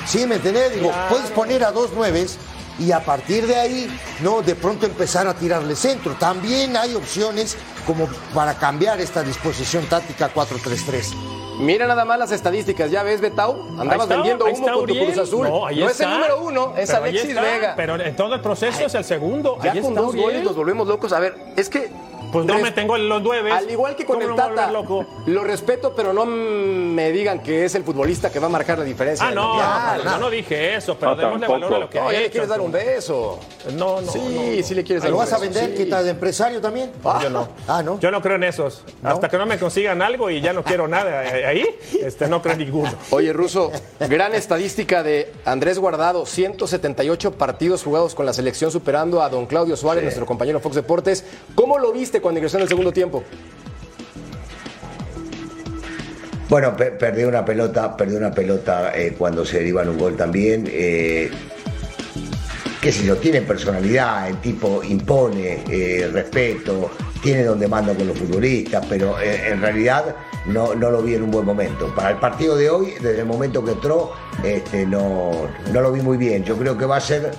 Sí, 0.08 0.26
¿me 0.26 0.36
entendés? 0.36 0.74
Digo, 0.76 0.90
Claro. 0.90 1.10
puedes 1.10 1.30
poner 1.32 1.64
a 1.64 1.72
dos 1.72 1.92
nueves 1.94 2.38
y 2.80 2.92
a 2.92 3.04
partir 3.04 3.46
de 3.48 3.56
ahí, 3.56 4.00
no, 4.22 4.42
de 4.42 4.56
pronto 4.56 4.86
empezar 4.86 5.28
a 5.28 5.34
tirarle 5.34 5.76
centro. 5.76 6.16
También 6.16 6.76
hay 6.78 6.96
opciones 6.96 7.58
como 7.86 8.08
para 8.34 8.56
cambiar 8.58 9.00
esta 9.00 9.24
disposición 9.24 9.86
táctica 9.88 10.32
4-3-3. 10.34 11.14
Mira 11.60 11.88
nada 11.88 12.06
más 12.06 12.20
las 12.20 12.32
estadísticas, 12.32 12.92
ya 12.92 13.02
ves, 13.04 13.20
Betau, 13.20 13.62
andabas 13.80 14.04
está, 14.04 14.16
vendiendo 14.16 14.46
humo 14.46 14.68
con 14.68 14.86
tu. 14.86 14.96
Cruz 14.96 15.18
Azul. 15.18 15.48
No, 15.48 15.70
es 15.70 16.00
el 16.00 16.10
número 16.10 16.42
uno, 16.42 16.74
es 16.78 16.90
Alexis 16.92 17.30
está, 17.30 17.42
Vega. 17.42 17.74
Pero 17.76 18.00
en 18.00 18.16
todo 18.16 18.36
el 18.36 18.42
proceso 18.42 18.86
es 18.86 18.94
el 18.94 19.04
segundo. 19.04 19.58
Ya 19.64 19.72
ahí 19.72 19.82
con 19.82 19.96
dos 19.96 20.10
Uriel. 20.10 20.24
goles 20.24 20.44
nos 20.44 20.56
volvemos 20.56 20.88
locos. 20.88 21.12
A 21.14 21.20
ver, 21.20 21.36
es 21.56 21.70
que. 21.70 21.90
Pues 22.32 22.46
no 22.46 22.54
res- 22.56 22.64
me 22.64 22.72
tengo 22.72 22.98
los 22.98 23.22
nueve. 23.22 23.52
Al 23.52 23.70
igual 23.70 23.96
que 23.96 24.06
con 24.06 24.16
¿Cómo 24.20 24.30
el 24.30 24.36
no 24.36 24.36
Tata, 24.36 24.72
loco? 24.72 25.06
lo 25.28 25.44
respeto, 25.44 25.94
pero 25.96 26.14
no 26.14 26.26
me 26.26 27.12
digan 27.12 27.42
que 27.42 27.66
es 27.66 27.76
el 27.76 27.84
futbolista 27.84 28.30
que 28.32 28.40
va 28.40 28.48
a 28.48 28.50
marcar 28.50 28.78
la 28.80 28.84
diferencia. 28.86 29.28
Ah, 29.28 29.32
no, 29.32 29.48
Mundial. 29.50 30.02
yo 30.04 30.18
no 30.20 30.30
dije 30.30 30.76
eso, 30.76 30.98
pero 31.00 31.12
No, 31.16 31.18
démosle 31.22 31.48
valor 31.48 31.74
a 31.74 31.80
lo 31.80 31.90
que 31.90 32.00
No, 32.00 32.10
ha 32.10 32.12
ya 32.14 32.20
le 32.20 32.26
hecho. 32.26 32.32
quieres 32.34 32.50
dar 32.50 32.62
un 32.62 32.72
beso. 32.72 33.40
No, 33.74 34.02
no. 34.02 34.12
sí, 34.12 34.20
no, 34.20 34.58
no. 34.58 34.64
sí 34.64 34.76
le 34.76 34.84
quieres 34.84 35.04
dar 35.04 35.12
¿Lo 35.12 35.18
un 35.18 35.24
vas 35.24 35.34
a 35.34 35.38
beso. 35.38 35.52
vender? 35.54 35.72
sí. 35.78 35.84
¿Qué 35.84 35.90
tal 35.90 36.04
de 36.06 36.12
empresario 36.12 36.62
también? 36.62 36.92
Yo 37.22 37.30
no. 37.30 37.48
Ah, 37.68 37.82
¿no? 37.84 38.00
Yo 38.00 38.12
no 38.12 38.22
creo 38.22 38.36
en 38.36 38.44
esos. 38.44 38.84
Hasta 39.04 39.30
que 39.30 39.38
no 39.38 39.46
me 39.46 39.58
consigan 39.58 40.02
algo 40.02 40.30
y 40.30 40.42
ya 40.42 40.54
no 40.54 40.64
quiero 40.64 40.88
nada 40.88 41.20
ahí, 41.22 41.66
este, 42.02 42.28
no 42.28 42.42
creo 42.42 42.54
en 42.54 42.60
ninguno. 42.60 42.92
Oye, 43.12 43.32
Ruso, 43.34 43.72
gran 44.00 44.36
estadística 44.36 45.04
de 45.04 45.32
Andrés 45.46 45.80
Guardado, 45.80 46.26
178 46.26 47.32
partidos 47.34 47.84
jugados 47.84 48.16
con 48.16 48.26
la 48.26 48.34
selección, 48.34 48.72
superando 48.72 49.22
a 49.22 49.30
don 49.30 49.46
Claudio 49.46 49.76
Suárez, 49.78 50.04
nuestro 50.04 50.26
compañero 50.26 50.60
Fox 50.60 50.76
Deportes. 50.76 51.24
¿Cómo 51.56 51.78
lo 51.80 51.92
viste 51.92 52.17
cuando 52.22 52.40
ingresó 52.40 52.58
en 52.58 52.64
el 52.64 52.70
segundo 52.70 52.92
tiempo? 52.92 53.24
Bueno, 56.50 56.76
pe- 56.78 56.92
perdió 56.92 57.28
una 57.28 57.44
pelota, 57.44 57.96
perdió 57.98 58.18
una 58.18 58.32
pelota 58.32 58.92
eh, 58.98 59.14
cuando 59.18 59.46
se 59.46 59.58
deriva 59.58 59.82
en 59.84 59.90
un 59.90 59.98
gol 59.98 60.16
también. 60.16 60.66
eh, 60.68 61.30
qué 62.82 62.92
sé 62.92 63.04
tiene 63.18 63.42
personalidad, 63.42 64.30
el 64.30 64.38
tipo 64.38 64.82
impone 64.84 65.64
eh, 65.70 66.10
respeto, 66.14 66.90
tiene 67.22 67.44
donde 67.44 67.68
manda 67.68 67.94
con 67.94 68.08
los 68.08 68.18
futbolistas, 68.18 68.86
pero 68.88 69.20
eh, 69.20 69.50
en 69.50 69.60
realidad 69.60 70.16
no, 70.46 70.74
no 70.74 70.90
lo 70.90 71.02
vi 71.02 71.16
en 71.16 71.24
un 71.24 71.32
buen 71.32 71.46
momento. 71.46 71.94
Para 71.94 72.12
el 72.12 72.18
partido 72.18 72.56
de 72.56 72.70
hoy, 72.70 72.94
desde 73.02 73.20
el 73.20 73.26
momento 73.26 73.66
que 73.66 73.72
entró, 73.72 74.14
este, 74.42 74.86
no, 74.86 75.32
no 75.74 75.82
lo 75.82 75.92
vi 75.92 76.00
muy 76.02 76.16
bien. 76.16 76.46
Yo 76.46 76.56
creo 76.56 76.78
que 76.78 76.86
va 76.86 76.96
a 76.98 77.02
ser 77.02 77.32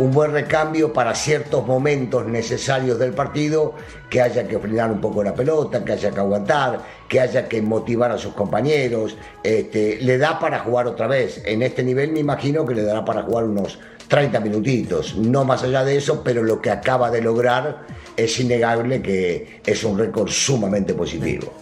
un 0.00 0.12
buen 0.12 0.32
recambio 0.32 0.94
para 0.94 1.14
ciertos 1.14 1.66
momentos 1.66 2.24
necesarios 2.24 2.98
del 2.98 3.12
partido, 3.12 3.74
que 4.08 4.22
haya 4.22 4.48
que 4.48 4.58
frenar 4.58 4.90
un 4.90 4.98
poco 4.98 5.22
la 5.22 5.34
pelota, 5.34 5.84
que 5.84 5.92
haya 5.92 6.10
que 6.10 6.20
aguantar, 6.20 6.80
que 7.06 7.20
haya 7.20 7.46
que 7.46 7.60
motivar 7.60 8.10
a 8.10 8.16
sus 8.16 8.32
compañeros. 8.32 9.18
Este, 9.42 9.98
le 10.00 10.16
da 10.16 10.38
para 10.38 10.60
jugar 10.60 10.86
otra 10.86 11.06
vez. 11.06 11.42
En 11.44 11.60
este 11.60 11.82
nivel 11.82 12.12
me 12.12 12.20
imagino 12.20 12.64
que 12.64 12.74
le 12.74 12.82
dará 12.82 13.04
para 13.04 13.24
jugar 13.24 13.44
unos 13.44 13.78
30 14.08 14.40
minutitos, 14.40 15.16
no 15.16 15.44
más 15.44 15.62
allá 15.64 15.84
de 15.84 15.98
eso, 15.98 16.22
pero 16.24 16.42
lo 16.42 16.62
que 16.62 16.70
acaba 16.70 17.10
de 17.10 17.20
lograr 17.20 17.86
es 18.16 18.40
innegable 18.40 19.02
que 19.02 19.60
es 19.66 19.84
un 19.84 19.98
récord 19.98 20.30
sumamente 20.30 20.94
positivo. 20.94 21.52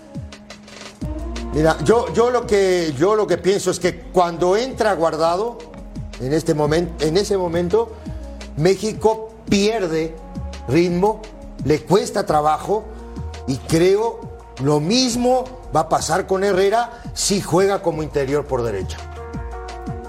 Mira, 1.53 1.77
yo, 1.83 2.15
yo, 2.15 2.31
lo 2.31 2.47
que, 2.47 2.95
yo 2.97 3.17
lo 3.17 3.27
que 3.27 3.37
pienso 3.37 3.73
es 3.73 3.81
que 3.81 3.97
cuando 4.13 4.57
entra 4.57 4.93
guardado, 4.93 5.59
en, 6.21 6.33
este 6.33 6.55
momento, 6.55 7.05
en 7.05 7.17
ese 7.17 7.37
momento, 7.37 7.97
México 8.59 9.31
pierde 9.49 10.15
ritmo, 10.69 11.23
le 11.65 11.81
cuesta 11.81 12.27
trabajo 12.27 12.85
y 13.47 13.57
creo 13.57 14.21
lo 14.63 14.81
mismo 14.81 15.45
va 15.75 15.81
a 15.81 15.89
pasar 15.89 16.27
con 16.27 16.45
Herrera 16.45 17.03
si 17.15 17.41
juega 17.41 17.81
como 17.83 18.03
interior 18.03 18.45
por 18.47 18.63
derecha. 18.63 18.99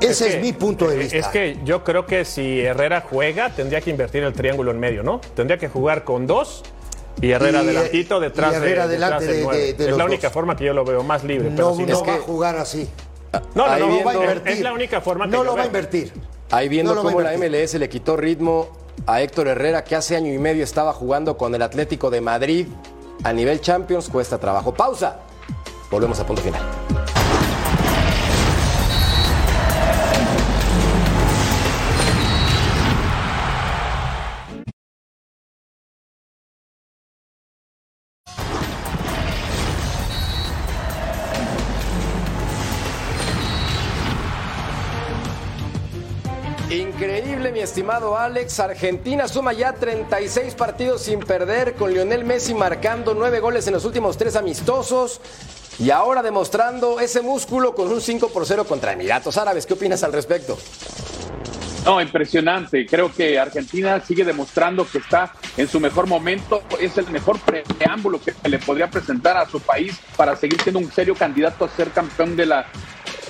Ese 0.01 0.27
es, 0.29 0.35
que- 0.35 0.41
mi 0.41 0.53
punto 0.53 0.87
de 0.87 0.97
vista. 0.97 1.17
Es 1.17 1.27
que 1.27 1.59
yo 1.65 1.83
creo 1.83 2.05
que 2.05 2.23
si 2.25 2.61
Herrera 2.61 3.03
juega, 3.09 3.49
tendría 3.49 3.81
que 3.81 3.89
invertir 3.89 4.23
el 4.23 4.33
triángulo 4.33 4.71
en 4.71 4.79
medio, 4.79 5.03
¿no? 5.03 5.19
Tendría 5.35 5.57
que 5.57 5.67
jugar 5.67 6.03
con 6.03 6.25
dos 6.27 6.63
Y 7.21 7.31
Herrera 7.31 7.59
Y, 7.59 7.65
adelantito 7.65 8.19
detrás 8.21 8.53
y 8.53 8.55
Herrera 8.55 8.87
de, 8.87 8.97
detrás 8.97 9.21
de- 9.21 9.41
nueve. 9.43 9.57
de- 9.59 9.73
de 9.73 9.89
Es 9.91 9.97
la 9.97 10.05
única 10.05 10.27
dos. 10.27 10.33
forma 10.33 10.55
que 10.55 10.63
yo 10.63 10.73
lo 10.73 10.85
veo 10.85 11.03
más 11.03 11.25
libre. 11.25 11.49
pero 11.53 11.71
No, 11.71 11.75
sin 11.75 11.85
no 11.87 11.93
eso- 11.95 12.05
va 12.05 12.13
a 12.15 12.19
jugar 12.19 12.55
así. 12.57 12.87
No, 13.33 13.67
no, 13.67 13.77
no, 13.77 13.87
No 13.89 14.03
va 14.05 14.11
a 14.11 14.15
invertir. 14.15 14.53
es 14.53 14.59
la 14.61 14.71
única 14.73 15.01
forma 15.01 15.25
que 15.25 15.31
No 15.31 15.39
yo 15.39 15.43
lo 15.43 15.55
va 15.57 15.63
a 15.63 15.65
invertir. 15.65 16.13
Ahí 16.51 16.67
viendo 16.69 16.95
No 16.95 17.03
cómo 17.03 17.21
la. 17.21 17.37
MLS 17.37 17.75
le 17.75 17.89
quitó 17.89 18.17
ritmo 18.17 18.69
a 19.05 19.21
Héctor 19.21 19.47
Herrera, 19.47 19.83
que 19.83 19.95
hace 19.95 20.15
año 20.15 20.33
y 20.33 20.37
medio 20.37 20.63
estaba 20.63 20.93
jugando 20.93 21.37
con 21.37 21.53
el 21.55 21.61
Atlético 21.61 22.09
de 22.09 22.21
Madrid 22.21 22.67
a 23.23 23.33
nivel 23.33 23.61
Champions, 23.61 24.09
cuesta 24.09 24.37
trabajo. 24.37 24.73
Pausa. 24.73 25.19
Volvemos 25.91 26.19
a 26.19 26.25
punto 26.25 26.41
final. 26.41 26.61
Mi 47.39 47.61
estimado 47.61 48.17
Alex. 48.17 48.59
Argentina 48.59 49.25
suma 49.29 49.53
ya 49.53 49.71
36 49.71 50.55
partidos 50.55 51.03
sin 51.03 51.21
perder, 51.21 51.73
con 51.75 51.93
Lionel 51.93 52.25
Messi 52.25 52.53
marcando 52.53 53.13
9 53.13 53.39
goles 53.39 53.65
en 53.65 53.73
los 53.73 53.85
últimos 53.85 54.17
3 54.17 54.35
amistosos. 54.35 55.21
Y 55.79 55.89
ahora 55.89 56.21
demostrando 56.21 56.99
ese 56.99 57.21
músculo 57.21 57.73
con 57.73 57.87
un 57.87 58.01
5 58.01 58.27
por 58.27 58.45
0 58.45 58.65
contra 58.65 58.91
Emiratos 58.91 59.37
Árabes. 59.37 59.65
¿Qué 59.65 59.73
opinas 59.73 60.03
al 60.03 60.11
respecto? 60.11 60.57
No, 61.85 62.01
impresionante. 62.01 62.85
Creo 62.85 63.09
que 63.11 63.39
Argentina 63.39 64.01
sigue 64.05 64.25
demostrando 64.25 64.85
que 64.85 64.97
está 64.97 65.33
en 65.55 65.69
su 65.69 65.79
mejor 65.79 66.07
momento. 66.07 66.61
Es 66.81 66.97
el 66.97 67.09
mejor 67.09 67.39
preámbulo 67.39 68.19
que 68.19 68.33
le 68.49 68.59
podría 68.59 68.91
presentar 68.91 69.37
a 69.37 69.49
su 69.49 69.61
país 69.61 69.97
para 70.17 70.35
seguir 70.35 70.61
siendo 70.61 70.79
un 70.79 70.91
serio 70.91 71.15
candidato 71.15 71.63
a 71.63 71.69
ser 71.69 71.91
campeón 71.91 72.35
de 72.35 72.47
la 72.47 72.65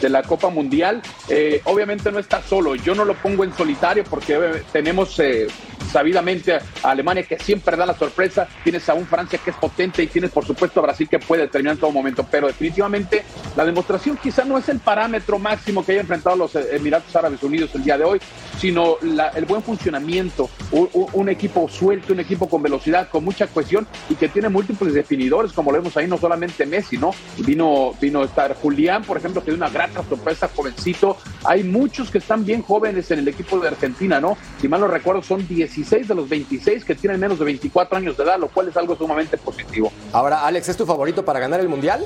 de 0.01 0.09
la 0.09 0.23
Copa 0.23 0.49
Mundial. 0.49 1.01
Eh, 1.27 1.61
obviamente 1.65 2.11
no 2.11 2.19
está 2.19 2.41
solo. 2.41 2.75
Yo 2.75 2.95
no 2.95 3.05
lo 3.05 3.15
pongo 3.15 3.43
en 3.43 3.53
solitario 3.53 4.03
porque 4.03 4.33
eh, 4.35 4.63
tenemos 4.71 5.17
eh, 5.19 5.47
sabidamente 5.91 6.53
a 6.55 6.61
Alemania 6.83 7.23
que 7.23 7.37
siempre 7.39 7.75
da 7.77 7.85
la 7.85 7.97
sorpresa. 7.97 8.47
Tienes 8.63 8.87
a 8.89 8.93
un 8.93 9.05
Francia 9.07 9.39
que 9.43 9.49
es 9.51 9.55
potente 9.55 10.03
y 10.03 10.07
tienes 10.07 10.31
por 10.31 10.45
supuesto 10.45 10.79
a 10.79 10.83
Brasil 10.83 11.07
que 11.09 11.19
puede 11.19 11.47
terminar 11.47 11.73
en 11.75 11.79
todo 11.79 11.91
momento. 11.91 12.25
Pero 12.29 12.47
definitivamente 12.47 13.23
la 13.55 13.65
demostración 13.65 14.17
quizá 14.17 14.43
no 14.45 14.57
es 14.57 14.69
el 14.69 14.79
parámetro 14.79 15.39
máximo 15.39 15.85
que 15.85 15.93
haya 15.93 16.01
enfrentado 16.01 16.35
los 16.35 16.55
eh, 16.55 16.75
Emiratos 16.75 17.15
Árabes 17.15 17.41
Unidos 17.43 17.71
el 17.75 17.83
día 17.83 17.97
de 17.97 18.03
hoy, 18.03 18.19
sino 18.59 18.97
la- 19.01 19.29
el 19.29 19.45
buen 19.45 19.61
funcionamiento, 19.63 20.49
un, 20.71 20.89
un- 21.13 21.29
equipo 21.29 21.69
suelto, 21.69 22.13
un 22.13 22.19
equipo 22.19 22.49
con 22.49 22.61
velocidad, 22.63 23.07
con 23.09 23.23
mucha 23.23 23.45
cohesión 23.47 23.87
y 24.09 24.15
que 24.15 24.27
tiene 24.29 24.49
múltiples 24.49 24.93
definidores, 24.95 25.53
como 25.53 25.71
lo 25.71 25.77
vemos 25.77 25.95
ahí, 25.95 26.07
no 26.07 26.17
solamente 26.17 26.65
Messi, 26.65 26.97
¿no? 26.97 27.11
Vino, 27.37 27.93
vino 28.01 28.21
a 28.21 28.25
estar 28.25 28.55
Julián, 28.55 29.03
por 29.03 29.17
ejemplo, 29.17 29.41
que 29.43 29.51
dio 29.51 29.57
una 29.57 29.69
grata 29.93 30.07
sorpresa, 30.07 30.49
jovencito. 30.55 31.17
Hay 31.43 31.63
muchos 31.63 32.09
que 32.09 32.17
están 32.19 32.45
bien 32.45 32.61
jóvenes 32.61 33.09
en 33.11 33.19
el 33.19 33.27
equipo 33.27 33.59
de 33.59 33.67
Argentina, 33.69 34.19
¿no? 34.19 34.37
Si 34.61 34.67
mal 34.67 34.81
no 34.81 34.87
recuerdo, 34.87 35.21
son 35.21 35.47
16 35.47 36.07
de 36.07 36.15
los 36.15 36.27
26 36.29 36.85
que 36.85 36.95
tienen 36.95 37.19
menos 37.19 37.39
de 37.39 37.45
24 37.45 37.97
años 37.97 38.17
de 38.17 38.23
edad, 38.23 38.39
lo 38.39 38.47
cual 38.49 38.67
es 38.69 38.77
algo 38.77 38.95
sumamente 38.95 39.37
positivo. 39.37 39.91
Ahora, 40.13 40.45
Alex, 40.45 40.69
¿es 40.69 40.77
tu 40.77 40.85
favorito 40.85 41.23
para 41.25 41.39
ganar 41.39 41.59
el 41.59 41.69
Mundial? 41.69 42.05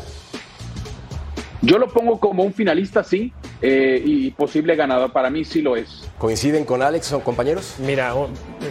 Yo 1.62 1.78
lo 1.78 1.88
pongo 1.88 2.20
como 2.20 2.44
un 2.44 2.54
finalista, 2.54 3.06
sí, 3.06 3.32
eh, 3.62 4.02
y 4.04 4.32
posible 4.32 4.76
ganador. 4.76 5.14
Para 5.14 5.30
mí 5.30 5.46
sí 5.46 5.62
lo 5.62 5.78
es. 5.78 6.04
¿Coinciden 6.18 6.66
con 6.66 6.82
Alex 6.82 7.14
o 7.14 7.22
compañeros? 7.22 7.76
Mira, 7.80 8.16
o- 8.16 8.28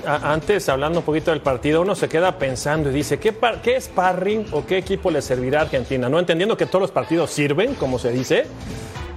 a- 0.06 0.30
antes 0.34 0.68
hablando 0.68 0.98
un 0.98 1.04
poquito 1.06 1.30
del 1.30 1.40
partido, 1.40 1.80
uno 1.80 1.94
se 1.94 2.10
queda 2.10 2.36
pensando 2.38 2.90
y 2.90 2.92
dice, 2.92 3.18
¿qué, 3.18 3.32
par- 3.32 3.62
¿qué 3.62 3.80
sparring 3.80 4.44
o 4.52 4.66
qué 4.66 4.76
equipo 4.76 5.10
le 5.10 5.22
servirá 5.22 5.60
a 5.60 5.62
Argentina? 5.62 6.10
No 6.10 6.18
entendiendo 6.18 6.54
que 6.58 6.66
todos 6.66 6.82
los 6.82 6.90
partidos 6.90 7.30
sirven, 7.30 7.74
como 7.76 7.98
se 7.98 8.12
dice. 8.12 8.44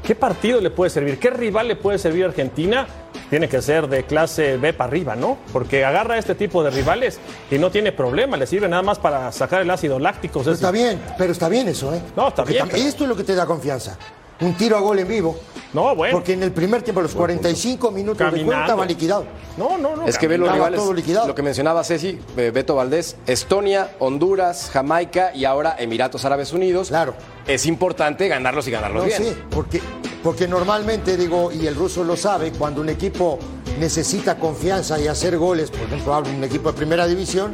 ¿Qué 0.06 0.14
partido 0.14 0.62
le 0.62 0.70
puede 0.70 0.91
servir? 0.91 1.18
¿Qué 1.18 1.32
rival 1.32 1.68
le 1.68 1.76
puede 1.76 1.97
servir 1.97 2.26
a 2.26 2.28
Argentina? 2.28 2.86
Tiene 3.30 3.49
que 3.49 3.60
ser 3.62 3.88
de 3.88 4.03
clase 4.03 4.58
B 4.58 4.72
para 4.72 4.88
arriba, 4.89 5.16
¿no? 5.16 5.38
Porque 5.51 5.84
agarra 5.84 6.14
a 6.14 6.18
este 6.20 6.36
tipo 6.36 6.64
de 6.64 6.70
rivales 6.70 7.20
y 7.49 7.58
no 7.58 7.72
tiene 7.72 7.91
problema, 7.91 8.38
le 8.38 8.45
sirve 8.45 8.68
nada 8.68 8.84
más 8.84 8.99
para 8.99 9.32
sacar 9.32 9.64
el 9.64 9.72
ácido 9.72 9.97
láctico. 9.97 10.41
Pero 10.41 10.51
está 10.53 10.70
bien, 10.70 11.01
pero 11.18 11.32
está 11.32 11.49
bien 11.49 11.68
eso, 11.70 11.91
¿eh? 11.95 12.01
No, 12.16 12.28
está 12.28 12.43
Porque 12.43 12.53
bien, 12.53 12.68
pero- 12.70 12.84
Esto 12.84 13.03
es 13.06 13.10
lo 13.10 13.16
que 13.16 13.24
te 13.24 13.34
da 13.34 13.47
confianza. 13.47 13.97
Un 14.41 14.53
tiro 14.55 14.77
a 14.77 14.81
gol 14.81 14.99
en 14.99 15.07
vivo. 15.07 15.38
No, 15.73 15.93
bueno. 15.95 16.15
Porque 16.17 16.33
en 16.33 16.43
el 16.43 16.51
primer 16.51 16.81
tiempo, 16.83 17.01
los 17.01 17.13
45 17.13 17.91
minutos 17.91 18.19
de 18.19 18.23
Caminando. 18.25 18.45
juego, 18.51 18.61
estaba 18.61 18.86
liquidado. 18.86 19.25
No, 19.57 19.77
no, 19.77 19.95
no. 19.95 20.07
Es 20.07 20.17
que 20.17 20.27
ve 20.27 20.38
los 20.38 20.49
rivales, 20.51 20.79
todo 20.79 20.93
liquidado. 20.93 21.27
lo 21.27 21.36
que 21.36 21.41
mencionaba 21.41 21.83
Ceci, 21.83 22.19
eh, 22.38 22.51
Beto 22.53 22.75
Valdés, 22.75 23.17
Estonia, 23.27 23.91
Honduras, 23.99 24.69
Jamaica 24.71 25.31
y 25.36 25.43
ahora 25.45 25.75
Emiratos 25.77 26.23
Árabes 26.23 26.53
Unidos. 26.53 26.89
Claro. 26.89 27.13
Es 27.45 27.65
importante 27.65 28.27
ganarlos 28.29 28.67
y 28.67 28.71
ganarlos 28.71 29.03
No, 29.03 29.07
bien. 29.07 29.21
sí, 29.23 29.38
porque, 29.49 29.81
porque 30.23 30.47
normalmente, 30.47 31.17
digo, 31.17 31.51
y 31.51 31.67
el 31.67 31.75
ruso 31.75 32.03
lo 32.05 32.15
sabe, 32.15 32.51
cuando 32.51 32.79
un 32.81 32.89
equipo 32.89 33.38
necesita 33.79 34.38
confianza 34.38 34.97
y 34.99 35.07
hacer 35.07 35.38
goles, 35.38 35.71
por 35.71 35.81
ejemplo, 35.81 36.13
hablo 36.13 36.29
de 36.29 36.38
un 36.38 36.43
equipo 36.45 36.71
de 36.71 36.77
primera 36.77 37.05
división, 37.05 37.51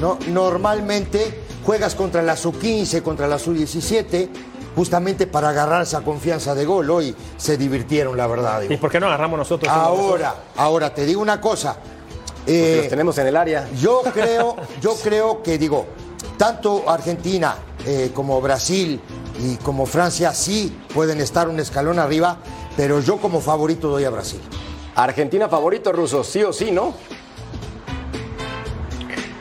¿no? 0.00 0.18
normalmente 0.28 1.40
juegas 1.64 1.94
contra 1.94 2.22
la 2.22 2.36
sub-15, 2.36 3.02
contra 3.02 3.26
la 3.26 3.38
sub-17, 3.38 4.28
justamente 4.74 5.26
para 5.26 5.50
agarrar 5.50 5.82
esa 5.82 6.02
confianza 6.02 6.54
de 6.54 6.64
gol. 6.64 6.90
Hoy 6.90 7.14
se 7.36 7.56
divirtieron, 7.56 8.16
la 8.16 8.26
verdad. 8.26 8.60
digo. 8.60 8.74
¿Y 8.74 8.76
por 8.76 8.90
qué 8.90 9.00
no 9.00 9.06
agarramos 9.06 9.38
nosotros? 9.38 9.72
Ahora, 9.72 10.34
ahora 10.56 10.92
te 10.94 11.04
digo 11.06 11.20
una 11.20 11.40
cosa. 11.40 11.76
Eh, 12.46 12.78
los 12.78 12.88
tenemos 12.88 13.16
en 13.18 13.26
el 13.26 13.36
área. 13.36 13.68
yo 13.80 14.02
creo, 14.12 14.56
yo 14.80 14.94
creo 15.02 15.42
que 15.42 15.56
digo, 15.58 15.86
tanto 16.36 16.88
Argentina 16.88 17.56
eh, 17.86 18.10
como 18.14 18.40
Brasil 18.40 19.00
y 19.40 19.56
como 19.56 19.86
Francia 19.86 20.32
sí 20.32 20.76
pueden 20.92 21.20
estar 21.20 21.48
un 21.48 21.58
escalón 21.58 21.98
arriba, 21.98 22.38
pero 22.76 23.00
yo 23.00 23.16
como 23.18 23.40
favorito 23.40 23.88
doy 23.88 24.04
a 24.04 24.10
Brasil. 24.10 24.40
Argentina 24.96 25.48
favorito 25.48 25.92
ruso, 25.92 26.22
sí 26.22 26.42
o 26.42 26.52
sí, 26.52 26.70
¿no? 26.70 26.94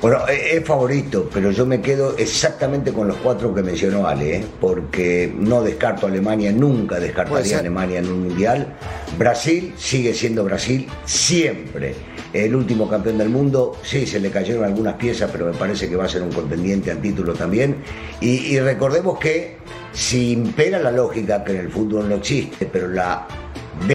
Bueno, 0.03 0.27
eh, 0.27 0.57
es 0.57 0.65
favorito, 0.65 1.29
pero 1.33 1.51
yo 1.51 1.65
me 1.65 1.79
quedo 1.79 2.17
exactamente 2.17 2.91
con 2.91 3.07
los 3.07 3.15
cuatro 3.15 3.55
que 3.55 3.63
mencionó 3.63 4.05
Ale, 4.05 4.35
¿eh? 4.35 4.45
porque 4.59 5.33
no 5.33 5.63
descarto 5.63 6.07
a 6.07 6.09
Alemania, 6.09 6.51
nunca 6.51 6.99
descartaría 6.99 7.55
a 7.55 7.59
Alemania 7.61 7.99
en 7.99 8.09
un 8.09 8.23
mundial. 8.23 8.75
Brasil 9.17 9.73
sigue 9.77 10.13
siendo 10.13 10.43
Brasil 10.43 10.89
siempre. 11.05 11.95
El 12.33 12.53
último 12.53 12.89
campeón 12.89 13.17
del 13.17 13.29
mundo, 13.29 13.77
sí, 13.81 14.05
se 14.05 14.19
le 14.19 14.29
cayeron 14.29 14.65
algunas 14.65 14.95
piezas, 14.95 15.29
pero 15.31 15.45
me 15.45 15.53
parece 15.53 15.87
que 15.87 15.95
va 15.95 16.03
a 16.03 16.09
ser 16.09 16.21
un 16.21 16.33
contendiente 16.33 16.91
al 16.91 16.99
título 16.99 17.31
también. 17.33 17.77
Y, 18.19 18.53
y 18.53 18.59
recordemos 18.59 19.17
que 19.19 19.55
si 19.93 20.33
impera 20.33 20.79
la 20.79 20.91
lógica, 20.91 21.45
que 21.45 21.53
en 21.53 21.59
el 21.59 21.71
fútbol 21.71 22.09
no 22.09 22.15
existe, 22.15 22.65
pero 22.65 22.89
la 22.89 23.25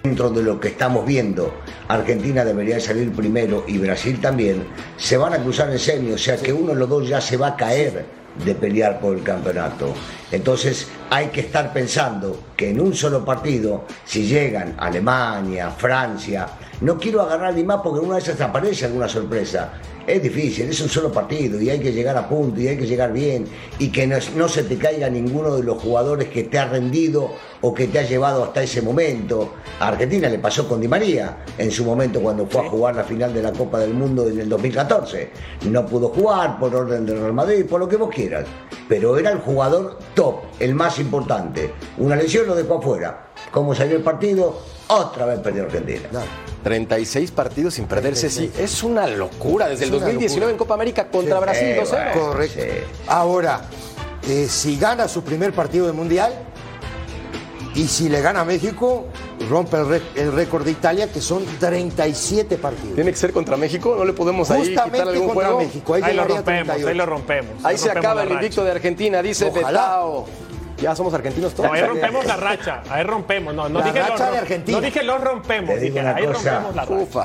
dentro 0.03 0.31
de 0.31 0.43
lo 0.43 0.59
que 0.59 0.69
estamos 0.69 1.07
viendo, 1.07 1.53
Argentina 1.89 2.45
debería 2.45 2.78
salir 2.80 3.11
primero 3.12 3.64
y 3.66 3.78
Brasil 3.78 4.20
también, 4.20 4.66
se 4.97 5.16
van 5.16 5.32
a 5.32 5.39
cruzar 5.39 5.70
en 5.70 5.78
serio, 5.78 6.14
o 6.14 6.18
sea 6.18 6.36
que 6.36 6.53
uno 6.53 6.74
de 6.74 6.78
los 6.78 6.89
dos 6.89 7.09
ya 7.09 7.20
se 7.20 7.36
va 7.36 7.49
a 7.49 7.57
caer 7.57 8.05
de 8.45 8.55
pelear 8.55 9.01
por 9.01 9.16
el 9.16 9.22
campeonato. 9.22 9.95
Entonces 10.30 10.86
hay 11.11 11.29
que 11.29 11.41
estar 11.41 11.73
pensando 11.73 12.45
que 12.57 12.71
en 12.71 12.81
un 12.81 12.95
solo 12.95 13.25
partido, 13.25 13.85
si 14.05 14.27
llegan 14.27 14.75
Alemania, 14.79 15.71
Francia, 15.71 16.49
no 16.81 16.99
quiero 16.99 17.23
agarrar 17.23 17.55
ni 17.55 17.65
más 17.65 17.81
porque 17.83 18.01
una 18.01 18.17
vez 18.17 18.25
te 18.25 18.43
aparece 18.43 18.87
alguna 18.87 19.09
sorpresa. 19.09 19.73
Es 20.07 20.23
difícil, 20.23 20.71
es 20.71 20.81
un 20.81 20.89
solo 20.89 21.13
partido 21.13 21.61
y 21.61 21.69
hay 21.69 21.81
que 21.81 21.93
llegar 21.93 22.17
a 22.17 22.27
punto 22.27 22.59
y 22.59 22.69
hay 22.69 22.79
que 22.79 22.87
llegar 22.87 23.13
bien 23.13 23.47
y 23.79 23.91
que 23.91 24.07
no, 24.07 24.17
no 24.37 24.49
se 24.49 24.63
te 24.63 24.79
caiga 24.79 25.11
ninguno 25.11 25.55
de 25.55 25.63
los 25.63 25.83
jugadores 25.83 26.29
que 26.29 26.45
te 26.45 26.59
ha 26.59 26.65
rendido 26.65 27.31
o 27.61 27.75
que 27.75 27.89
te 27.89 27.99
ha 27.99 28.03
llevado 28.03 28.45
hasta 28.45 28.63
ese 28.63 28.81
momento. 28.81 29.53
A 29.81 29.89
Argentina 29.89 30.31
le 30.31 30.39
pasó 30.39 30.67
con 30.67 30.81
Di 30.81 30.89
María 30.89 31.45
en 31.59 31.71
su 31.71 31.85
momento 31.85 32.23
cuando 32.23 32.47
fue 32.47 32.67
a 32.67 32.71
jugar 32.71 32.97
la 32.97 33.05
final 33.05 33.35
de 33.35 33.43
la 33.43 33.53
Copa 33.53 33.81
del 33.81 33.93
Mundo 33.93 34.27
en 34.27 34.41
el 34.41 34.49
2014. 34.49 35.31
No 35.69 35.85
pudo 35.85 36.09
jugar 36.09 36.59
por 36.59 36.75
orden 36.75 37.05
del 37.05 37.21
Real 37.21 37.35
Madrid, 37.35 37.67
por 37.67 37.81
lo 37.81 37.87
que 37.87 37.97
vos 37.97 38.09
quieras, 38.09 38.47
pero 38.89 39.19
era 39.19 39.31
el 39.31 39.41
jugador 39.41 39.99
top, 40.15 40.37
el 40.59 40.75
más 40.75 40.98
importante. 41.01 41.73
Una 41.99 42.17
lesión 42.17 42.47
lo 42.47 42.55
dejó 42.55 42.79
afuera. 42.79 43.27
¿Cómo 43.51 43.75
salió 43.75 43.97
el 43.97 44.03
partido? 44.03 44.61
Otra 44.89 45.27
vez 45.27 45.41
perdió 45.41 45.65
Argentina. 45.65 46.09
36 46.63 47.31
partidos 47.31 47.75
sin 47.75 47.87
perderse, 47.87 48.29
sí. 48.31 48.51
Es 48.59 48.83
una 48.83 49.07
locura. 49.07 49.69
Desde 49.69 49.85
Es 49.85 49.91
el 49.91 49.97
una 49.97 50.07
2019 50.07 50.41
locura. 50.41 50.51
en 50.53 50.59
Copa 50.59 50.75
América 50.75 51.09
contra 51.09 51.37
Sí. 51.37 51.43
Brasil 51.43 51.67
Eh, 51.69 51.77
2-0. 51.81 52.13
bueno. 52.15 52.27
Correcto. 52.29 52.61
Sí. 52.63 52.69
Ahora, 53.07 53.61
eh, 54.29 54.47
si 54.49 54.77
gana 54.79 55.09
su 55.09 55.23
primer 55.23 55.53
partido 55.53 55.87
de 55.87 55.93
mundial 55.93 56.33
y 57.75 57.87
si 57.87 58.09
le 58.09 58.21
gana 58.21 58.41
a 58.41 58.45
México, 58.45 59.07
rompe 59.49 59.77
el, 60.17 60.33
récord 60.33 60.65
de 60.65 60.73
Italia, 60.73 61.13
que 61.13 61.21
son 61.21 61.45
37 61.61 62.57
partidos. 62.57 62.95
Tiene 62.97 63.11
que 63.13 63.17
ser 63.17 63.33
contra 63.33 63.57
México, 63.57 63.95
no 63.97 64.05
le 64.05 64.13
podemos 64.13 64.51
ahí 64.51 64.63
quitar 64.71 64.85
Justamente 64.87 65.11
algún 65.11 65.29
contra 65.29 65.47
juego. 65.49 65.61
México. 65.61 65.95
Ahí, 65.95 66.03
Ahí 66.03 66.17
lo 66.17 66.25
rompemos, 66.25 66.45
38. 66.45 66.89
ahí 66.89 66.95
lo 66.97 67.07
rompemos. 67.07 67.51
Ahí 67.65 67.71
Ahí 67.73 67.79
se 67.79 67.85
rompemos 67.87 68.05
acaba 68.05 68.23
el 68.25 68.33
invicto 68.33 68.65
de 68.65 68.71
Argentina, 68.73 69.23
dice. 69.23 69.51
Betao. 69.51 70.27
Ya 70.81 70.95
somos 70.95 71.12
argentinos 71.14 71.55
todos. 71.55 71.68
No, 71.70 71.74
ahí 71.74 71.83
rompemos 71.83 72.24
la 72.24 72.37
racha, 72.37 72.83
ahí 72.89 73.03
rompemos. 73.05 73.55
No, 73.55 73.68
no 73.68 73.81
La 73.81 73.87
dije 73.87 74.01
racha 74.01 74.24
los, 74.24 74.33
de 74.33 74.39
Argentina. 74.39 74.79
No 74.79 74.85
dije 74.85 75.03
los 75.03 75.20
rompemos, 75.20 75.74
Te 75.74 75.81
digo 75.81 75.95
dije 75.95 76.01
una 76.07 76.14
ahí 76.16 76.26
cosa. 76.26 76.51
rompemos 76.55 76.76
la 76.76 76.83
racha. 76.83 76.95
Ufa. 76.95 77.24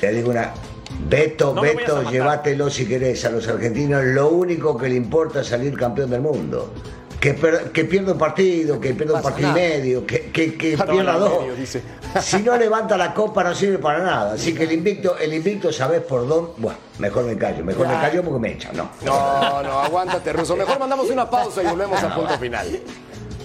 Te 0.00 0.12
digo 0.12 0.30
una. 0.30 0.52
Beto, 1.00 1.52
No 1.54 1.60
Beto, 1.62 2.10
llévatelo 2.10 2.70
si 2.70 2.86
querés. 2.86 3.24
A 3.24 3.30
los 3.30 3.46
argentinos 3.46 4.02
lo 4.04 4.30
único 4.30 4.76
que 4.76 4.88
le 4.88 4.94
importa 4.94 5.42
es 5.42 5.46
salir 5.48 5.76
campeón 5.76 6.10
del 6.10 6.22
mundo. 6.22 6.72
Que, 7.20 7.34
per- 7.34 7.72
que 7.72 7.84
pierda 7.84 8.12
un 8.12 8.18
partido, 8.18 8.80
que 8.80 8.94
pierda 8.94 9.14
un 9.16 9.22
partido 9.22 9.50
y 9.50 9.52
medio, 9.52 10.06
que, 10.06 10.30
que, 10.30 10.54
que 10.56 10.76
pierda 10.78 11.18
dos. 11.18 11.40
medio, 11.40 11.54
dice. 11.56 11.82
Si 12.22 12.38
no 12.42 12.56
levanta 12.56 12.96
la 12.96 13.12
copa 13.14 13.44
no 13.44 13.54
sirve 13.54 13.78
para 13.78 14.00
nada. 14.00 14.32
Así 14.34 14.54
que 14.54 14.64
el 14.64 14.72
invicto, 14.72 15.16
el 15.18 15.32
invicto, 15.34 15.72
¿sabés 15.72 16.02
por 16.02 16.26
dónde? 16.26 16.52
Bueno, 16.56 16.78
mejor 16.98 17.24
me 17.24 17.36
callo, 17.36 17.64
mejor 17.64 17.86
me 17.88 17.94
callo 17.94 18.22
porque 18.22 18.38
me 18.38 18.52
echan, 18.52 18.76
¿no? 18.76 18.90
No, 19.04 19.62
no, 19.62 19.80
aguántate, 19.80 20.32
Ruso. 20.32 20.56
Mejor 20.56 20.78
mandamos 20.78 21.08
una 21.10 21.28
pausa 21.28 21.62
y 21.62 21.66
volvemos 21.66 22.02
al 22.02 22.14
punto 22.14 22.38
final. 22.38 22.80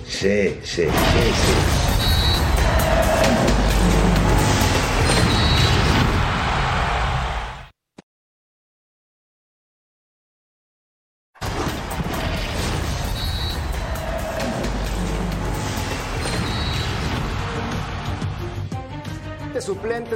Sí, 0.07 0.59
sí, 0.64 0.86
sí, 0.86 0.88
sí. 0.88 1.82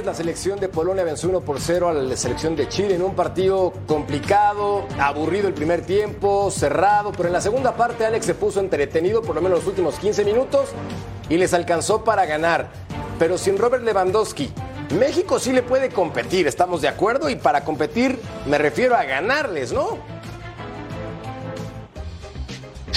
La 0.04 0.14
selección 0.14 0.60
de 0.60 0.68
Polonia 0.68 1.04
venció 1.04 1.28
1 1.28 1.40
por 1.40 1.60
0 1.60 1.88
a 1.88 1.92
la 1.92 2.16
selección 2.16 2.54
de 2.56 2.68
Chile 2.68 2.94
en 2.94 3.02
un 3.02 3.14
partido 3.14 3.72
complicado, 3.86 4.86
aburrido 4.98 5.48
el 5.48 5.54
primer 5.54 5.82
tiempo, 5.82 6.50
cerrado, 6.50 7.12
pero 7.12 7.28
en 7.28 7.32
la 7.32 7.40
segunda 7.40 7.76
parte 7.76 8.04
Alex 8.04 8.26
se 8.26 8.34
puso 8.34 8.60
entretenido 8.60 9.22
por 9.22 9.34
lo 9.34 9.40
menos 9.40 9.58
los 9.58 9.66
últimos 9.66 9.98
15 9.98 10.24
minutos 10.24 10.70
y 11.28 11.36
les 11.36 11.54
alcanzó 11.54 12.04
para 12.04 12.26
ganar. 12.26 12.68
Pero 13.18 13.38
sin 13.38 13.58
Robert 13.58 13.82
Lewandowski, 13.84 14.50
México 14.98 15.38
sí 15.38 15.52
le 15.52 15.62
puede 15.62 15.90
competir, 15.90 16.46
estamos 16.46 16.80
de 16.80 16.88
acuerdo, 16.88 17.28
y 17.28 17.36
para 17.36 17.64
competir 17.64 18.18
me 18.46 18.58
refiero 18.58 18.96
a 18.96 19.04
ganarles, 19.04 19.72
¿no? 19.72 19.98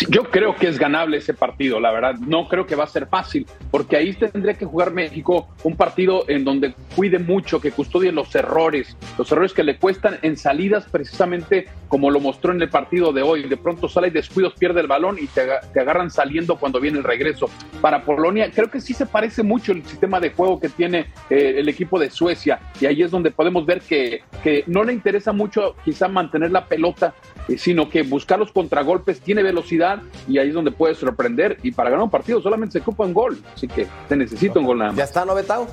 Yo 0.10 0.24
creo 0.24 0.56
que 0.56 0.68
es 0.68 0.80
ganable 0.80 1.18
ese 1.18 1.34
partido, 1.34 1.80
la 1.80 1.92
verdad. 1.92 2.16
No 2.16 2.48
creo 2.48 2.66
que 2.66 2.76
va 2.76 2.86
a 2.86 2.88
ser 2.88 3.08
fácil, 3.08 3.46
porque 3.70 3.98
ahí 3.98 4.14
tendría 4.14 4.54
que 4.56 4.66
jugar 4.66 4.92
México 4.92 5.50
un 5.64 5.76
partido 5.76 6.24
en 6.28 6.44
donde 6.44 6.74
cuide 6.96 7.20
mucho, 7.20 7.60
que 7.62 7.72
custodie 7.72 8.12
los 8.12 8.34
errores, 8.36 8.98
los 9.18 9.32
errores 9.32 9.54
que 9.54 9.64
le 9.64 9.78
cuestan 9.78 10.18
en 10.22 10.38
salidas, 10.38 10.86
precisamente 10.90 11.68
como 11.88 12.10
lo 12.10 12.20
mostró 12.20 12.54
en 12.54 12.62
el 12.62 12.70
partido 12.70 13.12
de 13.12 13.22
hoy. 13.22 13.44
De 13.48 13.58
pronto 13.58 13.90
sale 13.90 14.08
y 14.08 14.12
descuidos, 14.12 14.54
pierde 14.54 14.82
el 14.82 14.88
balón 14.88 15.18
y 15.20 15.28
te, 15.28 15.42
aga- 15.42 15.62
te 15.74 15.80
agarran 15.82 16.10
saliendo 16.10 16.56
cuando 16.58 16.80
viene 16.80 16.98
el 16.98 17.04
regreso. 17.04 17.50
Para 17.82 18.04
Polonia, 18.04 18.50
creo 18.50 18.72
que 18.72 18.80
sí 18.80 18.94
se 18.94 19.06
parece 19.06 19.44
mucho 19.44 19.72
el 19.74 19.84
sistema 19.86 20.20
de 20.20 20.32
juego 20.32 20.60
que 20.60 20.70
tiene 20.70 21.08
eh, 21.30 21.56
el 21.58 21.68
equipo 21.70 22.00
de 22.00 22.10
Suecia, 22.10 22.60
y 22.80 22.86
ahí 22.86 23.02
es 23.02 23.12
donde 23.12 23.30
podemos 23.32 23.66
ver 23.66 23.82
que, 23.82 24.22
que 24.42 24.64
no 24.68 24.84
le 24.84 24.94
interesa 24.94 25.32
mucho 25.34 25.76
quizá 25.84 26.08
mantener 26.08 26.52
la 26.52 26.66
pelota 26.66 27.14
sino 27.58 27.90
que 27.90 28.04
buscar 28.04 28.40
los 28.40 28.52
contragolpes, 28.52 29.20
tiene 29.22 29.44
velocidad 29.44 30.02
y 30.28 30.38
ahí 30.38 30.50
es 30.50 30.54
donde 30.54 30.72
puede 30.72 30.96
sorprender. 30.96 31.58
Y 31.64 31.72
para 31.72 31.90
ganar 31.90 32.04
un 32.06 32.12
partido 32.12 32.42
solamente 32.42 32.74
se 32.74 32.80
ocupa 32.80 33.04
un 33.06 33.14
gol, 33.14 33.42
así 33.56 33.68
que 33.68 33.88
se 34.08 34.16
necesita 34.16 34.60
un 34.60 34.66
gol 34.66 34.78
nada 34.78 34.92
¿Ya 34.92 34.98
más. 34.98 35.10
está, 35.10 35.26
no, 35.26 35.36
Betao? 35.36 35.68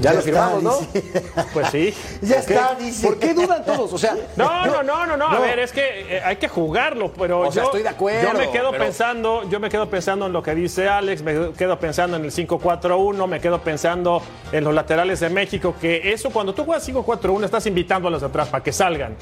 Ya, 0.00 0.12
lo 0.12 0.18
está, 0.18 0.30
firmamos, 0.32 0.62
¿no? 0.64 0.78
dice. 0.80 1.24
Pues 1.54 1.68
sí. 1.68 1.94
Ya 2.20 2.36
¿Por 2.38 2.46
qué? 2.46 2.54
está, 2.54 2.74
dice. 2.74 3.06
¿Por 3.06 3.18
qué 3.20 3.32
dudan 3.32 3.64
todos? 3.64 3.92
O 3.92 3.96
sea, 3.96 4.16
No, 4.36 4.66
no, 4.66 4.82
no, 4.82 5.06
no, 5.06 5.16
no, 5.16 5.28
A 5.28 5.34
No. 5.34 5.40
ver, 5.40 5.60
es 5.60 5.70
que 5.70 6.16
eh, 6.16 6.20
hay 6.24 6.34
que 6.36 6.48
jugarlo, 6.48 7.12
pero 7.12 7.42
O 7.42 7.52
sea, 7.52 7.62
yo, 7.62 7.66
estoy 7.68 7.82
de 7.84 7.90
acuerdo, 7.90 8.32
yo 8.32 8.36
me 8.36 8.50
quedo 8.50 8.72
pero- 8.72 8.84
pensando, 8.84 9.48
yo 9.48 9.60
me 9.60 9.70
quedo 9.70 9.88
pensando 9.88 10.26
en 10.26 10.32
lo 10.32 10.42
que 10.42 10.52
dice 10.56 10.88
Alex, 10.88 11.22
me 11.22 11.52
quedo 11.52 11.78
pensando 11.78 12.16
en 12.16 12.24
el 12.24 12.32
5-4-1, 12.32 13.28
me 13.28 13.40
quedo 13.40 13.60
pensando 13.60 14.20
en 14.50 14.64
los 14.64 14.74
laterales 14.74 15.20
de 15.20 15.28
México, 15.30 15.76
que 15.80 16.12
eso 16.12 16.30
cuando 16.30 16.52
tú 16.54 16.64
juegas 16.64 16.86
5-4-1 16.88 17.44
estás 17.44 17.64
invitando 17.66 18.08
a 18.08 18.10
los 18.10 18.20
de 18.20 18.26
atrás 18.26 18.48
para 18.48 18.64
que 18.64 18.72
salgan. 18.72 19.14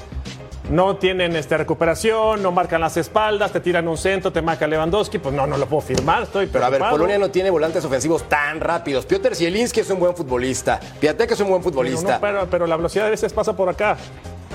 No 0.69 0.95
tienen 0.95 1.35
este, 1.35 1.57
recuperación, 1.57 2.41
no 2.41 2.51
marcan 2.51 2.79
las 2.81 2.95
espaldas, 2.97 3.51
te 3.51 3.59
tiran 3.59 3.87
un 3.87 3.97
centro, 3.97 4.31
te 4.31 4.41
marca 4.41 4.65
Lewandowski, 4.65 5.19
pues 5.19 5.35
no, 5.35 5.45
no 5.45 5.57
lo 5.57 5.65
puedo 5.65 5.81
firmar, 5.81 6.23
estoy 6.23 6.47
Pero 6.47 6.65
a 6.65 6.69
ver. 6.69 6.81
Polonia 6.81 7.17
no 7.17 7.29
tiene 7.29 7.49
volantes 7.49 7.83
ofensivos 7.83 8.23
tan 8.29 8.59
rápidos. 8.59 9.05
Piotr 9.05 9.35
Zielinski 9.35 9.81
es 9.81 9.89
un 9.89 9.99
buen 9.99 10.15
futbolista. 10.15 10.79
Piatek 10.99 11.31
es 11.31 11.39
un 11.41 11.49
buen 11.49 11.61
Pero, 11.61 11.71
futbolista. 11.73 12.13
no, 12.13 12.21
pero, 12.21 12.47
pero 12.49 12.65
la 12.65 12.77
velocidad 12.77 13.07
a 13.07 13.09
veces 13.09 13.33
pasa 13.33 13.53
por 13.53 13.67
acá. 13.69 13.97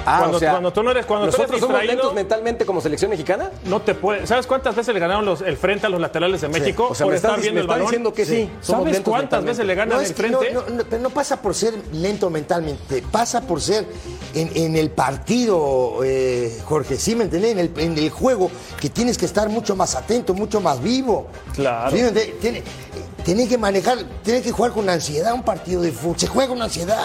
Ah, 0.09 0.19
cuando, 0.21 0.37
o 0.37 0.41
sea, 0.41 0.51
cuando 0.53 0.73
tú 0.73 0.83
no 0.83 0.91
eres, 0.91 1.07
cuando 1.07 1.27
tú 1.27 1.37
eres 1.37 1.39
¿Nosotros 1.39 1.61
somos 1.61 1.85
lentos 1.85 2.15
mentalmente 2.15 2.65
como 2.67 2.81
selección 2.81 3.11
mexicana? 3.11 3.51
no 3.65 3.81
te 3.83 3.95
puedes. 3.95 4.29
¿Sabes 4.29 4.47
cuántas 4.47 4.75
veces 4.75 4.95
le 4.95 5.01
ganaron 5.01 5.25
los- 5.25 5.43
el 5.43 5.57
frente 5.57 5.87
a 5.87 5.89
los 5.89 6.01
laterales 6.01 6.41
de 6.41 6.49
México 6.49 6.89
O 6.91 6.95
sea, 6.95 7.05
por 7.05 7.13
me 7.13 7.17
estar 7.17 7.31
estás- 7.33 7.43
viendo 7.43 7.61
el 7.61 7.67
balón? 7.67 7.87
diciendo 7.87 8.13
que 8.13 8.25
sí, 8.25 8.51
somos 8.61 8.85
¿Sabes 8.85 9.01
cuántas 9.01 9.45
veces 9.45 9.67
le 9.67 9.75
ganan 9.75 9.97
No, 9.99 10.01
el 10.03 10.15
frente? 10.15 10.53
no, 10.53 10.63
no, 10.69 10.85
pero 10.89 11.03
no 11.03 11.11
pasa 11.11 11.41
por 11.43 11.55
ser 11.55 11.75
lento 11.93 12.31
mentalmente, 12.31 13.03
pasa 13.11 13.41
por 13.43 13.61
ser 13.61 13.87
en, 14.35 14.51
en 14.55 14.77
el 14.77 14.91
partido, 14.91 16.01
eh, 16.05 16.59
Jorge, 16.65 16.97
¿sí 16.97 17.15
me 17.15 17.25
entendés? 17.25 17.53
En 17.53 17.59
el, 17.59 17.73
en 17.77 17.99
el 17.99 18.11
juego, 18.11 18.51
que 18.81 18.89
tienes 18.91 19.19
que 19.19 19.27
estar 19.27 19.49
mucho 19.49 19.77
más 19.77 19.95
atento, 19.95 20.35
mucho 20.35 20.61
más 20.61 20.83
vivo. 20.83 21.27
Claro. 21.55 21.95
¿Sí 21.97 22.03
me 22.03 22.63
Tienes 23.25 23.49
que 23.49 23.59
manejar, 23.59 23.99
tienes 24.23 24.43
que 24.43 24.53
jugar 24.53 24.73
con 24.73 24.89
ansiedad 24.89 25.35
un 25.35 25.43
partido 25.43 25.83
de 25.83 25.93
fútbol, 25.93 26.19
se 26.19 26.27
juega 26.29 26.49
con 26.49 26.63
ansiedad. 26.63 26.99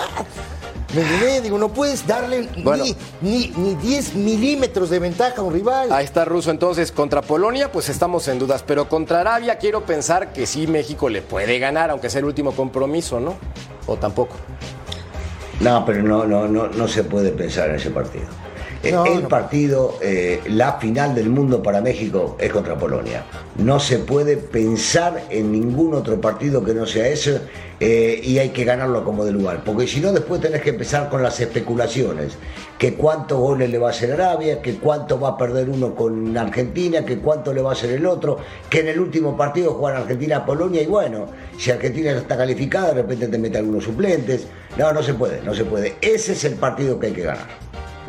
¿Me? 0.93 1.41
Digo, 1.41 1.57
no 1.57 1.69
puedes 1.69 2.05
darle 2.05 2.47
Bueno. 2.63 2.83
ni, 2.83 2.95
ni, 3.21 3.47
ni 3.57 3.75
10 3.75 4.15
milímetros 4.15 4.89
de 4.89 4.99
ventaja 4.99 5.41
a 5.41 5.43
un 5.43 5.53
rival. 5.53 5.91
Ahí 5.91 6.05
está 6.05 6.23
Ruso. 6.25 6.51
Entonces, 6.51 6.91
contra 6.91 7.21
Polonia, 7.21 7.71
pues 7.71 7.89
estamos 7.89 8.27
en 8.27 8.37
dudas. 8.39 8.63
Pero 8.65 8.87
contra 8.87 9.21
Arabia, 9.21 9.57
quiero 9.57 9.85
pensar 9.85 10.33
que 10.33 10.45
sí 10.45 10.67
México 10.67 11.09
le 11.09 11.21
puede 11.21 11.57
ganar, 11.59 11.89
aunque 11.89 12.09
sea 12.09 12.19
el 12.19 12.25
último 12.25 12.51
compromiso, 12.51 13.19
¿no? 13.19 13.35
O 13.87 13.97
tampoco. 13.97 14.35
No, 15.59 15.85
pero 15.85 16.03
no, 16.03 16.25
no, 16.25 16.47
no, 16.47 16.67
no 16.67 16.87
se 16.87 17.03
puede 17.03 17.31
pensar 17.31 17.69
en 17.69 17.75
ese 17.75 17.89
partido. 17.89 18.25
Eh, 18.84 18.91
No, 18.91 19.05
el 19.05 19.23
no. 19.23 19.29
partido, 19.29 19.97
eh, 20.01 20.41
la 20.45 20.73
final 20.73 21.15
del 21.15 21.29
mundo 21.29 21.63
para 21.63 21.79
México 21.79 22.36
es 22.38 22.51
contra 22.51 22.77
Polonia. 22.77 23.23
No 23.57 23.79
se 23.79 23.99
puede 23.99 24.36
pensar 24.36 25.23
en 25.29 25.53
ningún 25.53 25.93
otro 25.93 26.19
partido 26.19 26.63
que 26.65 26.73
no 26.73 26.86
sea 26.86 27.07
ese 27.07 27.39
eh, 27.79 28.19
y 28.21 28.39
hay 28.39 28.49
que 28.49 28.65
ganarlo 28.65 29.05
como 29.05 29.23
de 29.23 29.31
lugar. 29.31 29.63
Porque 29.63 29.88
si 29.88 30.01
no, 30.01 30.11
después 30.11 30.41
tenés 30.41 30.61
que 30.61 30.71
empezar 30.71 31.09
con 31.09 31.23
las 31.23 31.39
especulaciones. 31.39 32.34
Que 32.77 32.95
cuántos 32.95 33.39
goles 33.39 33.69
le 33.69 33.77
va 33.77 33.88
a 33.88 33.91
hacer 33.91 34.11
Arabia, 34.11 34.61
que 34.61 34.75
cuánto 34.75 35.17
va 35.17 35.29
a 35.29 35.38
perder 35.38 35.69
uno 35.69 35.95
con 35.95 36.36
Argentina, 36.38 37.05
que 37.05 37.19
cuánto 37.19 37.53
le 37.53 37.61
va 37.61 37.69
a 37.69 37.73
hacer 37.73 37.91
el 37.91 38.05
otro, 38.05 38.38
que 38.69 38.81
en 38.81 38.89
el 38.89 38.99
último 38.99 39.38
partido 39.38 39.75
juegan 39.75 40.01
Argentina-Polonia 40.01 40.81
y 40.81 40.88
bueno, 40.88 41.27
si 41.57 41.71
Argentina 41.71 42.11
está 42.11 42.36
calificada, 42.36 42.89
de 42.89 42.95
repente 42.95 43.29
te 43.29 43.38
mete 43.38 43.59
algunos 43.59 43.86
suplentes. 43.86 44.47
No, 44.77 44.91
no 44.91 45.01
se 45.01 45.13
puede, 45.13 45.41
no 45.41 45.53
se 45.55 45.63
puede. 45.63 45.95
Ese 46.01 46.34
es 46.34 46.43
el 46.43 46.55
partido 46.55 46.99
que 46.99 47.07
hay 47.07 47.13
que 47.13 47.23
ganar. 47.23 47.47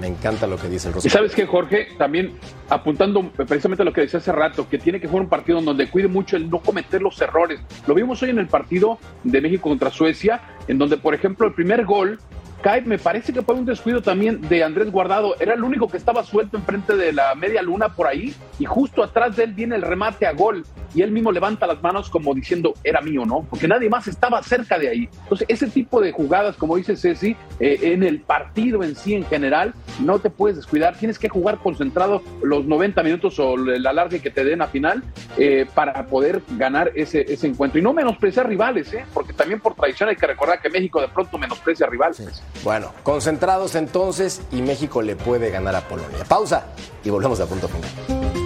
Me 0.00 0.08
encanta 0.08 0.46
lo 0.46 0.56
que 0.56 0.68
dice 0.68 0.88
el 0.88 0.94
Ruso. 0.94 1.06
Y 1.06 1.10
sabes 1.10 1.34
que 1.34 1.46
Jorge, 1.46 1.88
también 1.96 2.32
apuntando 2.68 3.30
precisamente 3.30 3.82
a 3.82 3.84
lo 3.84 3.92
que 3.92 4.02
decía 4.02 4.18
hace 4.18 4.32
rato, 4.32 4.68
que 4.68 4.78
tiene 4.78 5.00
que 5.00 5.06
jugar 5.06 5.22
un 5.22 5.28
partido 5.28 5.58
en 5.58 5.64
donde 5.64 5.88
cuide 5.88 6.08
mucho 6.08 6.36
el 6.36 6.50
no 6.50 6.60
cometer 6.60 7.00
los 7.00 7.20
errores. 7.20 7.60
Lo 7.86 7.94
vimos 7.94 8.22
hoy 8.22 8.30
en 8.30 8.38
el 8.38 8.48
partido 8.48 8.98
de 9.22 9.40
México 9.40 9.68
contra 9.68 9.90
Suecia, 9.90 10.40
en 10.66 10.78
donde, 10.78 10.96
por 10.96 11.14
ejemplo, 11.14 11.46
el 11.46 11.54
primer 11.54 11.84
gol 11.84 12.18
cae, 12.64 12.80
me 12.80 12.98
parece 12.98 13.30
que 13.34 13.42
fue 13.42 13.54
un 13.54 13.66
descuido 13.66 14.00
también 14.00 14.40
de 14.40 14.64
Andrés 14.64 14.90
Guardado. 14.90 15.36
Era 15.38 15.52
el 15.52 15.62
único 15.62 15.86
que 15.86 15.98
estaba 15.98 16.24
suelto 16.24 16.56
enfrente 16.56 16.96
de 16.96 17.12
la 17.12 17.34
media 17.34 17.60
luna 17.60 17.90
por 17.90 18.06
ahí, 18.06 18.34
y 18.58 18.64
justo 18.64 19.02
atrás 19.02 19.36
de 19.36 19.44
él 19.44 19.52
viene 19.52 19.76
el 19.76 19.82
remate 19.82 20.26
a 20.26 20.32
gol. 20.32 20.64
Y 20.94 21.02
él 21.02 21.10
mismo 21.10 21.30
levanta 21.30 21.66
las 21.66 21.82
manos 21.82 22.08
como 22.08 22.32
diciendo, 22.32 22.72
era 22.82 23.02
mío, 23.02 23.26
¿no? 23.26 23.44
Porque 23.50 23.68
nadie 23.68 23.90
más 23.90 24.08
estaba 24.08 24.42
cerca 24.42 24.78
de 24.78 24.88
ahí. 24.88 25.08
Entonces, 25.24 25.46
ese 25.50 25.66
tipo 25.66 26.00
de 26.00 26.12
jugadas, 26.12 26.56
como 26.56 26.76
dice 26.76 26.96
Ceci, 26.96 27.36
eh, 27.60 27.80
en 27.82 28.02
el 28.02 28.20
partido 28.20 28.82
en 28.82 28.96
sí 28.96 29.14
en 29.14 29.26
general, 29.26 29.74
no 30.00 30.20
te 30.20 30.30
puedes 30.30 30.56
descuidar. 30.56 30.96
Tienes 30.96 31.18
que 31.18 31.28
jugar 31.28 31.58
concentrado 31.58 32.22
los 32.42 32.64
90 32.64 33.02
minutos 33.02 33.38
o 33.40 33.56
el 33.56 33.84
alargue 33.86 34.20
que 34.20 34.30
te 34.30 34.44
den 34.44 34.62
a 34.62 34.68
final 34.68 35.02
eh, 35.36 35.66
para 35.74 36.06
poder 36.06 36.42
ganar 36.56 36.92
ese, 36.94 37.30
ese 37.30 37.48
encuentro. 37.48 37.78
Y 37.78 37.82
no 37.82 37.92
menospreciar 37.92 38.48
rivales, 38.48 38.94
¿eh? 38.94 39.04
Porque 39.12 39.32
también 39.32 39.60
por 39.60 39.74
tradición 39.74 40.08
hay 40.08 40.16
que 40.16 40.26
recordar 40.28 40.62
que 40.62 40.70
México 40.70 41.00
de 41.00 41.08
pronto 41.08 41.36
menosprecia 41.36 41.88
rivales. 41.88 42.42
Bueno, 42.62 42.92
concentrados 43.02 43.74
entonces 43.74 44.40
y 44.52 44.62
México 44.62 45.02
le 45.02 45.16
puede 45.16 45.50
ganar 45.50 45.74
a 45.76 45.86
Polonia. 45.88 46.24
Pausa 46.26 46.66
y 47.02 47.10
volvemos 47.10 47.40
a 47.40 47.46
punto 47.46 47.68
final. 47.68 48.43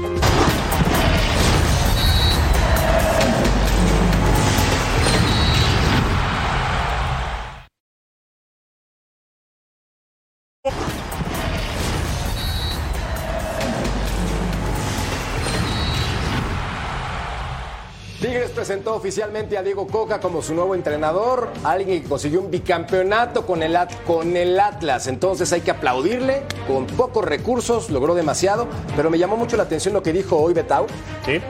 Presentó 18.59 18.97
oficialmente 18.97 19.57
a 19.57 19.63
Diego 19.63 19.87
Coca 19.87 20.19
como 20.19 20.43
su 20.43 20.53
nuevo 20.53 20.75
entrenador, 20.75 21.49
alguien 21.63 22.03
que 22.03 22.09
consiguió 22.09 22.41
un 22.41 22.51
bicampeonato 22.51 23.47
con 23.47 23.63
el, 23.63 23.79
con 24.05 24.37
el 24.37 24.59
Atlas. 24.59 25.07
Entonces 25.07 25.53
hay 25.53 25.61
que 25.61 25.71
aplaudirle, 25.71 26.43
con 26.67 26.85
pocos 26.89 27.25
recursos 27.25 27.89
logró 27.89 28.17
demasiado, 28.17 28.67
pero 28.97 29.11
me 29.11 29.19
llamó 29.19 29.37
mucho 29.37 29.57
la 29.57 29.63
atención 29.63 29.95
lo 29.95 30.03
que 30.03 30.13
dijo 30.13 30.39
hoy 30.39 30.55
Betau. 30.55 30.87
Sí. 31.25 31.41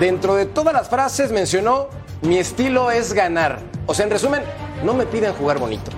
Dentro 0.00 0.34
de 0.34 0.44
todas 0.44 0.74
las 0.74 0.90
frases 0.90 1.32
mencionó, 1.32 1.88
mi 2.20 2.36
estilo 2.36 2.90
es 2.90 3.14
ganar. 3.14 3.60
O 3.86 3.94
sea, 3.94 4.04
en 4.04 4.10
resumen, 4.10 4.42
no 4.84 4.92
me 4.92 5.06
piden 5.06 5.32
jugar 5.32 5.58
bonito. 5.58 5.90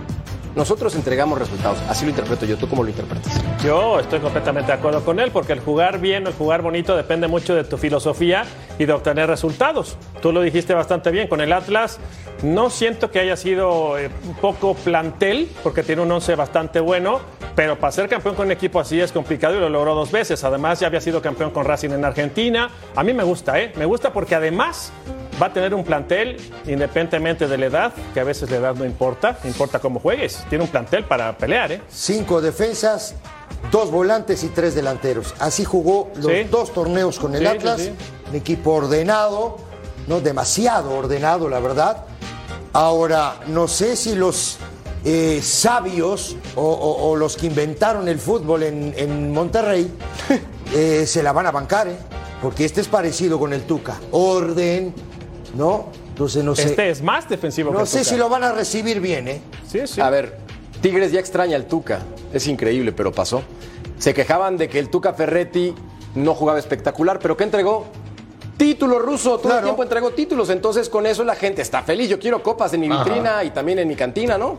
Nosotros 0.55 0.95
entregamos 0.95 1.39
resultados. 1.39 1.79
Así 1.89 2.05
lo 2.05 2.11
interpreto 2.11 2.47
yo. 2.47 2.57
¿Tú 2.57 2.69
cómo 2.69 2.83
lo 2.83 2.91
interpretas? 2.91 3.41
Yo 3.65 4.01
estoy 4.01 4.21
completamente 4.21 4.73
de 4.73 4.79
acuerdo 4.79 5.05
con 5.05 5.21
él 5.21 5.31
porque 5.31 5.53
el 5.53 5.61
jugar 5.61 5.99
bien 5.99 6.27
el 6.27 6.33
jugar 6.35 6.63
bonito 6.63 6.97
depende 6.97 7.29
mucho 7.29 7.55
de 7.55 7.65
tu 7.65 7.79
filosofía 7.79 8.45
y 8.79 8.85
de 8.85 8.93
obtener 8.93 9.29
resultados. 9.29 9.97
Tú 10.21 10.33
lo 10.33 10.43
dijiste 10.43 10.75
bastante 10.75 11.11
bien 11.11 11.29
con 11.29 11.41
el 11.41 11.53
Atlas. 11.53 11.99
No 12.43 12.71
siento 12.71 13.11
que 13.11 13.21
haya 13.21 13.37
sido 13.37 13.99
eh, 13.99 14.11
poco 14.41 14.75
plantel 14.75 15.51
porque 15.63 15.83
tiene 15.83 16.03
un 16.03 16.11
once 16.11 16.35
bastante 16.35 16.81
bueno, 16.81 17.21
pero 17.55 17.79
para 17.79 17.93
ser 17.93 18.09
campeón 18.09 18.35
con 18.35 18.47
un 18.47 18.53
equipo 18.53 18.81
así 18.81 19.01
es 19.01 19.13
complicado 19.13 19.57
y 19.57 19.61
lo 19.61 19.69
logró 19.69 19.95
dos 19.95 20.11
veces. 20.11 20.43
Además 20.45 20.81
ya 20.81 20.89
había 20.89 21.01
sido 21.01 21.23
campeón 21.23 21.51
con 21.51 21.65
Racing 21.65 21.91
en 21.91 22.05
Argentina. 22.05 22.71
A 22.97 23.05
mí 23.05 23.13
me 23.13 23.23
gusta, 23.23 23.61
¿eh? 23.61 23.73
Me 23.77 23.85
gusta 23.85 24.13
porque 24.13 24.35
además 24.35 24.93
va 25.43 25.47
a 25.47 25.53
tener 25.53 25.75
un 25.75 25.83
plantel 25.83 26.37
independientemente 26.67 27.49
de 27.49 27.59
la 27.59 27.67
edad, 27.67 27.93
que 28.15 28.21
a 28.21 28.25
veces 28.25 28.49
la 28.51 28.59
edad 28.59 28.75
no 28.77 28.85
importa, 28.85 29.39
importa 29.45 29.81
cómo 29.81 29.99
juegues. 29.99 30.45
Tiene 30.49 30.63
un 30.65 30.71
plantel 30.71 31.05
para 31.05 31.37
pelear, 31.37 31.73
¿eh? 31.73 31.83
Cinco 31.91 32.41
defensas, 32.41 33.17
dos 33.73 33.91
volantes 33.91 34.45
y 34.45 34.49
tres 34.49 34.75
delanteros. 34.77 35.35
Así 35.41 35.65
jugó 35.65 36.11
los 36.17 36.31
Sí. 36.31 36.45
dos 36.45 36.73
torneos 36.73 37.19
con 37.19 37.35
el 37.35 37.41
Sí, 37.41 37.47
Atlas. 37.47 37.81
sí. 37.81 37.93
Un 38.31 38.37
equipo 38.37 38.73
ordenado, 38.75 39.59
no 40.07 40.21
demasiado 40.21 40.93
ordenado, 40.97 41.49
la 41.49 41.59
verdad. 41.59 42.05
Ahora, 42.73 43.41
no 43.49 43.67
sé 43.69 43.97
si 43.97 44.15
los 44.15 44.59
eh, 45.05 45.41
sabios 45.43 46.37
o, 46.55 46.63
o- 46.63 47.11
o 47.11 47.17
los 47.17 47.37
que 47.37 47.47
inventaron 47.47 48.07
el 48.07 48.21
fútbol 48.21 48.63
en, 48.63 48.95
en 48.97 49.33
Monterrey 49.33 49.91
eh, 50.75 51.05
se 51.09 51.25
la 51.25 51.33
van 51.33 51.47
a 51.47 51.51
bancar, 51.51 51.89
¿eh? 51.89 51.97
Porque 52.41 52.65
este 52.65 52.81
es 52.81 52.87
parecido 52.89 53.39
con 53.39 53.53
el 53.53 53.63
Tuca. 53.63 53.99
Orden, 54.13 54.95
¿no? 55.55 55.87
Entonces 56.09 56.45
no 56.45 56.55
sé. 56.55 56.65
Este 56.65 56.91
es 56.91 57.03
más 57.03 57.29
defensivo 57.29 57.73
que 57.73 57.79
no 57.79 57.87
sé 57.87 57.99
Tuca. 58.01 58.11
si 58.11 58.17
lo 58.17 58.29
van 58.29 58.45
a 58.45 58.53
recibir 58.53 59.01
bien, 59.01 59.29
¿eh? 59.29 59.41
Sí, 59.67 59.81
sí. 59.87 60.01
A 60.01 60.11
ver, 60.11 60.39
Tigres 60.81 61.13
ya 61.13 61.21
extraña 61.21 61.57
al 61.57 61.67
Tuca. 61.67 62.01
Es 62.33 62.47
increíble, 62.47 62.93
pero 62.93 63.13
pasó. 63.13 63.43
Se 63.99 64.15
quejaban 64.15 64.57
de 64.57 64.69
que 64.69 64.79
el 64.79 64.89
Tuca 64.89 65.13
Ferretti 65.13 65.75
no 66.15 66.35
jugaba 66.35 66.59
espectacular, 66.59 67.19
pero 67.19 67.37
¿qué 67.37 67.45
entregó? 67.45 67.87
Título 68.57 68.99
ruso, 68.99 69.39
todo 69.39 69.57
el 69.59 69.65
tiempo 69.65 69.83
entregó 69.83 70.11
títulos, 70.11 70.51
entonces 70.51 70.89
con 70.89 71.07
eso 71.07 71.25
la 71.25 71.35
gente 71.35 71.63
está 71.63 71.83
feliz. 71.83 72.09
Yo 72.09 72.19
quiero 72.19 72.43
copas 72.43 72.73
en 72.75 72.81
mi 72.81 72.89
vitrina 72.89 73.43
y 73.43 73.51
también 73.51 73.79
en 73.79 73.89
mi 73.89 73.97
cantina, 73.97 74.39
¿no? 74.39 74.59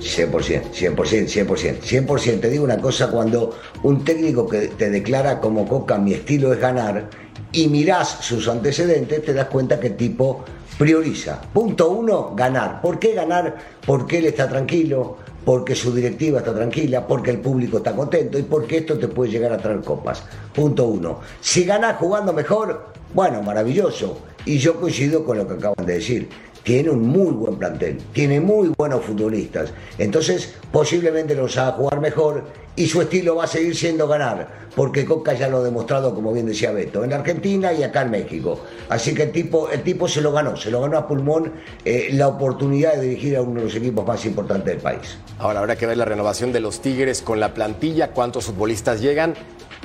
100%, 0.00 0.72
100%, 0.72 1.46
100%, 1.46 1.80
100%. 1.80 2.40
Te 2.40 2.50
digo 2.50 2.64
una 2.64 2.78
cosa, 2.78 3.10
cuando 3.10 3.56
un 3.82 4.04
técnico 4.04 4.48
que 4.48 4.68
te 4.68 4.90
declara 4.90 5.40
como 5.40 5.66
Coca, 5.68 5.98
mi 5.98 6.12
estilo 6.12 6.52
es 6.52 6.58
ganar, 6.58 7.08
y 7.52 7.68
mirás 7.68 8.18
sus 8.20 8.48
antecedentes, 8.48 9.24
te 9.24 9.32
das 9.32 9.46
cuenta 9.46 9.78
que 9.80 9.88
el 9.88 9.96
tipo 9.96 10.44
prioriza. 10.78 11.40
Punto 11.52 11.90
uno, 11.90 12.34
ganar. 12.34 12.80
¿Por 12.80 12.98
qué 12.98 13.12
ganar? 13.14 13.56
Porque 13.84 14.18
él 14.18 14.26
está 14.26 14.48
tranquilo, 14.48 15.18
porque 15.44 15.74
su 15.74 15.94
directiva 15.94 16.38
está 16.38 16.54
tranquila, 16.54 17.06
porque 17.06 17.30
el 17.30 17.40
público 17.40 17.78
está 17.78 17.94
contento 17.94 18.38
y 18.38 18.44
porque 18.44 18.78
esto 18.78 18.98
te 18.98 19.08
puede 19.08 19.30
llegar 19.30 19.52
a 19.52 19.58
traer 19.58 19.80
copas. 19.80 20.22
Punto 20.54 20.86
uno. 20.86 21.20
Si 21.40 21.64
ganás 21.64 21.96
jugando 21.96 22.32
mejor, 22.32 22.86
bueno, 23.12 23.42
maravilloso. 23.42 24.20
Y 24.46 24.58
yo 24.58 24.80
coincido 24.80 25.24
con 25.24 25.36
lo 25.36 25.46
que 25.46 25.54
acaban 25.54 25.84
de 25.84 25.94
decir 25.94 26.28
tiene 26.62 26.90
un 26.90 27.06
muy 27.06 27.32
buen 27.32 27.56
plantel, 27.56 27.98
tiene 28.12 28.40
muy 28.40 28.72
buenos 28.76 29.04
futbolistas. 29.04 29.72
Entonces, 29.98 30.54
posiblemente 30.72 31.34
los 31.34 31.56
haga 31.56 31.72
jugar 31.72 32.00
mejor 32.00 32.44
y 32.76 32.86
su 32.86 33.02
estilo 33.02 33.36
va 33.36 33.44
a 33.44 33.46
seguir 33.46 33.76
siendo 33.76 34.06
ganar, 34.06 34.68
porque 34.74 35.04
Coca 35.04 35.34
ya 35.34 35.48
lo 35.48 35.58
ha 35.58 35.62
demostrado, 35.62 36.14
como 36.14 36.32
bien 36.32 36.46
decía 36.46 36.70
Beto, 36.72 37.04
en 37.04 37.12
Argentina 37.12 37.72
y 37.72 37.82
acá 37.82 38.02
en 38.02 38.10
México. 38.10 38.60
Así 38.88 39.14
que 39.14 39.24
el 39.24 39.32
tipo, 39.32 39.68
el 39.70 39.82
tipo 39.82 40.08
se 40.08 40.20
lo 40.20 40.32
ganó, 40.32 40.56
se 40.56 40.70
lo 40.70 40.80
ganó 40.80 40.96
a 40.96 41.06
pulmón 41.06 41.52
eh, 41.84 42.08
la 42.12 42.28
oportunidad 42.28 42.94
de 42.94 43.02
dirigir 43.02 43.36
a 43.36 43.42
uno 43.42 43.60
de 43.60 43.66
los 43.66 43.74
equipos 43.74 44.06
más 44.06 44.24
importantes 44.24 44.66
del 44.66 44.82
país. 44.82 45.18
Ahora 45.38 45.60
habrá 45.60 45.76
que 45.76 45.86
ver 45.86 45.96
la 45.96 46.04
renovación 46.04 46.52
de 46.52 46.60
los 46.60 46.80
Tigres 46.80 47.22
con 47.22 47.40
la 47.40 47.54
plantilla, 47.54 48.12
cuántos 48.12 48.44
futbolistas 48.46 49.00
llegan 49.00 49.34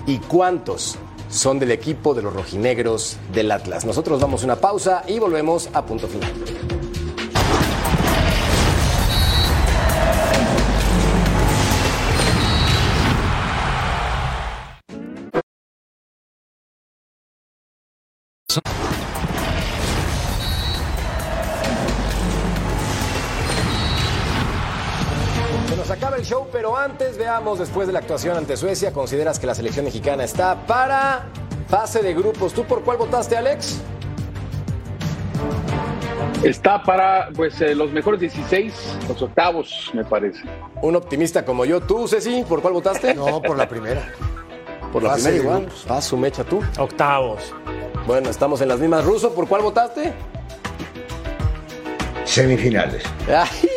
y 0.05 0.19
cuántos 0.19 0.97
son 1.29 1.59
del 1.59 1.71
equipo 1.71 2.13
de 2.13 2.21
los 2.21 2.33
rojinegros 2.33 3.17
del 3.33 3.51
Atlas. 3.51 3.85
Nosotros 3.85 4.19
damos 4.19 4.43
una 4.43 4.55
pausa 4.57 5.03
y 5.07 5.19
volvemos 5.19 5.69
a 5.73 5.85
punto 5.85 6.07
final. 6.07 6.31
Show, 26.25 26.47
pero 26.51 26.75
antes 26.75 27.19
veamos 27.19 27.59
después 27.59 27.85
de 27.85 27.93
la 27.93 27.99
actuación 27.99 28.35
ante 28.35 28.57
Suecia, 28.57 28.91
¿consideras 28.91 29.37
que 29.37 29.45
la 29.45 29.53
selección 29.53 29.85
mexicana 29.85 30.23
está 30.23 30.65
para 30.65 31.27
fase 31.67 32.01
de 32.01 32.15
grupos? 32.15 32.51
¿Tú 32.51 32.63
por 32.63 32.83
cuál 32.83 32.97
votaste, 32.97 33.37
Alex? 33.37 33.79
Está 36.43 36.81
para 36.81 37.29
pues 37.35 37.61
eh, 37.61 37.75
los 37.75 37.91
mejores 37.91 38.19
16, 38.19 38.73
los 39.07 39.21
octavos, 39.21 39.91
me 39.93 40.03
parece. 40.03 40.41
Un 40.81 40.95
optimista 40.95 41.45
como 41.45 41.63
yo. 41.63 41.81
¿Tú, 41.81 42.07
Ceci, 42.07 42.43
por 42.43 42.61
cuál 42.61 42.73
votaste? 42.73 43.13
No, 43.13 43.39
por 43.41 43.55
la 43.55 43.69
primera. 43.69 44.11
Por 44.91 45.03
la 45.03 45.11
Fase 45.11 45.29
primera 45.29 45.57
igual. 45.57 45.69
Ah, 45.89 46.01
su 46.01 46.17
mecha 46.17 46.43
tú. 46.43 46.59
Octavos. 46.79 47.53
Bueno, 48.07 48.31
estamos 48.31 48.61
en 48.61 48.69
las 48.69 48.79
mismas. 48.79 49.05
Ruso, 49.05 49.31
¿por 49.33 49.47
cuál 49.47 49.61
votaste? 49.61 50.11
Semifinales. 52.23 53.03
Ay, 53.27 53.69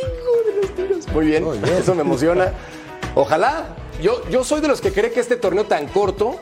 Muy 1.12 1.26
bien, 1.26 1.44
Muy 1.44 1.58
bien. 1.58 1.74
eso 1.78 1.94
me 1.94 2.02
emociona. 2.02 2.52
Ojalá. 3.14 3.66
Yo, 4.02 4.28
yo 4.30 4.44
soy 4.44 4.60
de 4.60 4.68
los 4.68 4.80
que 4.80 4.92
cree 4.92 5.10
que 5.10 5.18
este 5.20 5.36
torneo 5.36 5.64
tan 5.64 5.88
corto 5.88 6.40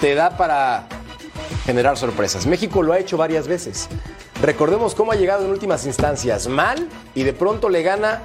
te 0.00 0.14
da 0.14 0.36
para 0.36 0.86
generar 1.64 1.96
sorpresas. 1.96 2.46
México 2.46 2.82
lo 2.82 2.92
ha 2.92 2.98
hecho 2.98 3.16
varias 3.16 3.46
veces. 3.46 3.88
Recordemos 4.42 4.94
cómo 4.94 5.12
ha 5.12 5.14
llegado 5.14 5.44
en 5.44 5.50
últimas 5.50 5.86
instancias 5.86 6.48
mal 6.48 6.88
y 7.14 7.22
de 7.22 7.32
pronto 7.32 7.68
le 7.68 7.82
gana 7.82 8.22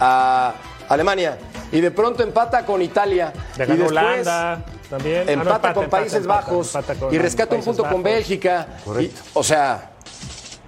a 0.00 0.54
Alemania 0.88 1.38
y 1.72 1.80
de 1.80 1.90
pronto 1.92 2.22
empata 2.22 2.66
con 2.66 2.82
Italia 2.82 3.32
Le 3.56 3.64
y 3.64 3.66
después 3.68 3.90
Holanda 3.90 4.64
también. 4.88 5.22
Ah, 5.22 5.24
no, 5.26 5.42
empata 5.42 5.54
empate, 5.54 5.74
con 5.74 5.84
empate, 5.84 6.02
Países 6.02 6.20
empata, 6.22 6.40
Bajos 6.40 6.74
empata 6.74 6.94
con 6.94 7.14
y 7.14 7.18
rescata 7.18 7.54
un 7.54 7.62
punto 7.62 7.84
con. 7.84 8.02
Bélgica. 8.02 8.66
Y- 9.00 9.10
o 9.34 9.42
sea, 9.44 9.89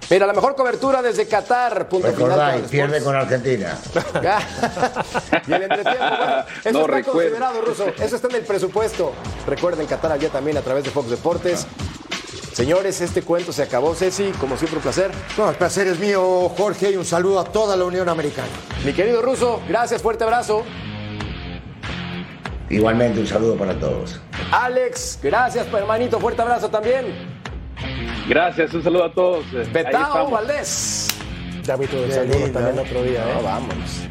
mira, 0.09 0.25
la 0.27 0.33
mejor 0.33 0.55
cobertura 0.55 1.01
desde 1.01 1.27
Qatar. 1.27 1.87
Punto 1.89 2.07
Recordá, 2.07 2.57
y 2.57 2.61
pierde 2.63 3.01
con 3.03 3.15
Argentina. 3.15 3.77
y 5.47 5.53
el 5.53 5.63
entretiempo, 5.63 5.99
bueno, 6.17 6.45
eso 6.63 6.71
No 6.71 6.79
está 6.81 6.91
recuerdo. 6.91 7.11
considerado, 7.11 7.61
Ruso. 7.61 7.85
Eso 7.99 8.15
está 8.15 8.27
en 8.27 8.35
el 8.35 8.41
presupuesto. 8.43 9.13
Recuerden, 9.47 9.85
Qatar 9.87 10.11
allá 10.11 10.29
también 10.29 10.57
a 10.57 10.61
través 10.61 10.83
de 10.83 10.91
Fox 10.91 11.09
Deportes. 11.09 11.67
Señores, 12.53 13.01
este 13.01 13.23
cuento 13.23 13.51
se 13.51 13.63
acabó, 13.63 13.95
Ceci. 13.95 14.31
Como 14.39 14.57
siempre, 14.57 14.77
un 14.77 14.83
placer. 14.83 15.11
No, 15.37 15.49
el 15.49 15.55
placer 15.55 15.87
es 15.87 15.97
mío, 15.99 16.49
Jorge, 16.55 16.91
y 16.91 16.95
un 16.97 17.05
saludo 17.05 17.39
a 17.39 17.45
toda 17.45 17.75
la 17.75 17.83
Unión 17.83 18.07
Americana. 18.09 18.47
Mi 18.85 18.93
querido 18.93 19.21
Ruso, 19.23 19.59
gracias, 19.67 20.01
fuerte 20.03 20.23
abrazo. 20.23 20.63
Igualmente, 22.69 23.19
un 23.19 23.27
saludo 23.27 23.55
para 23.55 23.73
todos. 23.79 24.19
Alex, 24.51 25.19
gracias, 25.21 25.67
hermanito, 25.73 26.19
fuerte 26.19 26.41
abrazo 26.41 26.69
también. 26.69 27.41
Gracias, 28.27 28.73
un 28.73 28.83
saludo 28.83 29.03
a 29.05 29.11
todos. 29.11 29.45
eh, 29.53 29.67
Betao 29.71 30.01
estamos. 30.01 30.31
Valdés. 30.31 31.07
David, 31.65 31.87
Qué 31.89 32.11
saludo 32.11 32.33
lindo, 32.39 32.51
también 32.59 32.77
¿eh? 32.77 32.81
otro 32.89 33.03
día. 33.03 33.23
¿eh? 33.23 33.33
No, 33.35 33.43
vámonos. 33.43 34.01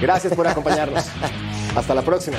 Gracias 0.00 0.34
por 0.34 0.46
acompañarnos. 0.46 1.06
Hasta 1.76 1.94
la 1.94 2.02
próxima. 2.02 2.36